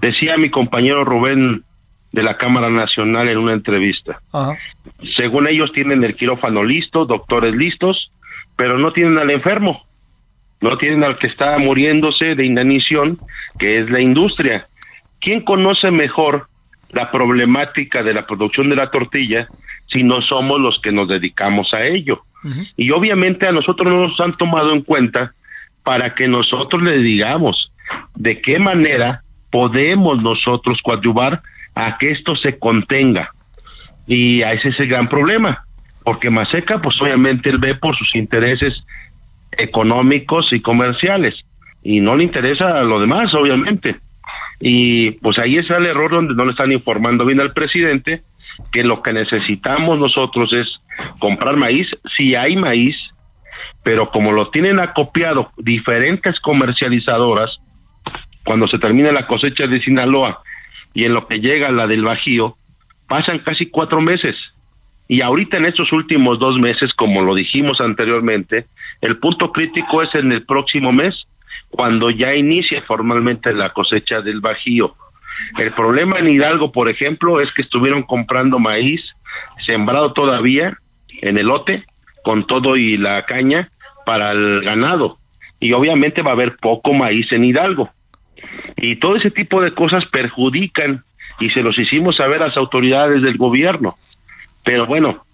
Decía 0.00 0.36
mi 0.36 0.50
compañero 0.50 1.04
Rubén 1.04 1.64
de 2.14 2.22
la 2.22 2.36
Cámara 2.36 2.70
Nacional 2.70 3.28
en 3.28 3.38
una 3.38 3.54
entrevista. 3.54 4.20
Según 5.16 5.48
ellos 5.48 5.72
tienen 5.72 6.04
el 6.04 6.14
quirófano 6.14 6.62
listo, 6.62 7.06
doctores 7.06 7.56
listos, 7.56 8.12
pero 8.56 8.78
no 8.78 8.92
tienen 8.92 9.18
al 9.18 9.30
enfermo. 9.30 9.84
no 10.60 10.78
tienen 10.78 11.02
al 11.04 11.18
que 11.18 11.26
está 11.26 11.58
muriéndose 11.58 12.36
de 12.36 12.46
inanición, 12.46 13.18
que 13.58 13.80
es 13.80 13.90
la 13.90 14.00
industria. 14.00 14.66
¿Quién 15.20 15.40
conoce 15.40 15.90
mejor 15.90 16.46
la 16.90 17.10
problemática 17.10 18.02
de 18.02 18.14
la 18.14 18.26
producción 18.26 18.70
de 18.70 18.76
la 18.76 18.90
tortilla 18.90 19.48
si 19.88 20.04
no 20.04 20.22
somos 20.22 20.60
los 20.60 20.80
que 20.80 20.92
nos 20.92 21.08
dedicamos 21.08 21.74
a 21.74 21.84
ello? 21.84 22.22
Y 22.76 22.92
obviamente 22.92 23.48
a 23.48 23.52
nosotros 23.52 23.92
no 23.92 24.08
nos 24.08 24.20
han 24.20 24.36
tomado 24.36 24.72
en 24.72 24.82
cuenta 24.82 25.32
para 25.82 26.14
que 26.14 26.28
nosotros 26.28 26.80
le 26.82 26.98
digamos 26.98 27.72
de 28.14 28.40
qué 28.40 28.58
manera 28.58 29.22
podemos 29.50 30.22
nosotros 30.22 30.80
coadyuvar 30.82 31.42
a 31.74 31.98
que 31.98 32.10
esto 32.10 32.36
se 32.36 32.58
contenga. 32.58 33.30
Y 34.06 34.42
ese 34.42 34.68
es 34.68 34.80
el 34.80 34.88
gran 34.88 35.08
problema, 35.08 35.64
porque 36.02 36.30
Maseca, 36.30 36.80
pues 36.80 37.00
obviamente 37.00 37.48
él 37.48 37.58
ve 37.58 37.74
por 37.74 37.96
sus 37.96 38.14
intereses 38.14 38.84
económicos 39.52 40.52
y 40.52 40.60
comerciales, 40.60 41.34
y 41.82 42.00
no 42.00 42.16
le 42.16 42.24
interesa 42.24 42.82
lo 42.82 43.00
demás, 43.00 43.32
obviamente. 43.34 43.96
Y 44.60 45.12
pues 45.12 45.38
ahí 45.38 45.56
está 45.56 45.76
el 45.76 45.86
error 45.86 46.10
donde 46.10 46.34
no 46.34 46.44
le 46.44 46.52
están 46.52 46.72
informando 46.72 47.24
bien 47.24 47.40
al 47.40 47.52
presidente 47.52 48.22
que 48.72 48.84
lo 48.84 49.02
que 49.02 49.12
necesitamos 49.12 49.98
nosotros 49.98 50.52
es 50.52 50.66
comprar 51.18 51.56
maíz, 51.56 51.88
si 52.16 52.34
hay 52.34 52.56
maíz, 52.56 52.96
pero 53.82 54.10
como 54.10 54.32
lo 54.32 54.50
tienen 54.50 54.78
acopiado 54.80 55.50
diferentes 55.58 56.38
comercializadoras, 56.40 57.58
cuando 58.44 58.68
se 58.68 58.78
termina 58.78 59.10
la 59.12 59.26
cosecha 59.26 59.66
de 59.66 59.80
Sinaloa 59.80 60.40
y 60.94 61.04
en 61.04 61.12
lo 61.12 61.26
que 61.26 61.40
llega 61.40 61.70
la 61.70 61.86
del 61.86 62.04
Bajío, 62.04 62.56
pasan 63.08 63.40
casi 63.40 63.66
cuatro 63.66 64.00
meses. 64.00 64.36
Y 65.08 65.20
ahorita 65.20 65.58
en 65.58 65.66
estos 65.66 65.92
últimos 65.92 66.38
dos 66.38 66.58
meses, 66.58 66.94
como 66.94 67.22
lo 67.22 67.34
dijimos 67.34 67.80
anteriormente, 67.80 68.66
el 69.02 69.18
punto 69.18 69.52
crítico 69.52 70.02
es 70.02 70.14
en 70.14 70.32
el 70.32 70.46
próximo 70.46 70.92
mes, 70.92 71.26
cuando 71.68 72.10
ya 72.10 72.34
inicia 72.34 72.82
formalmente 72.82 73.52
la 73.52 73.70
cosecha 73.70 74.20
del 74.20 74.40
Bajío. 74.40 74.94
El 75.58 75.72
problema 75.72 76.18
en 76.18 76.28
Hidalgo, 76.28 76.72
por 76.72 76.88
ejemplo, 76.88 77.40
es 77.40 77.52
que 77.52 77.62
estuvieron 77.62 78.02
comprando 78.04 78.58
maíz 78.58 79.02
sembrado 79.66 80.12
todavía 80.12 80.78
en 81.22 81.38
el 81.38 81.46
lote, 81.46 81.84
con 82.22 82.46
todo 82.46 82.76
y 82.76 82.96
la 82.96 83.24
caña, 83.24 83.70
para 84.06 84.32
el 84.32 84.62
ganado. 84.62 85.18
Y 85.60 85.72
obviamente 85.72 86.22
va 86.22 86.30
a 86.30 86.34
haber 86.34 86.56
poco 86.56 86.92
maíz 86.92 87.30
en 87.32 87.44
Hidalgo. 87.44 87.90
Y 88.86 88.96
todo 88.96 89.16
ese 89.16 89.30
tipo 89.30 89.62
de 89.62 89.72
cosas 89.72 90.04
perjudican 90.12 91.04
y 91.40 91.48
se 91.50 91.62
los 91.62 91.78
hicimos 91.78 92.16
saber 92.16 92.42
a 92.42 92.48
las 92.48 92.56
autoridades 92.56 93.22
del 93.22 93.38
gobierno. 93.38 93.96
Pero 94.62 94.86
bueno, 94.86 95.24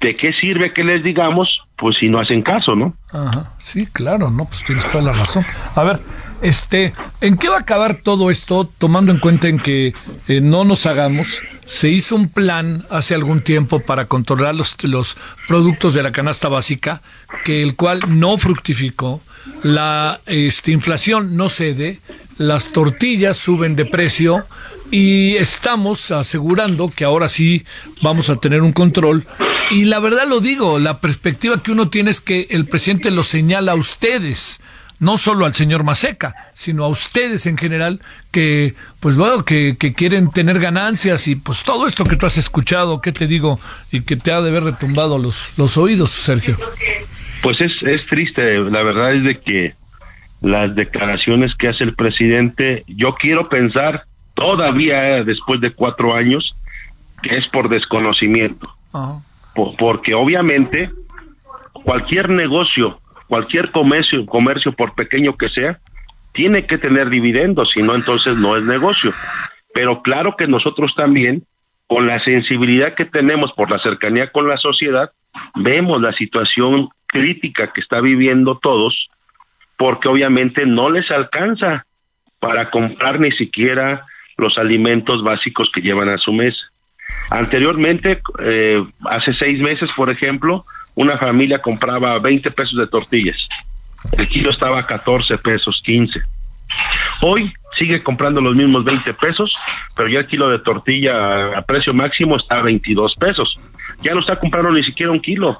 ¿de 0.00 0.14
qué 0.14 0.32
sirve 0.32 0.72
que 0.72 0.82
les 0.82 1.04
digamos? 1.04 1.60
Pues 1.76 1.96
si 2.00 2.08
no 2.08 2.20
hacen 2.20 2.40
caso, 2.40 2.74
¿no? 2.74 2.94
Ajá, 3.12 3.52
sí, 3.58 3.84
claro, 3.84 4.30
no, 4.30 4.46
pues 4.46 4.64
tienes 4.64 4.88
toda 4.90 5.04
la 5.04 5.12
razón. 5.12 5.44
A 5.74 5.84
ver, 5.84 6.00
este, 6.40 6.94
¿en 7.20 7.36
qué 7.36 7.50
va 7.50 7.56
a 7.56 7.60
acabar 7.60 7.96
todo 7.96 8.30
esto 8.30 8.66
tomando 8.78 9.12
en 9.12 9.18
cuenta 9.18 9.48
en 9.48 9.58
que 9.58 9.92
eh, 10.26 10.40
no 10.40 10.64
nos 10.64 10.86
hagamos? 10.86 11.42
Se 11.66 11.90
hizo 11.90 12.16
un 12.16 12.30
plan 12.30 12.86
hace 12.88 13.14
algún 13.14 13.42
tiempo 13.42 13.80
para 13.80 14.06
controlar 14.06 14.54
los, 14.54 14.82
los 14.84 15.18
productos 15.46 15.92
de 15.92 16.02
la 16.02 16.12
canasta 16.12 16.48
básica, 16.48 17.02
que 17.44 17.62
el 17.62 17.76
cual 17.76 18.00
no 18.08 18.38
fructificó, 18.38 19.20
la 19.62 20.20
este, 20.26 20.72
inflación 20.72 21.36
no 21.36 21.48
cede, 21.48 22.00
las 22.38 22.72
tortillas 22.72 23.36
suben 23.36 23.76
de 23.76 23.86
precio 23.86 24.46
y 24.90 25.36
estamos 25.36 26.10
asegurando 26.10 26.90
que 26.90 27.04
ahora 27.04 27.28
sí 27.28 27.64
vamos 28.02 28.30
a 28.30 28.36
tener 28.36 28.62
un 28.62 28.72
control. 28.72 29.26
Y 29.70 29.84
la 29.84 29.98
verdad 29.98 30.28
lo 30.28 30.40
digo, 30.40 30.78
la 30.78 31.00
perspectiva 31.00 31.62
que 31.62 31.72
uno 31.72 31.88
tiene 31.88 32.10
es 32.10 32.20
que 32.20 32.46
el 32.50 32.68
presidente 32.68 33.10
lo 33.10 33.22
señala 33.22 33.72
a 33.72 33.76
ustedes, 33.76 34.60
no 34.98 35.18
solo 35.18 35.44
al 35.44 35.54
señor 35.54 35.84
Maseca, 35.84 36.34
sino 36.54 36.84
a 36.84 36.88
ustedes 36.88 37.46
en 37.46 37.58
general, 37.58 38.00
que, 38.32 38.74
pues 39.00 39.16
bueno, 39.16 39.44
que, 39.44 39.76
que, 39.78 39.94
quieren 39.94 40.30
tener 40.30 40.58
ganancias 40.58 41.28
y 41.28 41.36
pues 41.36 41.62
todo 41.62 41.86
esto 41.86 42.04
que 42.04 42.16
tú 42.16 42.26
has 42.26 42.38
escuchado, 42.38 43.00
¿qué 43.00 43.12
te 43.12 43.26
digo? 43.26 43.58
Y 43.92 44.02
que 44.02 44.16
te 44.16 44.32
ha 44.32 44.40
de 44.40 44.50
haber 44.50 44.64
retumbado 44.64 45.18
los, 45.18 45.54
los 45.58 45.76
oídos, 45.76 46.10
Sergio. 46.10 46.56
Pues 47.42 47.60
es, 47.60 47.72
es 47.82 48.06
triste, 48.08 48.58
la 48.58 48.82
verdad 48.82 49.14
es 49.14 49.24
de 49.24 49.40
que 49.40 49.74
las 50.40 50.74
declaraciones 50.74 51.54
que 51.56 51.68
hace 51.68 51.84
el 51.84 51.94
presidente, 51.94 52.84
yo 52.86 53.14
quiero 53.14 53.48
pensar 53.48 54.04
todavía 54.34 55.24
después 55.24 55.60
de 55.60 55.72
cuatro 55.72 56.14
años 56.14 56.54
que 57.22 57.36
es 57.38 57.46
por 57.48 57.68
desconocimiento, 57.68 58.68
porque 59.78 60.14
obviamente 60.14 60.90
cualquier 61.72 62.28
negocio, 62.28 63.00
cualquier 63.28 63.70
comercio, 63.70 64.24
comercio 64.26 64.72
por 64.72 64.94
pequeño 64.94 65.36
que 65.36 65.48
sea, 65.48 65.78
tiene 66.32 66.66
que 66.66 66.78
tener 66.78 67.08
dividendos, 67.08 67.70
si 67.72 67.82
no 67.82 67.94
entonces 67.94 68.40
no 68.40 68.56
es 68.56 68.62
negocio. 68.62 69.12
Pero 69.72 70.02
claro 70.02 70.36
que 70.36 70.46
nosotros 70.46 70.94
también, 70.94 71.44
con 71.86 72.06
la 72.06 72.22
sensibilidad 72.24 72.94
que 72.94 73.04
tenemos 73.04 73.52
por 73.52 73.70
la 73.70 73.78
cercanía 73.78 74.30
con 74.30 74.48
la 74.48 74.56
sociedad, 74.58 75.10
vemos 75.54 76.00
la 76.00 76.12
situación 76.12 76.88
crítica 77.06 77.72
que 77.72 77.80
está 77.80 78.00
viviendo 78.00 78.58
todos 78.58 79.08
porque 79.76 80.08
obviamente 80.08 80.66
no 80.66 80.90
les 80.90 81.10
alcanza 81.10 81.86
para 82.38 82.70
comprar 82.70 83.20
ni 83.20 83.32
siquiera 83.32 84.06
los 84.36 84.58
alimentos 84.58 85.22
básicos 85.22 85.70
que 85.72 85.80
llevan 85.80 86.08
a 86.08 86.18
su 86.18 86.32
mesa. 86.32 86.60
Anteriormente, 87.30 88.20
eh, 88.40 88.84
hace 89.04 89.32
seis 89.34 89.60
meses, 89.60 89.90
por 89.96 90.10
ejemplo, 90.10 90.64
una 90.96 91.18
familia 91.18 91.60
compraba 91.60 92.18
20 92.18 92.50
pesos 92.50 92.76
de 92.76 92.88
tortillas. 92.88 93.36
El 94.12 94.28
kilo 94.28 94.50
estaba 94.50 94.80
a 94.80 94.86
14 94.86 95.38
pesos, 95.38 95.80
15. 95.84 96.20
Hoy 97.22 97.52
sigue 97.78 98.02
comprando 98.02 98.40
los 98.40 98.54
mismos 98.54 98.84
20 98.84 99.14
pesos, 99.14 99.54
pero 99.94 100.08
ya 100.08 100.20
el 100.20 100.26
kilo 100.26 100.48
de 100.48 100.58
tortilla 100.58 101.58
a 101.58 101.62
precio 101.62 101.94
máximo 101.94 102.36
está 102.36 102.58
a 102.58 102.62
22 102.62 103.14
pesos. 103.16 103.58
Ya 104.02 104.14
no 104.14 104.20
está 104.20 104.38
comprando 104.38 104.72
ni 104.72 104.82
siquiera 104.82 105.12
un 105.12 105.20
kilo. 105.20 105.58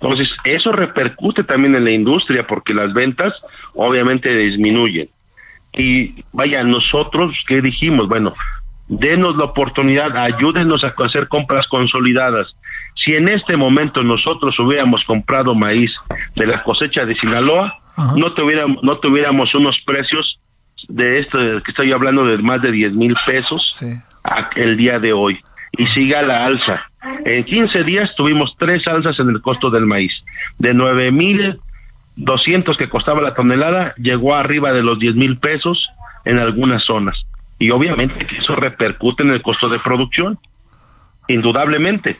Entonces, 0.00 0.30
eso 0.44 0.72
repercute 0.72 1.44
también 1.44 1.74
en 1.74 1.84
la 1.84 1.90
industria 1.90 2.46
porque 2.46 2.72
las 2.72 2.92
ventas 2.94 3.34
obviamente 3.74 4.34
disminuyen. 4.34 5.08
Y 5.74 6.24
vaya, 6.32 6.64
nosotros, 6.64 7.36
¿qué 7.46 7.60
dijimos? 7.60 8.08
Bueno, 8.08 8.34
denos 8.88 9.36
la 9.36 9.44
oportunidad, 9.44 10.16
ayúdenos 10.16 10.82
a 10.84 10.94
hacer 11.04 11.28
compras 11.28 11.66
consolidadas. 11.68 12.56
Si 13.04 13.14
en 13.14 13.28
este 13.28 13.56
momento 13.56 14.02
nosotros 14.02 14.58
hubiéramos 14.58 15.02
comprado 15.04 15.54
maíz 15.54 15.90
de 16.36 16.46
la 16.46 16.62
cosecha 16.62 17.04
de 17.04 17.14
Sinaloa, 17.16 17.78
no 18.16 18.32
tuviéramos, 18.32 18.82
no 18.82 18.98
tuviéramos 18.98 19.54
unos 19.54 19.78
precios 19.86 20.38
de 20.88 21.20
esto 21.20 21.38
que 21.38 21.70
estoy 21.70 21.92
hablando 21.92 22.24
de 22.24 22.38
más 22.38 22.62
de 22.62 22.72
10 22.72 22.94
mil 22.94 23.14
pesos 23.26 23.84
el 24.56 24.76
día 24.76 24.98
de 24.98 25.12
hoy 25.12 25.38
y 25.76 25.86
siga 25.88 26.22
la 26.22 26.46
alza. 26.46 26.86
En 27.24 27.44
15 27.44 27.84
días 27.84 28.10
tuvimos 28.16 28.54
tres 28.58 28.86
alzas 28.86 29.18
en 29.18 29.30
el 29.30 29.40
costo 29.40 29.70
del 29.70 29.86
maíz. 29.86 30.12
De 30.58 30.74
9.200 30.74 32.76
que 32.76 32.88
costaba 32.88 33.22
la 33.22 33.34
tonelada, 33.34 33.94
llegó 33.96 34.34
arriba 34.34 34.72
de 34.72 34.82
los 34.82 34.98
10 34.98 35.14
mil 35.14 35.38
pesos 35.38 35.88
en 36.24 36.38
algunas 36.38 36.84
zonas. 36.84 37.16
Y 37.58 37.70
obviamente 37.70 38.26
que 38.26 38.38
eso 38.38 38.56
repercute 38.56 39.22
en 39.22 39.30
el 39.30 39.42
costo 39.42 39.68
de 39.68 39.78
producción, 39.78 40.38
indudablemente. 41.28 42.18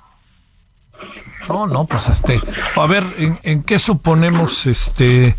No, 1.49 1.67
no, 1.67 1.87
pues 1.87 2.09
este, 2.09 2.41
a 2.77 2.87
ver, 2.87 3.39
¿en, 3.43 3.63
qué 3.65 3.79
suponemos 3.79 4.67
este 4.67 5.35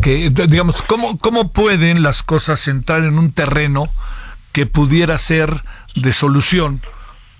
que 0.00 0.30
digamos 0.30 0.82
cómo 0.82 1.18
cómo 1.18 1.52
pueden 1.52 2.02
las 2.02 2.22
cosas 2.22 2.68
entrar 2.68 3.02
en 3.04 3.18
un 3.18 3.30
terreno 3.30 3.88
que 4.52 4.66
pudiera 4.66 5.18
ser 5.18 5.50
de 5.96 6.12
solución 6.12 6.82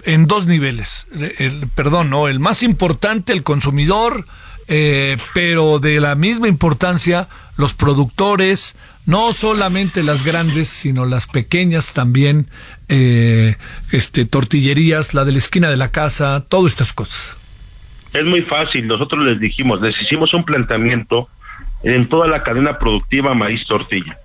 en 0.07 0.27
dos 0.27 0.47
niveles. 0.47 1.07
El, 1.13 1.69
perdón, 1.75 2.11
¿no? 2.11 2.29
El 2.29 2.41
más 2.41 2.63
importante, 2.63 3.33
el 3.33 3.43
consumidor, 3.43 4.25
eh, 4.69 5.19
pero 5.35 5.79
de 5.79 6.01
la 6.01 6.15
misma 6.15 6.49
importancia, 6.49 7.29
los 7.57 7.75
productores, 7.75 8.77
no 9.05 9.33
solamente 9.33 10.03
las 10.03 10.23
grandes, 10.23 10.69
sino 10.69 11.07
las 11.07 11.27
pequeñas 11.27 11.93
también, 11.93 12.49
eh, 12.89 13.57
este, 13.93 14.25
tortillerías, 14.25 15.13
la 15.13 15.25
de 15.25 15.33
la 15.33 15.39
esquina 15.39 15.69
de 15.69 15.77
la 15.77 15.91
casa, 15.91 16.45
todas 16.49 16.73
estas 16.73 16.93
cosas. 16.93 17.37
Es 18.17 18.25
muy 18.25 18.41
fácil, 18.43 18.87
nosotros 18.87 19.27
les 19.27 19.39
dijimos, 19.39 19.83
les 19.83 19.95
hicimos 20.01 20.33
un 20.33 20.43
planteamiento 20.43 21.29
en 21.83 22.09
toda 22.09 22.27
la 22.27 22.43
cadena 22.43 22.79
productiva 22.79 23.35
maíz-tortilla. 23.35 24.17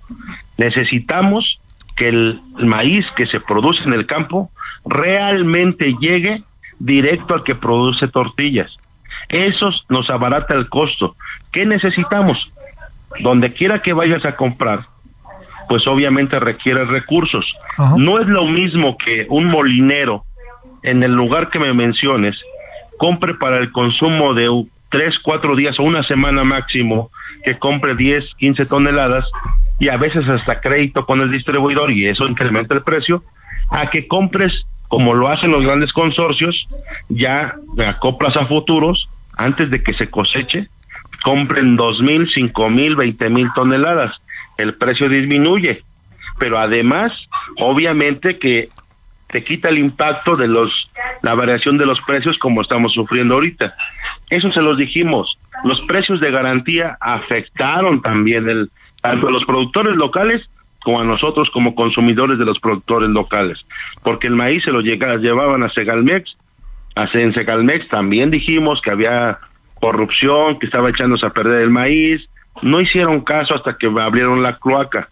Necesitamos 0.56 1.60
que 1.94 2.08
el 2.08 2.40
maíz 2.56 3.04
que 3.16 3.26
se 3.26 3.38
produce 3.40 3.82
en 3.84 3.92
el 3.92 4.06
campo 4.06 4.50
realmente 4.86 5.94
llegue 6.00 6.42
directo 6.78 7.34
al 7.34 7.44
que 7.44 7.54
produce 7.54 8.08
tortillas. 8.08 8.74
Eso 9.28 9.70
nos 9.90 10.08
abarata 10.08 10.54
el 10.54 10.70
costo. 10.70 11.14
¿Qué 11.52 11.66
necesitamos? 11.66 12.38
Donde 13.20 13.52
quiera 13.52 13.82
que 13.82 13.92
vayas 13.92 14.24
a 14.24 14.36
comprar, 14.36 14.86
pues 15.68 15.86
obviamente 15.86 16.40
requiere 16.40 16.86
recursos. 16.86 17.44
No 17.98 18.18
es 18.20 18.26
lo 18.26 18.46
mismo 18.46 18.96
que 18.96 19.26
un 19.28 19.44
molinero 19.44 20.24
en 20.82 21.02
el 21.02 21.12
lugar 21.12 21.50
que 21.50 21.58
me 21.58 21.74
menciones 21.74 22.40
compre 22.98 23.34
para 23.34 23.58
el 23.58 23.72
consumo 23.72 24.34
de 24.34 24.48
tres, 24.90 25.18
cuatro 25.22 25.56
días 25.56 25.78
o 25.78 25.82
una 25.82 26.02
semana 26.04 26.44
máximo 26.44 27.10
que 27.44 27.58
compre 27.58 27.96
10, 27.96 28.24
15 28.36 28.66
toneladas 28.66 29.24
y 29.80 29.88
a 29.88 29.96
veces 29.96 30.28
hasta 30.28 30.60
crédito 30.60 31.04
con 31.06 31.20
el 31.20 31.30
distribuidor 31.30 31.90
y 31.90 32.06
eso 32.06 32.26
incrementa 32.26 32.74
el 32.74 32.82
precio, 32.82 33.24
a 33.70 33.90
que 33.90 34.06
compres 34.06 34.52
como 34.92 35.14
lo 35.14 35.28
hacen 35.28 35.50
los 35.50 35.64
grandes 35.64 35.90
consorcios, 35.94 36.68
ya 37.08 37.54
acoplas 37.86 38.36
a 38.36 38.44
futuros 38.44 39.08
antes 39.38 39.70
de 39.70 39.82
que 39.82 39.94
se 39.94 40.10
coseche, 40.10 40.68
compren 41.24 41.76
dos 41.76 41.98
mil, 42.02 42.28
cinco 42.34 42.68
mil, 42.68 42.94
veinte 42.94 43.30
mil 43.30 43.48
toneladas, 43.54 44.14
el 44.58 44.74
precio 44.74 45.08
disminuye, 45.08 45.82
pero 46.38 46.58
además, 46.58 47.10
obviamente 47.56 48.38
que 48.38 48.68
te 49.32 49.42
quita 49.42 49.70
el 49.70 49.78
impacto 49.78 50.36
de 50.36 50.46
los 50.46 50.70
la 51.22 51.34
variación 51.34 51.78
de 51.78 51.86
los 51.86 52.00
precios 52.02 52.38
como 52.38 52.62
estamos 52.62 52.92
sufriendo 52.92 53.34
ahorita. 53.34 53.74
Eso 54.30 54.52
se 54.52 54.60
los 54.60 54.76
dijimos. 54.76 55.36
Los 55.64 55.80
precios 55.82 56.20
de 56.20 56.30
garantía 56.30 56.96
afectaron 57.00 58.02
también 58.02 58.48
el 58.48 58.70
tanto 59.00 59.28
a 59.28 59.30
los 59.30 59.44
productores 59.44 59.96
locales 59.96 60.42
como 60.84 61.00
a 61.00 61.04
nosotros 61.04 61.48
como 61.50 61.74
consumidores 61.74 62.38
de 62.38 62.44
los 62.44 62.58
productores 62.58 63.08
locales, 63.08 63.58
porque 64.02 64.26
el 64.26 64.34
maíz 64.34 64.64
se 64.64 64.72
lo 64.72 64.80
llevaban 64.80 65.62
a 65.62 65.70
Segalmex, 65.70 66.36
a 66.96 67.04
en 67.14 67.32
Segalmex 67.32 67.88
también 67.88 68.30
dijimos 68.30 68.80
que 68.82 68.90
había 68.90 69.38
corrupción, 69.74 70.58
que 70.58 70.66
estaba 70.66 70.90
echándose 70.90 71.24
a 71.24 71.30
perder 71.30 71.62
el 71.62 71.70
maíz, 71.70 72.28
no 72.62 72.80
hicieron 72.80 73.20
caso 73.20 73.54
hasta 73.54 73.76
que 73.76 73.86
abrieron 73.86 74.42
la 74.42 74.58
cloaca. 74.58 75.08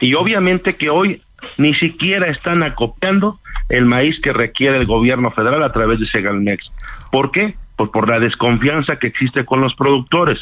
Y 0.00 0.14
obviamente 0.14 0.76
que 0.76 0.88
hoy 0.88 1.22
ni 1.58 1.74
siquiera 1.74 2.30
están 2.30 2.62
acopiando 2.62 3.38
el 3.68 3.84
maíz 3.84 4.20
que 4.20 4.32
requiere 4.32 4.78
el 4.78 4.86
gobierno 4.86 5.30
federal 5.30 5.62
a 5.62 5.72
través 5.72 6.00
de 6.00 6.06
Segalmex. 6.06 6.70
¿Por 7.10 7.30
qué? 7.30 7.54
Pues 7.76 7.90
por 7.90 8.08
la 8.08 8.18
desconfianza 8.18 8.96
que 8.96 9.06
existe 9.06 9.44
con 9.44 9.60
los 9.60 9.74
productores. 9.74 10.38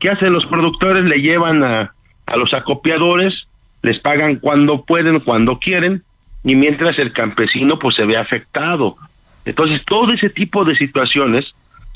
¿Qué 0.00 0.10
hacen 0.10 0.32
los 0.32 0.44
productores? 0.46 1.04
Le 1.04 1.22
llevan 1.22 1.62
a, 1.62 1.92
a 2.26 2.36
los 2.36 2.52
acopiadores 2.52 3.46
les 3.86 4.00
pagan 4.00 4.36
cuando 4.36 4.84
pueden, 4.84 5.20
cuando 5.20 5.60
quieren, 5.60 6.02
y 6.42 6.56
mientras 6.56 6.98
el 6.98 7.12
campesino 7.12 7.78
pues 7.78 7.94
se 7.94 8.04
ve 8.04 8.16
afectado. 8.16 8.96
Entonces, 9.44 9.80
todo 9.86 10.12
ese 10.12 10.28
tipo 10.28 10.64
de 10.64 10.74
situaciones 10.74 11.44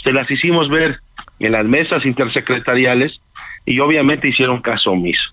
se 0.02 0.12
las 0.12 0.30
hicimos 0.30 0.68
ver 0.68 1.00
en 1.40 1.50
las 1.50 1.64
mesas 1.64 2.06
intersecretariales 2.06 3.20
y 3.66 3.80
obviamente 3.80 4.28
hicieron 4.28 4.62
caso 4.62 4.92
omiso. 4.92 5.29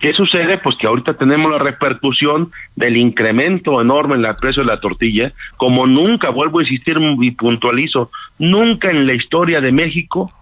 ¿Qué 0.00 0.12
sucede? 0.12 0.58
Pues 0.58 0.76
que 0.76 0.86
ahorita 0.86 1.14
tenemos 1.14 1.50
la 1.50 1.58
repercusión 1.58 2.50
del 2.76 2.96
incremento 2.96 3.80
enorme 3.80 4.14
en 4.14 4.24
el 4.24 4.36
precio 4.36 4.62
de 4.62 4.68
la 4.68 4.80
tortilla, 4.80 5.32
como 5.56 5.86
nunca, 5.86 6.30
vuelvo 6.30 6.58
a 6.58 6.62
insistir 6.62 6.98
y 7.20 7.30
puntualizo, 7.32 8.10
nunca 8.38 8.90
en 8.90 9.06
la 9.06 9.14
historia 9.14 9.60
de 9.60 9.72
México, 9.72 10.32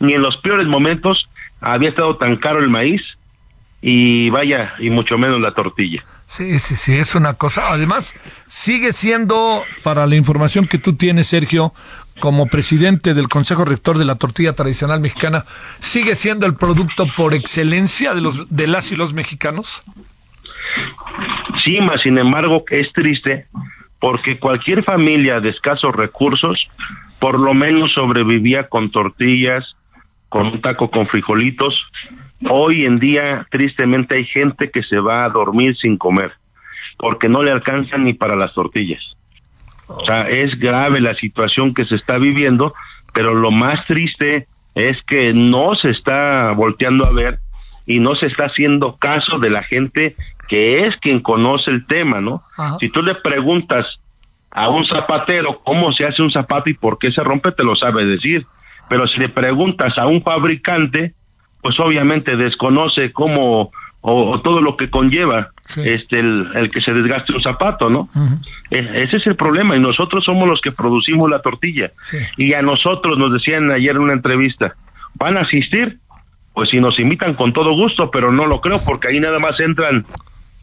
ni 0.00 0.12
en 0.14 0.22
los 0.22 0.36
peores 0.38 0.66
momentos, 0.66 1.28
había 1.60 1.88
estado 1.88 2.16
tan 2.16 2.36
caro 2.36 2.60
el 2.60 2.68
maíz 2.68 3.02
y 3.80 4.30
vaya, 4.30 4.74
y 4.78 4.90
mucho 4.90 5.18
menos 5.18 5.40
la 5.40 5.52
tortilla. 5.52 6.04
Sí, 6.26 6.58
sí, 6.58 6.76
sí, 6.76 6.96
es 6.96 7.14
una 7.14 7.34
cosa. 7.34 7.72
Además, 7.72 8.18
sigue 8.46 8.92
siendo, 8.92 9.62
para 9.82 10.06
la 10.06 10.16
información 10.16 10.66
que 10.66 10.78
tú 10.78 10.96
tienes, 10.96 11.28
Sergio, 11.28 11.72
como 12.18 12.46
presidente 12.46 13.14
del 13.14 13.28
Consejo 13.28 13.64
Rector 13.64 13.98
de 13.98 14.04
la 14.04 14.16
Tortilla 14.16 14.54
Tradicional 14.54 15.00
Mexicana, 15.00 15.44
¿sigue 15.78 16.14
siendo 16.14 16.46
el 16.46 16.54
producto 16.54 17.06
por 17.16 17.34
excelencia 17.34 18.14
de, 18.14 18.22
los, 18.22 18.48
de 18.48 18.66
las 18.66 18.90
y 18.90 18.96
los 18.96 19.12
mexicanos? 19.12 19.82
Sí, 21.64 21.78
más 21.80 22.00
sin 22.02 22.18
embargo, 22.18 22.64
es 22.70 22.92
triste 22.92 23.46
porque 24.00 24.38
cualquier 24.38 24.84
familia 24.84 25.40
de 25.40 25.50
escasos 25.50 25.94
recursos, 25.94 26.58
por 27.18 27.40
lo 27.40 27.54
menos 27.54 27.92
sobrevivía 27.92 28.68
con 28.68 28.90
tortillas, 28.90 29.64
con 30.28 30.46
un 30.46 30.60
taco 30.60 30.90
con 30.90 31.06
frijolitos, 31.06 31.74
Hoy 32.48 32.84
en 32.84 32.98
día, 32.98 33.46
tristemente, 33.50 34.16
hay 34.16 34.24
gente 34.26 34.70
que 34.70 34.82
se 34.82 34.98
va 34.98 35.24
a 35.24 35.30
dormir 35.30 35.76
sin 35.76 35.96
comer 35.96 36.32
porque 36.98 37.28
no 37.28 37.42
le 37.42 37.52
alcanzan 37.52 38.04
ni 38.04 38.14
para 38.14 38.36
las 38.36 38.54
tortillas. 38.54 39.02
O 39.88 40.04
sea, 40.04 40.28
es 40.28 40.58
grave 40.58 41.00
la 41.00 41.14
situación 41.14 41.74
que 41.74 41.84
se 41.84 41.94
está 41.94 42.18
viviendo, 42.18 42.74
pero 43.12 43.34
lo 43.34 43.50
más 43.50 43.86
triste 43.86 44.46
es 44.74 44.96
que 45.06 45.32
no 45.32 45.74
se 45.76 45.90
está 45.90 46.52
volteando 46.52 47.06
a 47.06 47.12
ver 47.12 47.38
y 47.86 48.00
no 48.00 48.14
se 48.16 48.26
está 48.26 48.46
haciendo 48.46 48.96
caso 48.96 49.38
de 49.38 49.50
la 49.50 49.62
gente 49.62 50.16
que 50.48 50.86
es 50.86 50.96
quien 50.98 51.20
conoce 51.20 51.70
el 51.70 51.86
tema, 51.86 52.20
¿no? 52.20 52.42
Si 52.80 52.88
tú 52.88 53.02
le 53.02 53.14
preguntas 53.16 53.86
a 54.50 54.68
un 54.68 54.86
zapatero 54.86 55.60
cómo 55.64 55.92
se 55.92 56.04
hace 56.04 56.22
un 56.22 56.30
zapato 56.30 56.70
y 56.70 56.74
por 56.74 56.98
qué 56.98 57.12
se 57.12 57.22
rompe, 57.22 57.52
te 57.52 57.64
lo 57.64 57.76
sabe 57.76 58.04
decir. 58.04 58.46
Pero 58.88 59.06
si 59.06 59.18
le 59.18 59.28
preguntas 59.28 59.96
a 59.98 60.06
un 60.06 60.22
fabricante, 60.22 61.14
pues 61.66 61.80
obviamente 61.80 62.36
desconoce 62.36 63.10
cómo 63.10 63.72
o, 64.00 64.40
todo 64.40 64.60
lo 64.60 64.76
que 64.76 64.88
conlleva 64.88 65.50
este 65.78 66.20
el, 66.20 66.70
que 66.72 66.80
se 66.80 66.92
desgaste 66.92 67.32
un 67.32 67.42
zapato, 67.42 67.90
¿no? 67.90 68.08
E, 68.70 69.02
ese 69.02 69.16
es 69.16 69.26
el 69.26 69.34
problema 69.34 69.74
y 69.74 69.80
nosotros 69.80 70.24
somos 70.24 70.48
los 70.48 70.60
que 70.60 70.70
producimos 70.70 71.28
la 71.28 71.42
tortilla. 71.42 71.90
Y 72.36 72.54
a 72.54 72.62
nosotros 72.62 73.18
nos 73.18 73.32
decían 73.32 73.72
ayer 73.72 73.96
en 73.96 74.02
una 74.02 74.12
entrevista, 74.12 74.76
¿van 75.14 75.36
a 75.36 75.40
asistir? 75.40 75.98
Pues 76.54 76.70
si 76.70 76.78
nos 76.78 77.00
invitan 77.00 77.34
con 77.34 77.52
todo 77.52 77.74
gusto, 77.74 78.12
pero 78.12 78.30
no 78.30 78.46
lo 78.46 78.60
creo 78.60 78.78
porque 78.86 79.08
ahí 79.08 79.18
nada 79.18 79.40
más 79.40 79.58
entran 79.58 80.06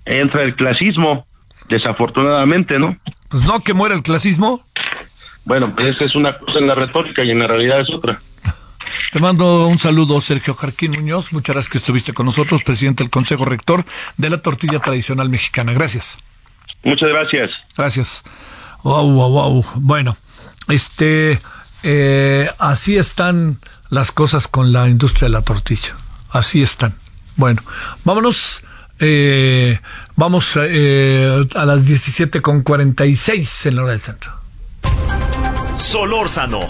entra 0.05 0.43
el 0.43 0.55
clasismo, 0.55 1.25
desafortunadamente, 1.67 2.79
¿no? 2.79 2.95
Pues 3.29 3.45
no 3.45 3.59
que 3.59 3.73
muera 3.73 3.93
el 3.93 4.03
clasismo. 4.03 4.61
Bueno, 5.43 5.75
pues 5.75 5.97
esa 5.97 6.05
es 6.05 6.15
una 6.15 6.37
cosa 6.37 6.59
en 6.59 6.67
la 6.67 6.75
retórica 6.75 7.25
y 7.25 7.31
en 7.31 7.39
la 7.39 7.47
realidad 7.47 7.81
es 7.81 7.89
otra. 7.93 8.21
Te 9.11 9.19
mando 9.19 9.67
un 9.67 9.79
saludo, 9.79 10.19
Sergio 10.21 10.53
Jarquín 10.53 10.91
Muñoz. 10.91 11.33
Muchas 11.33 11.55
gracias 11.55 11.71
que 11.71 11.77
estuviste 11.77 12.13
con 12.13 12.25
nosotros, 12.25 12.63
presidente 12.63 13.03
del 13.03 13.11
Consejo 13.11 13.45
Rector 13.45 13.85
de 14.17 14.29
la 14.29 14.41
Tortilla 14.41 14.79
Tradicional 14.79 15.29
Mexicana. 15.29 15.73
Gracias. 15.73 16.17
Muchas 16.83 17.09
gracias. 17.09 17.51
Gracias. 17.77 18.23
Wow, 18.83 19.11
wow, 19.11 19.29
wow. 19.29 19.65
Bueno, 19.75 20.17
este, 20.67 21.39
eh, 21.83 22.49
así 22.59 22.97
están 22.97 23.59
las 23.89 24.11
cosas 24.11 24.47
con 24.47 24.73
la 24.73 24.87
industria 24.87 25.27
de 25.27 25.33
la 25.33 25.41
tortilla. 25.41 25.95
Así 26.29 26.61
están. 26.61 26.95
Bueno, 27.35 27.61
vámonos. 28.03 28.63
Eh, 28.99 29.79
vamos 30.15 30.57
eh, 30.61 31.45
a 31.55 31.65
las 31.65 31.87
17.46 31.89 33.65
en 33.67 33.75
la 33.75 33.83
hora 33.83 33.91
del 33.91 34.01
centro. 34.01 34.31
Solórzano, 35.75 36.69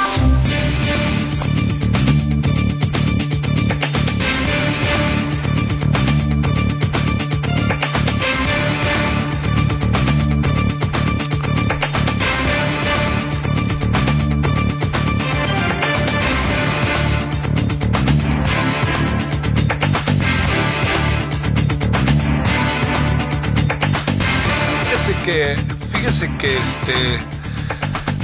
Fíjese 26.01 26.35
que 26.39 26.57
este, 26.57 27.19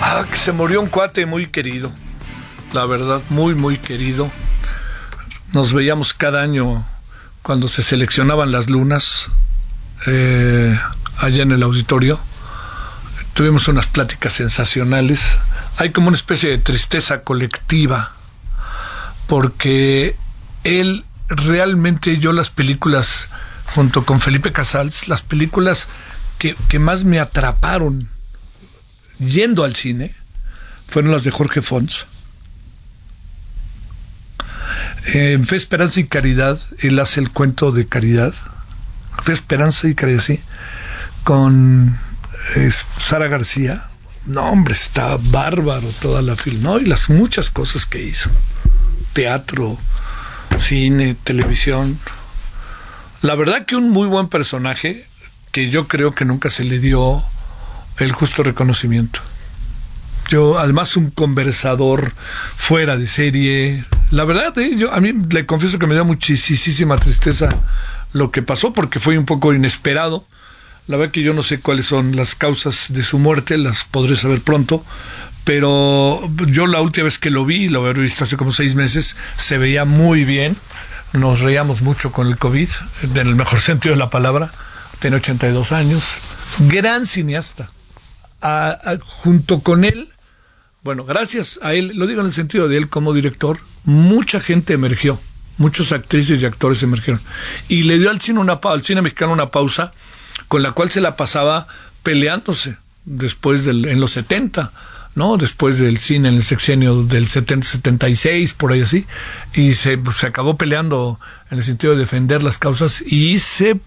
ah, 0.02 0.26
que 0.28 0.38
se 0.38 0.52
murió 0.52 0.82
un 0.82 0.88
cuate 0.88 1.28
muy 1.28 1.46
querido, 1.46 1.92
la 2.74 2.88
verdad, 2.88 3.22
muy, 3.30 3.54
muy 3.54 3.78
querido. 3.78 4.32
Nos 5.54 5.74
veíamos 5.74 6.16
cada 6.16 6.42
año 6.42 6.84
cuando 7.44 7.68
se 7.68 7.84
seleccionaban 7.84 8.52
las 8.52 8.68
lunas 8.68 9.28
eh, 10.08 10.76
allá 11.20 11.44
en 11.44 11.52
el 11.52 11.62
auditorio. 11.62 12.20
Tuvimos 13.36 13.68
unas 13.68 13.86
pláticas 13.86 14.34
sensacionales. 14.34 15.38
Hay 15.78 15.92
como 15.92 16.08
una 16.08 16.18
especie 16.18 16.50
de 16.50 16.58
tristeza 16.58 17.22
colectiva 17.22 18.14
porque 19.28 20.16
él 20.64 21.06
realmente 21.30 22.18
yo 22.18 22.34
las 22.34 22.50
películas 22.50 23.30
junto 23.76 24.04
con 24.04 24.20
Felipe 24.20 24.52
Casals, 24.52 25.08
las 25.08 25.22
películas 25.22 25.88
que, 26.38 26.80
más 26.80 27.04
me 27.04 27.20
atraparon 27.20 28.10
yendo 29.20 29.64
al 29.64 29.76
cine 29.76 30.14
fueron 30.88 31.12
las 31.12 31.24
de 31.24 31.32
Jorge 31.32 31.62
Fons. 31.62 32.06
En 35.06 35.46
Fe, 35.46 35.56
Esperanza 35.56 36.00
y 36.00 36.06
Caridad, 36.06 36.60
él 36.80 37.00
hace 37.00 37.20
el 37.20 37.32
cuento 37.32 37.72
de 37.72 37.88
Caridad. 37.88 38.34
Fe, 39.24 39.34
Esperanza 39.34 39.88
y 39.88 39.96
Caridad, 39.96 40.22
sí. 40.22 40.40
Con 41.24 41.98
Sara 42.98 43.28
García. 43.28 43.90
No, 44.26 44.50
hombre, 44.50 44.74
está 44.74 45.18
bárbaro 45.18 45.90
toda 46.02 46.22
la 46.22 46.36
film, 46.36 46.62
¿no? 46.62 46.80
Y 46.80 46.86
las 46.86 47.10
muchas 47.10 47.50
cosas 47.50 47.86
que 47.86 48.04
hizo. 48.04 48.30
Teatro, 49.14 49.78
cine, 50.60 51.16
televisión. 51.24 52.00
La 53.22 53.36
verdad 53.36 53.66
que 53.66 53.76
un 53.76 53.90
muy 53.90 54.08
buen 54.08 54.28
personaje, 54.28 55.08
que 55.52 55.70
yo 55.70 55.88
creo 55.88 56.14
que 56.14 56.26
nunca 56.26 56.50
se 56.50 56.64
le 56.64 56.80
dio 56.80 57.24
el 57.98 58.12
justo 58.12 58.44
reconocimiento. 58.44 59.22
Yo, 60.30 60.60
además, 60.60 60.98
un 60.98 61.10
conversador 61.10 62.14
fuera 62.58 62.98
de 62.98 63.08
serie. 63.08 63.86
La 64.12 64.26
verdad, 64.26 64.58
eh, 64.60 64.76
yo 64.78 64.94
a 64.94 65.00
mí 65.00 65.14
le 65.14 65.46
confieso 65.46 65.80
que 65.80 65.88
me 65.88 65.96
da 65.96 66.04
muchísima 66.04 66.98
tristeza 66.98 67.50
lo 68.12 68.32
que 68.32 68.42
pasó 68.42 68.74
porque 68.74 69.00
fue 69.00 69.18
un 69.18 69.26
poco 69.26 69.54
inesperado. 69.54 70.26
La 70.88 70.98
verdad 70.98 71.12
que 71.12 71.22
yo 71.24 71.34
no 71.34 71.44
sé 71.44 71.60
cuáles 71.60 71.86
son 71.86 72.16
las 72.16 72.36
causas 72.36 72.94
de 72.94 73.04
su 73.04 73.20
muerte, 73.20 73.58
las 73.58 73.84
podré 73.84 74.16
saber 74.16 74.42
pronto, 74.42 74.86
pero 75.44 76.30
yo 76.48 76.66
la 76.68 76.82
última 76.82 77.06
vez 77.06 77.20
que 77.20 77.30
lo 77.30 77.46
vi, 77.46 77.68
lo 77.68 77.86
había 77.86 78.02
visto 78.02 78.24
hace 78.24 78.38
como 78.38 78.52
seis 78.52 78.76
meses, 78.76 79.18
se 79.38 79.58
veía 79.58 79.86
muy 79.86 80.26
bien. 80.26 80.56
Nos 81.14 81.40
reíamos 81.40 81.82
mucho 81.82 82.12
con 82.12 82.28
el 82.28 82.38
COVID, 82.38 82.70
en 83.04 83.18
el 83.18 83.36
mejor 83.36 83.62
sentido 83.62 83.96
de 83.96 84.00
la 84.00 84.10
palabra. 84.10 84.52
Tiene 85.00 85.18
82 85.18 85.72
años. 85.72 86.20
Gran 86.60 87.06
cineasta. 87.06 87.70
junto 89.02 89.62
con 89.62 89.86
él, 89.86 90.10
bueno, 90.84 91.04
gracias 91.06 91.60
a 91.62 91.74
él, 91.74 91.92
lo 91.96 92.08
digo 92.08 92.22
en 92.22 92.28
el 92.28 92.34
sentido 92.34 92.68
de 92.68 92.78
él 92.78 92.90
como 92.90 93.14
director, 93.14 93.60
mucha 93.84 94.40
gente 94.40 94.74
emergió, 94.74 95.20
muchos 95.58 95.92
actrices 95.92 96.42
y 96.42 96.46
actores 96.46 96.82
emergieron. 96.84 97.22
Y 97.68 97.84
le 97.84 98.00
dio 98.00 98.10
al 98.10 98.22
cine, 98.22 98.40
una, 98.40 98.60
al 98.64 98.84
cine 98.84 99.02
mexicano 99.02 99.34
una 99.34 99.52
pausa 99.52 99.92
con 100.48 100.64
la 100.64 100.72
cual 100.72 100.90
se 100.90 101.02
la 101.02 101.16
pasaba 101.16 101.68
peleándose 102.04 102.78
después 103.06 103.68
en 103.68 104.00
los 104.00 104.12
70 104.12 104.72
¿no? 105.18 105.36
Después 105.36 105.80
del 105.80 105.98
cine 105.98 106.30
en 106.30 106.36
el 106.36 106.44
sexenio 106.44 107.02
del 107.02 107.26
70, 107.26 107.68
76, 107.68 108.54
por 108.54 108.72
ahí 108.72 108.82
así, 108.82 109.08
y 109.52 109.74
se, 109.74 110.00
se 110.16 110.28
acabó 110.28 110.58
peleando 110.58 111.20
en 111.50 111.58
el 111.58 111.64
sentido 111.64 111.94
de 111.94 112.00
defender 112.00 112.44
las 112.44 112.60
causas 112.60 113.02
y 113.02 113.40
se, 113.40 113.80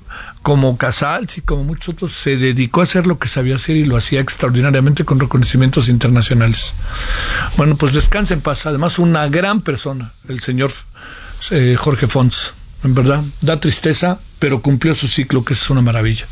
como 0.43 0.77
Casals 0.77 1.39
y 1.39 1.43
como 1.43 1.63
muchos 1.63 1.91
otros, 1.91 2.13
se 2.15 2.37
dedicó 2.37 2.81
a 2.81 2.85
hacer 2.85 3.07
lo 3.07 3.21
que 3.21 3.29
sabía 3.29 3.55
hacer 3.55 3.77
y 3.77 3.85
lo 3.85 3.97
hacía 3.97 4.21
extraordinariamente 4.21 5.05
con 5.05 5.21
reconocimientos 5.21 5.89
internacionales. 5.89 6.75
Bueno, 7.57 7.77
pues 7.77 7.95
descanse 7.95 8.35
en 8.35 8.41
paz. 8.41 8.67
Además, 8.67 8.99
una 8.99 9.29
gran 9.29 9.61
persona, 9.61 10.13
el 10.29 10.41
señor 10.41 10.73
eh, 11.53 11.77
Jorge 11.79 12.09
Fons 12.09 12.55
en 12.83 12.95
verdad, 12.95 13.23
da 13.43 13.61
tristeza, 13.61 14.21
pero 14.39 14.63
cumplió 14.63 14.95
su 14.95 15.07
ciclo, 15.07 15.45
que 15.45 15.53
es 15.53 15.71
una 15.71 15.83
maravilla. 15.83 16.27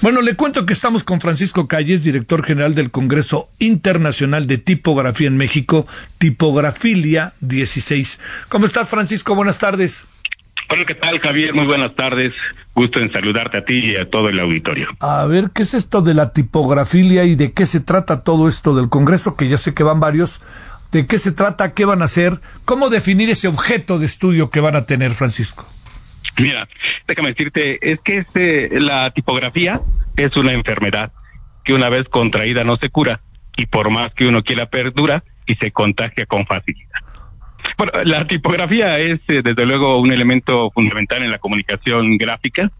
Bueno, 0.00 0.20
le 0.20 0.36
cuento 0.36 0.66
que 0.66 0.72
estamos 0.72 1.04
con 1.04 1.20
Francisco 1.20 1.66
Calles, 1.66 2.04
director 2.04 2.44
general 2.44 2.74
del 2.74 2.90
Congreso 2.90 3.48
Internacional 3.58 4.46
de 4.46 4.58
Tipografía 4.58 5.28
en 5.28 5.36
México, 5.36 5.86
Tipografilia 6.18 7.32
16. 7.40 8.20
¿Cómo 8.48 8.66
estás, 8.66 8.88
Francisco? 8.88 9.34
Buenas 9.34 9.58
tardes. 9.58 10.06
Hola, 10.72 10.84
¿qué 10.86 10.94
tal, 10.94 11.18
Javier? 11.18 11.52
Muy 11.52 11.66
buenas 11.66 11.96
tardes. 11.96 12.32
Gusto 12.76 13.00
en 13.00 13.10
saludarte 13.10 13.58
a 13.58 13.64
ti 13.64 13.74
y 13.74 13.96
a 13.96 14.08
todo 14.08 14.28
el 14.28 14.38
auditorio. 14.38 14.86
A 15.00 15.26
ver, 15.26 15.50
¿qué 15.52 15.62
es 15.62 15.74
esto 15.74 16.00
de 16.00 16.14
la 16.14 16.32
tipografilia 16.32 17.24
y 17.24 17.34
de 17.34 17.52
qué 17.52 17.66
se 17.66 17.80
trata 17.80 18.22
todo 18.22 18.48
esto 18.48 18.76
del 18.76 18.88
Congreso? 18.88 19.36
Que 19.36 19.48
ya 19.48 19.56
sé 19.56 19.74
que 19.74 19.82
van 19.82 19.98
varios. 19.98 20.40
¿De 20.92 21.08
qué 21.08 21.18
se 21.18 21.32
trata? 21.32 21.74
¿Qué 21.74 21.84
van 21.84 22.02
a 22.02 22.04
hacer? 22.04 22.40
¿Cómo 22.64 22.88
definir 22.88 23.30
ese 23.30 23.48
objeto 23.48 23.98
de 23.98 24.06
estudio 24.06 24.50
que 24.50 24.60
van 24.60 24.76
a 24.76 24.86
tener, 24.86 25.10
Francisco? 25.10 25.66
Mira, 26.38 26.68
déjame 27.06 27.30
decirte, 27.30 27.78
es 27.80 28.00
que 28.00 28.18
este, 28.18 28.80
la 28.80 29.10
tipografía 29.10 29.80
es 30.16 30.36
una 30.36 30.52
enfermedad 30.52 31.12
que 31.64 31.74
una 31.74 31.88
vez 31.88 32.08
contraída 32.08 32.64
no 32.64 32.76
se 32.76 32.90
cura 32.90 33.20
y 33.56 33.66
por 33.66 33.90
más 33.90 34.14
que 34.14 34.26
uno 34.26 34.42
quiera 34.42 34.66
perdura 34.66 35.22
y 35.46 35.54
se 35.56 35.70
contagia 35.70 36.26
con 36.26 36.46
facilidad. 36.46 37.00
Bueno, 37.76 37.92
la 38.04 38.24
tipografía 38.24 38.98
es 38.98 39.20
eh, 39.28 39.42
desde 39.42 39.66
luego 39.66 39.98
un 40.00 40.12
elemento 40.12 40.70
fundamental 40.70 41.22
en 41.22 41.30
la 41.30 41.38
comunicación 41.38 42.16
gráfica 42.16 42.70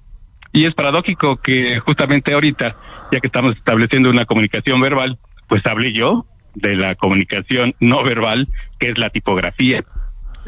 y 0.53 0.67
es 0.67 0.75
paradójico 0.75 1.37
que 1.37 1.79
justamente 1.81 2.33
ahorita, 2.33 2.75
ya 3.13 3.21
que 3.21 3.27
estamos 3.27 3.57
estableciendo 3.57 4.11
una 4.11 4.25
comunicación 4.25 4.81
verbal, 4.81 5.19
pues 5.49 5.65
hablé 5.67 5.93
yo 5.93 6.27
de 6.55 6.75
la 6.75 6.95
comunicación 6.97 7.75
no 7.81 8.03
verbal, 8.03 8.49
que 8.79 8.91
es 8.91 8.99
la 8.99 9.11
tipografía. 9.11 9.83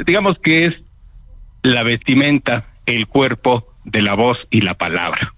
Digamos 0.05 0.39
que 0.39 0.67
es 0.67 0.75
la 1.63 1.83
vestimenta 1.85 2.72
el 2.87 3.07
cuerpo 3.07 3.67
de 3.85 4.03
la 4.03 4.15
voz 4.15 4.39
y 4.51 4.61
la 4.61 4.75
palabra. 4.75 5.35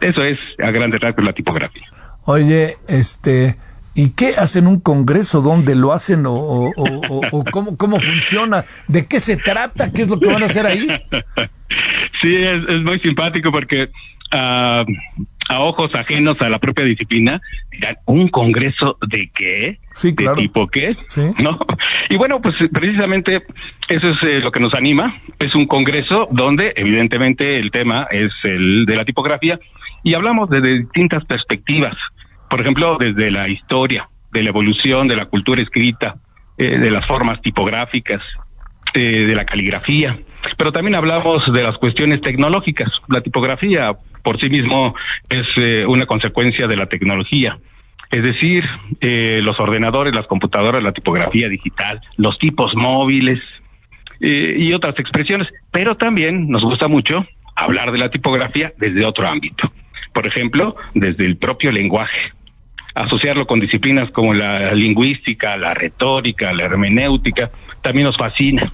Eso 0.00 0.22
es 0.22 0.38
a 0.62 0.70
grandes 0.70 1.00
rasgos 1.00 1.24
la 1.24 1.32
tipografía. 1.32 1.86
Oye, 2.24 2.76
este, 2.88 3.56
¿y 3.94 4.10
qué 4.10 4.34
hacen 4.36 4.66
un 4.66 4.80
congreso? 4.80 5.42
¿Dónde 5.42 5.74
lo 5.74 5.92
hacen 5.92 6.26
o, 6.26 6.34
o, 6.34 7.44
cómo, 7.50 7.76
cómo 7.76 8.00
funciona? 8.00 8.64
¿De 8.88 9.06
qué 9.06 9.20
se 9.20 9.36
trata? 9.36 9.92
¿Qué 9.92 10.02
es 10.02 10.08
lo 10.08 10.18
que 10.18 10.26
van 10.26 10.42
a 10.42 10.46
hacer 10.46 10.66
ahí? 10.66 10.86
Sí, 12.20 12.34
es, 12.34 12.82
muy 12.82 13.00
simpático 13.00 13.50
porque 13.50 13.84
uh, 14.34 14.84
a 15.50 15.58
ojos 15.58 15.92
ajenos 15.96 16.40
a 16.40 16.48
la 16.48 16.60
propia 16.60 16.84
disciplina, 16.84 17.42
dirán, 17.72 17.96
¿un 18.06 18.28
congreso 18.28 18.96
de 19.04 19.26
qué? 19.34 19.78
Sí, 19.92 20.14
claro. 20.14 20.36
¿De 20.36 20.42
tipo 20.42 20.68
qué? 20.68 20.96
Sí. 21.08 21.22
¿No? 21.40 21.58
Y 22.08 22.16
bueno, 22.16 22.40
pues 22.40 22.54
precisamente 22.72 23.42
eso 23.88 24.10
es 24.10 24.22
eh, 24.22 24.38
lo 24.38 24.52
que 24.52 24.60
nos 24.60 24.74
anima. 24.74 25.16
Es 25.40 25.52
un 25.56 25.66
congreso 25.66 26.26
donde 26.30 26.72
evidentemente 26.76 27.58
el 27.58 27.72
tema 27.72 28.06
es 28.12 28.30
el 28.44 28.86
de 28.86 28.94
la 28.94 29.04
tipografía 29.04 29.58
y 30.04 30.14
hablamos 30.14 30.48
desde 30.50 30.82
distintas 30.82 31.24
perspectivas. 31.24 31.96
Por 32.48 32.60
ejemplo, 32.60 32.94
desde 32.96 33.32
la 33.32 33.48
historia, 33.48 34.08
de 34.30 34.44
la 34.44 34.50
evolución 34.50 35.08
de 35.08 35.16
la 35.16 35.26
cultura 35.26 35.60
escrita, 35.60 36.14
eh, 36.58 36.78
de 36.78 36.90
las 36.92 37.04
formas 37.08 37.40
tipográficas, 37.42 38.22
eh, 38.94 39.26
de 39.26 39.34
la 39.34 39.44
caligrafía, 39.44 40.16
pero 40.56 40.70
también 40.70 40.94
hablamos 40.94 41.44
de 41.52 41.62
las 41.62 41.76
cuestiones 41.78 42.20
tecnológicas. 42.20 42.88
La 43.08 43.20
tipografía 43.20 43.92
por 44.22 44.40
sí 44.40 44.48
mismo 44.48 44.94
es 45.28 45.46
eh, 45.56 45.84
una 45.86 46.06
consecuencia 46.06 46.66
de 46.66 46.76
la 46.76 46.86
tecnología. 46.86 47.58
Es 48.10 48.22
decir, 48.24 48.64
eh, 49.00 49.40
los 49.42 49.60
ordenadores, 49.60 50.14
las 50.14 50.26
computadoras, 50.26 50.82
la 50.82 50.92
tipografía 50.92 51.48
digital, 51.48 52.00
los 52.16 52.38
tipos 52.38 52.74
móviles 52.74 53.40
eh, 54.20 54.56
y 54.58 54.72
otras 54.72 54.98
expresiones. 54.98 55.48
Pero 55.70 55.96
también 55.96 56.48
nos 56.48 56.62
gusta 56.62 56.88
mucho 56.88 57.24
hablar 57.54 57.92
de 57.92 57.98
la 57.98 58.10
tipografía 58.10 58.72
desde 58.78 59.04
otro 59.04 59.28
ámbito. 59.28 59.70
Por 60.12 60.26
ejemplo, 60.26 60.74
desde 60.94 61.24
el 61.24 61.36
propio 61.36 61.70
lenguaje. 61.70 62.32
Asociarlo 62.96 63.46
con 63.46 63.60
disciplinas 63.60 64.10
como 64.10 64.34
la 64.34 64.74
lingüística, 64.74 65.56
la 65.56 65.74
retórica, 65.74 66.52
la 66.52 66.64
hermenéutica, 66.64 67.48
también 67.82 68.06
nos 68.06 68.16
fascina. 68.16 68.72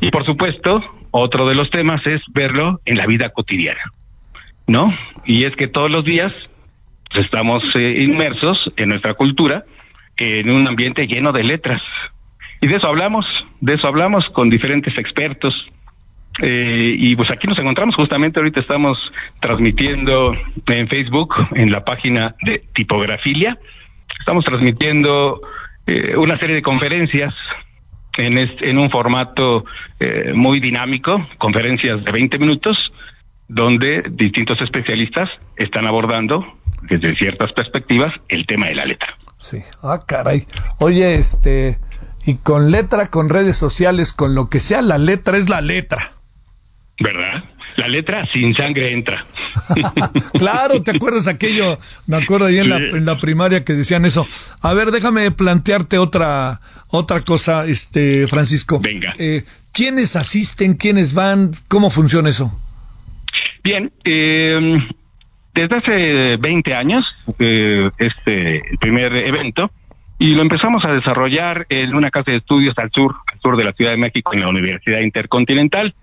Y 0.00 0.10
por 0.10 0.26
supuesto, 0.26 0.82
otro 1.12 1.48
de 1.48 1.54
los 1.54 1.70
temas 1.70 2.04
es 2.06 2.20
verlo 2.32 2.80
en 2.84 2.96
la 2.96 3.06
vida 3.06 3.30
cotidiana. 3.30 3.80
¿No? 4.66 4.96
Y 5.24 5.44
es 5.44 5.54
que 5.56 5.68
todos 5.68 5.90
los 5.90 6.04
días 6.04 6.32
estamos 7.14 7.62
eh, 7.74 8.02
inmersos 8.02 8.58
en 8.76 8.90
nuestra 8.90 9.14
cultura, 9.14 9.64
en 10.16 10.50
un 10.50 10.66
ambiente 10.66 11.06
lleno 11.06 11.32
de 11.32 11.44
letras. 11.44 11.82
Y 12.60 12.66
de 12.66 12.76
eso 12.76 12.86
hablamos, 12.86 13.26
de 13.60 13.74
eso 13.74 13.86
hablamos 13.86 14.24
con 14.30 14.50
diferentes 14.50 14.96
expertos. 14.98 15.54
Eh, 16.42 16.96
y 16.98 17.14
pues 17.14 17.30
aquí 17.30 17.46
nos 17.46 17.58
encontramos, 17.58 17.94
justamente 17.94 18.40
ahorita 18.40 18.60
estamos 18.60 18.98
transmitiendo 19.40 20.34
en 20.66 20.88
Facebook, 20.88 21.34
en 21.54 21.70
la 21.70 21.84
página 21.84 22.34
de 22.42 22.64
Tipografilia, 22.74 23.56
estamos 24.18 24.44
transmitiendo 24.44 25.40
eh, 25.86 26.16
una 26.16 26.36
serie 26.38 26.56
de 26.56 26.62
conferencias 26.62 27.32
en, 28.16 28.36
en 28.38 28.78
un 28.78 28.90
formato 28.90 29.64
muy 30.34 30.60
dinámico, 30.60 31.26
conferencias 31.38 32.04
de 32.04 32.12
20 32.12 32.38
minutos, 32.38 32.76
donde 33.48 34.02
distintos 34.10 34.60
especialistas 34.60 35.28
están 35.56 35.86
abordando 35.86 36.44
desde 36.82 37.14
ciertas 37.16 37.52
perspectivas 37.52 38.12
el 38.28 38.46
tema 38.46 38.66
de 38.66 38.74
la 38.74 38.84
letra. 38.84 39.16
Sí, 39.38 39.58
ah, 39.82 40.02
caray. 40.06 40.46
Oye, 40.78 41.14
este, 41.14 41.78
y 42.26 42.36
con 42.36 42.70
letra, 42.70 43.06
con 43.06 43.28
redes 43.28 43.56
sociales, 43.56 44.12
con 44.12 44.34
lo 44.34 44.48
que 44.48 44.60
sea, 44.60 44.82
la 44.82 44.98
letra 44.98 45.36
es 45.36 45.48
la 45.48 45.60
letra. 45.60 46.12
¿Verdad? 47.00 47.42
La 47.76 47.88
letra 47.88 48.24
sin 48.32 48.54
sangre 48.54 48.92
entra. 48.92 49.24
claro, 50.38 50.80
¿te 50.82 50.92
acuerdas 50.92 51.26
aquello? 51.26 51.78
Me 52.06 52.18
acuerdo 52.18 52.46
ahí 52.46 52.58
en, 52.58 52.70
la, 52.70 52.76
en, 52.76 53.04
la, 53.04 53.18
primaria 53.18 53.64
que 53.64 53.72
decían 53.72 54.04
eso. 54.04 54.24
A 54.60 54.74
ver, 54.74 54.92
déjame 54.92 55.28
plantearte 55.32 55.98
otra 55.98 56.60
otra 56.88 57.22
cosa, 57.22 57.66
este 57.66 58.28
Francisco. 58.28 58.78
Venga. 58.78 59.14
Eh, 59.18 59.44
¿Quiénes 59.72 60.14
asisten? 60.14 60.74
¿Quiénes 60.74 61.14
van? 61.14 61.50
¿Cómo 61.66 61.90
funciona 61.90 62.30
eso? 62.30 62.56
Bien, 63.64 63.90
eh, 64.04 64.78
desde 65.54 65.76
hace 65.76 66.36
20 66.36 66.74
años, 66.74 67.04
eh, 67.38 67.90
este 67.96 68.62
primer 68.78 69.16
evento, 69.16 69.70
y 70.18 70.34
lo 70.34 70.42
empezamos 70.42 70.84
a 70.84 70.92
desarrollar 70.92 71.66
en 71.70 71.94
una 71.94 72.10
casa 72.10 72.30
de 72.30 72.36
estudios 72.36 72.76
al 72.76 72.90
sur, 72.90 73.14
al 73.32 73.40
sur 73.40 73.56
de 73.56 73.64
la 73.64 73.72
Ciudad 73.72 73.92
de 73.92 73.96
México, 73.96 74.34
en 74.34 74.40
la 74.40 74.50
Universidad 74.50 75.00
Intercontinental. 75.00 75.94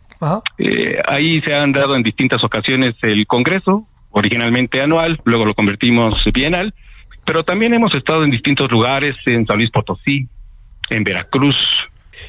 Eh, 0.58 1.02
ahí 1.08 1.40
se 1.40 1.54
han 1.54 1.72
dado 1.72 1.96
en 1.96 2.02
distintas 2.02 2.44
ocasiones 2.44 2.96
el 3.04 3.28
Congreso, 3.28 3.86
originalmente 4.10 4.82
anual, 4.82 5.20
luego 5.24 5.46
lo 5.46 5.54
convertimos 5.54 6.16
bienal, 6.34 6.74
pero 7.28 7.44
también 7.44 7.76
hemos 7.76 7.94
estado 7.94 8.24
en 8.24 8.32
distintos 8.32 8.72
lugares, 8.72 9.16
en 9.28 9.46
San 9.46 9.58
Luis 9.58 9.70
Potosí, 9.70 10.28
en 10.90 11.04
Veracruz, 11.04 11.56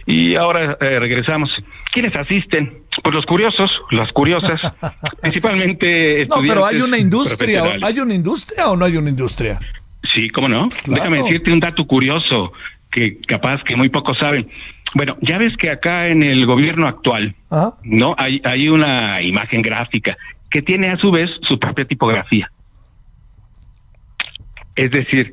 y 0.07 0.35
ahora 0.35 0.77
eh, 0.79 0.99
regresamos. 0.99 1.51
¿Quiénes 1.93 2.17
asisten? 2.17 2.85
Pues 3.03 3.15
los 3.15 3.27
curiosos, 3.27 3.71
las 3.91 4.11
curiosas, 4.13 4.61
principalmente 5.21 6.23
estudiantes. 6.23 6.29
No, 6.29 6.55
pero 6.55 6.67
hay 6.67 6.81
una 6.81 6.99
industria, 6.99 7.63
¿hay 7.83 8.01
una 8.01 8.15
industria 8.15 8.69
o 8.69 8.77
no 8.77 8.87
hay 8.87 8.97
una 8.97 9.11
industria? 9.11 9.61
Sí, 10.15 10.31
cómo 10.31 10.49
no. 10.49 10.69
Déjame 10.89 11.23
decirte 11.23 11.53
un 11.53 11.61
dato 11.61 11.87
curioso 11.87 12.53
que 12.91 13.21
capaz 13.21 13.63
que 13.65 13.77
muy 13.77 13.91
pocos 13.91 14.19
saben. 14.19 14.49
Bueno, 14.95 15.17
ya 15.21 15.39
ves 15.39 15.57
que 15.57 15.71
acá 15.71 16.09
en 16.09 16.23
el 16.23 16.45
gobierno 16.47 16.89
actual, 16.89 17.35
¿no? 17.83 18.15
Hay, 18.19 18.41
hay 18.45 18.69
una 18.69 19.23
imagen 19.23 19.63
gráfica 19.63 20.17
que 20.51 20.63
tiene 20.63 20.89
a 20.91 20.97
su 20.97 21.11
vez 21.11 21.31
su 21.49 21.59
propia 21.59 21.85
tipografía. 21.85 22.51
Es 24.77 24.91
decir, 24.91 25.33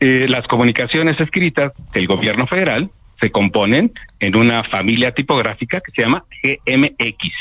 eh, 0.00 0.26
las 0.28 0.46
comunicaciones 0.46 1.18
escritas 1.20 1.72
del 1.92 2.06
gobierno 2.06 2.46
federal 2.46 2.90
se 3.22 3.30
componen 3.30 3.92
en 4.18 4.36
una 4.36 4.64
familia 4.64 5.12
tipográfica 5.12 5.80
que 5.80 5.92
se 5.92 6.02
llama 6.02 6.24
GMX. 6.42 7.32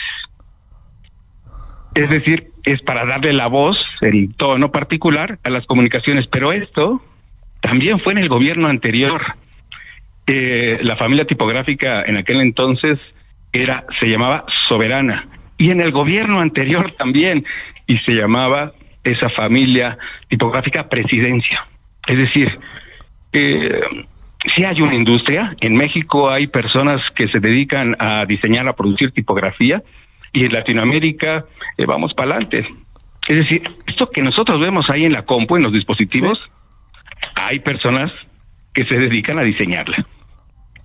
Es 1.95 2.09
decir, 2.09 2.51
es 2.63 2.82
para 2.84 3.05
darle 3.05 3.34
la 3.34 3.47
voz, 3.47 3.77
el 4.01 4.34
tono 4.36 4.71
particular 4.71 5.39
a 5.43 5.49
las 5.49 5.65
comunicaciones, 5.65 6.29
pero 6.29 6.53
esto 6.53 7.01
también 7.61 7.99
fue 7.99 8.13
en 8.13 8.19
el 8.19 8.29
gobierno 8.29 8.67
anterior. 8.67 9.21
Eh, 10.27 10.77
la 10.84 10.95
familia 10.95 11.25
tipográfica 11.25 12.03
en 12.03 12.17
aquel 12.17 12.41
entonces 12.41 12.99
era 13.51 13.84
se 13.99 14.05
llamaba 14.05 14.45
Soberana 14.69 15.27
y 15.57 15.71
en 15.71 15.82
el 15.82 15.91
gobierno 15.91 16.39
anterior 16.39 16.93
también 16.97 17.43
y 17.88 17.97
se 17.99 18.13
llamaba 18.13 18.71
esa 19.03 19.29
familia 19.29 19.97
tipográfica 20.29 20.88
Presidencia. 20.88 21.65
Es 22.07 22.17
decir, 22.17 22.59
eh, 23.34 23.82
si 24.56 24.64
hay 24.64 24.82
una 24.82 24.96
industria, 24.96 25.56
en 25.60 25.76
México 25.76 26.30
hay 26.30 26.48
personas 26.48 27.02
que 27.16 27.28
se 27.28 27.39
dedican 27.39 27.96
a 28.00 28.26
diseñar, 28.26 28.68
a 28.68 28.74
producir 28.74 29.12
tipografía 29.12 29.84
y 30.34 30.46
en 30.46 30.54
Latinoamérica 30.54 31.46
eh, 31.78 31.86
vamos 31.86 32.14
para 32.14 32.32
adelante. 32.32 32.68
Es 33.28 33.38
decir, 33.38 33.62
esto 33.88 34.10
que 34.10 34.22
nosotros 34.22 34.60
vemos 34.60 34.89
ahí 34.89 35.06
en 35.06 35.14
la 35.14 35.24
compu, 35.24 35.58
en 35.58 35.64
los 35.64 35.74
dispositivos, 35.74 36.39
hay 37.36 37.60
personas 37.60 38.12
que 38.74 38.86
se 38.86 38.96
dedican 38.96 39.38
a 39.38 39.44
diseñarla. 39.44 40.06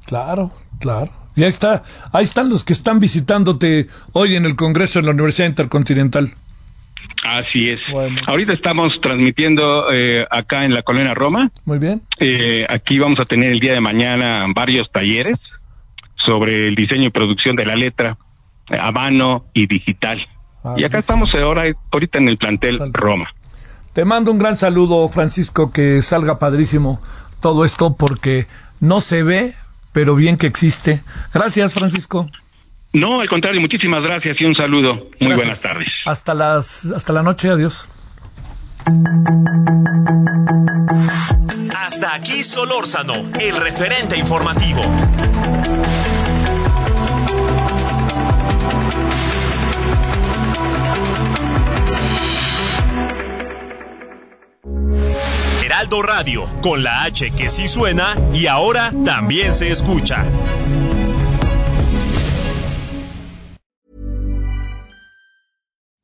Claro, 0.07 0.53
claro. 0.81 1.11
Y 1.35 1.43
ahí 1.43 1.49
está, 1.49 1.83
ahí 2.13 2.25
están 2.25 2.51
los 2.51 2.65
que 2.65 2.73
están 2.73 3.01
visitándote 3.01 3.87
hoy 4.13 4.37
en 4.37 4.45
el 4.45 4.57
Congreso 4.57 5.01
de 5.01 5.07
la 5.07 5.13
Universidad 5.13 5.49
Intercontinental. 5.49 6.33
Así 7.27 7.71
es. 7.71 7.81
Ahorita 8.27 8.53
estamos 8.53 9.01
transmitiendo 9.01 9.93
eh, 9.93 10.25
acá 10.31 10.65
en 10.65 10.73
la 10.73 10.83
Colonia 10.83 11.13
Roma. 11.13 11.51
Muy 11.65 11.79
bien. 11.79 12.03
Eh, 12.21 12.65
aquí 12.69 12.99
vamos 12.99 13.19
a 13.19 13.25
tener 13.25 13.51
el 13.51 13.59
día 13.59 13.73
de 13.73 13.81
mañana 13.81 14.47
varios 14.55 14.91
talleres 14.93 15.37
sobre 16.25 16.69
el 16.69 16.77
diseño 16.77 17.09
y 17.09 17.11
producción 17.11 17.57
de 17.57 17.67
la 17.67 17.75
letra 17.75 18.17
a 18.69 18.93
mano 18.93 19.47
y 19.55 19.67
digital. 19.67 20.19
Ah, 20.63 20.75
y 20.77 20.85
acá 20.85 20.99
estamos 20.99 21.31
ahora, 21.35 21.65
ahorita 21.91 22.19
en 22.19 22.29
el 22.29 22.37
plantel 22.37 22.79
Roma. 22.93 23.29
Te 23.93 24.05
mando 24.05 24.31
un 24.31 24.39
gran 24.39 24.57
saludo, 24.57 25.09
Francisco, 25.09 25.73
que 25.73 26.03
salga 26.03 26.39
padrísimo 26.39 27.01
todo 27.41 27.65
esto 27.65 27.97
porque 27.97 28.47
no 28.81 29.01
se 29.01 29.25
ve, 29.25 29.55
pero 29.93 30.15
bien 30.15 30.37
que 30.37 30.47
existe. 30.47 31.03
Gracias, 31.35 31.75
Francisco. 31.75 32.29
No, 32.97 33.21
al 33.21 33.29
contrario, 33.29 33.61
muchísimas 33.61 34.03
gracias 34.03 34.41
y 34.41 34.45
un 34.47 34.55
saludo. 34.55 35.09
Muy 35.21 35.35
buenas 35.35 35.61
tardes. 35.61 35.89
Hasta 36.07 36.33
las 36.33 36.91
hasta 36.97 37.13
la 37.13 37.23
noche, 37.23 37.51
adiós. 37.51 37.91
Hasta 41.75 42.15
aquí 42.15 42.43
Solórzano, 42.43 43.33
el 43.39 43.61
referente 43.61 44.17
informativo. 44.17 44.81
Heraldo 55.63 56.01
Radio, 56.01 56.45
con 56.63 56.83
la 56.83 57.03
H 57.03 57.31
que 57.33 57.51
sí 57.51 57.69
suena 57.69 58.15
y 58.33 58.47
ahora 58.47 58.91
también 59.05 59.53
se 59.53 59.71
escucha. 59.71 60.25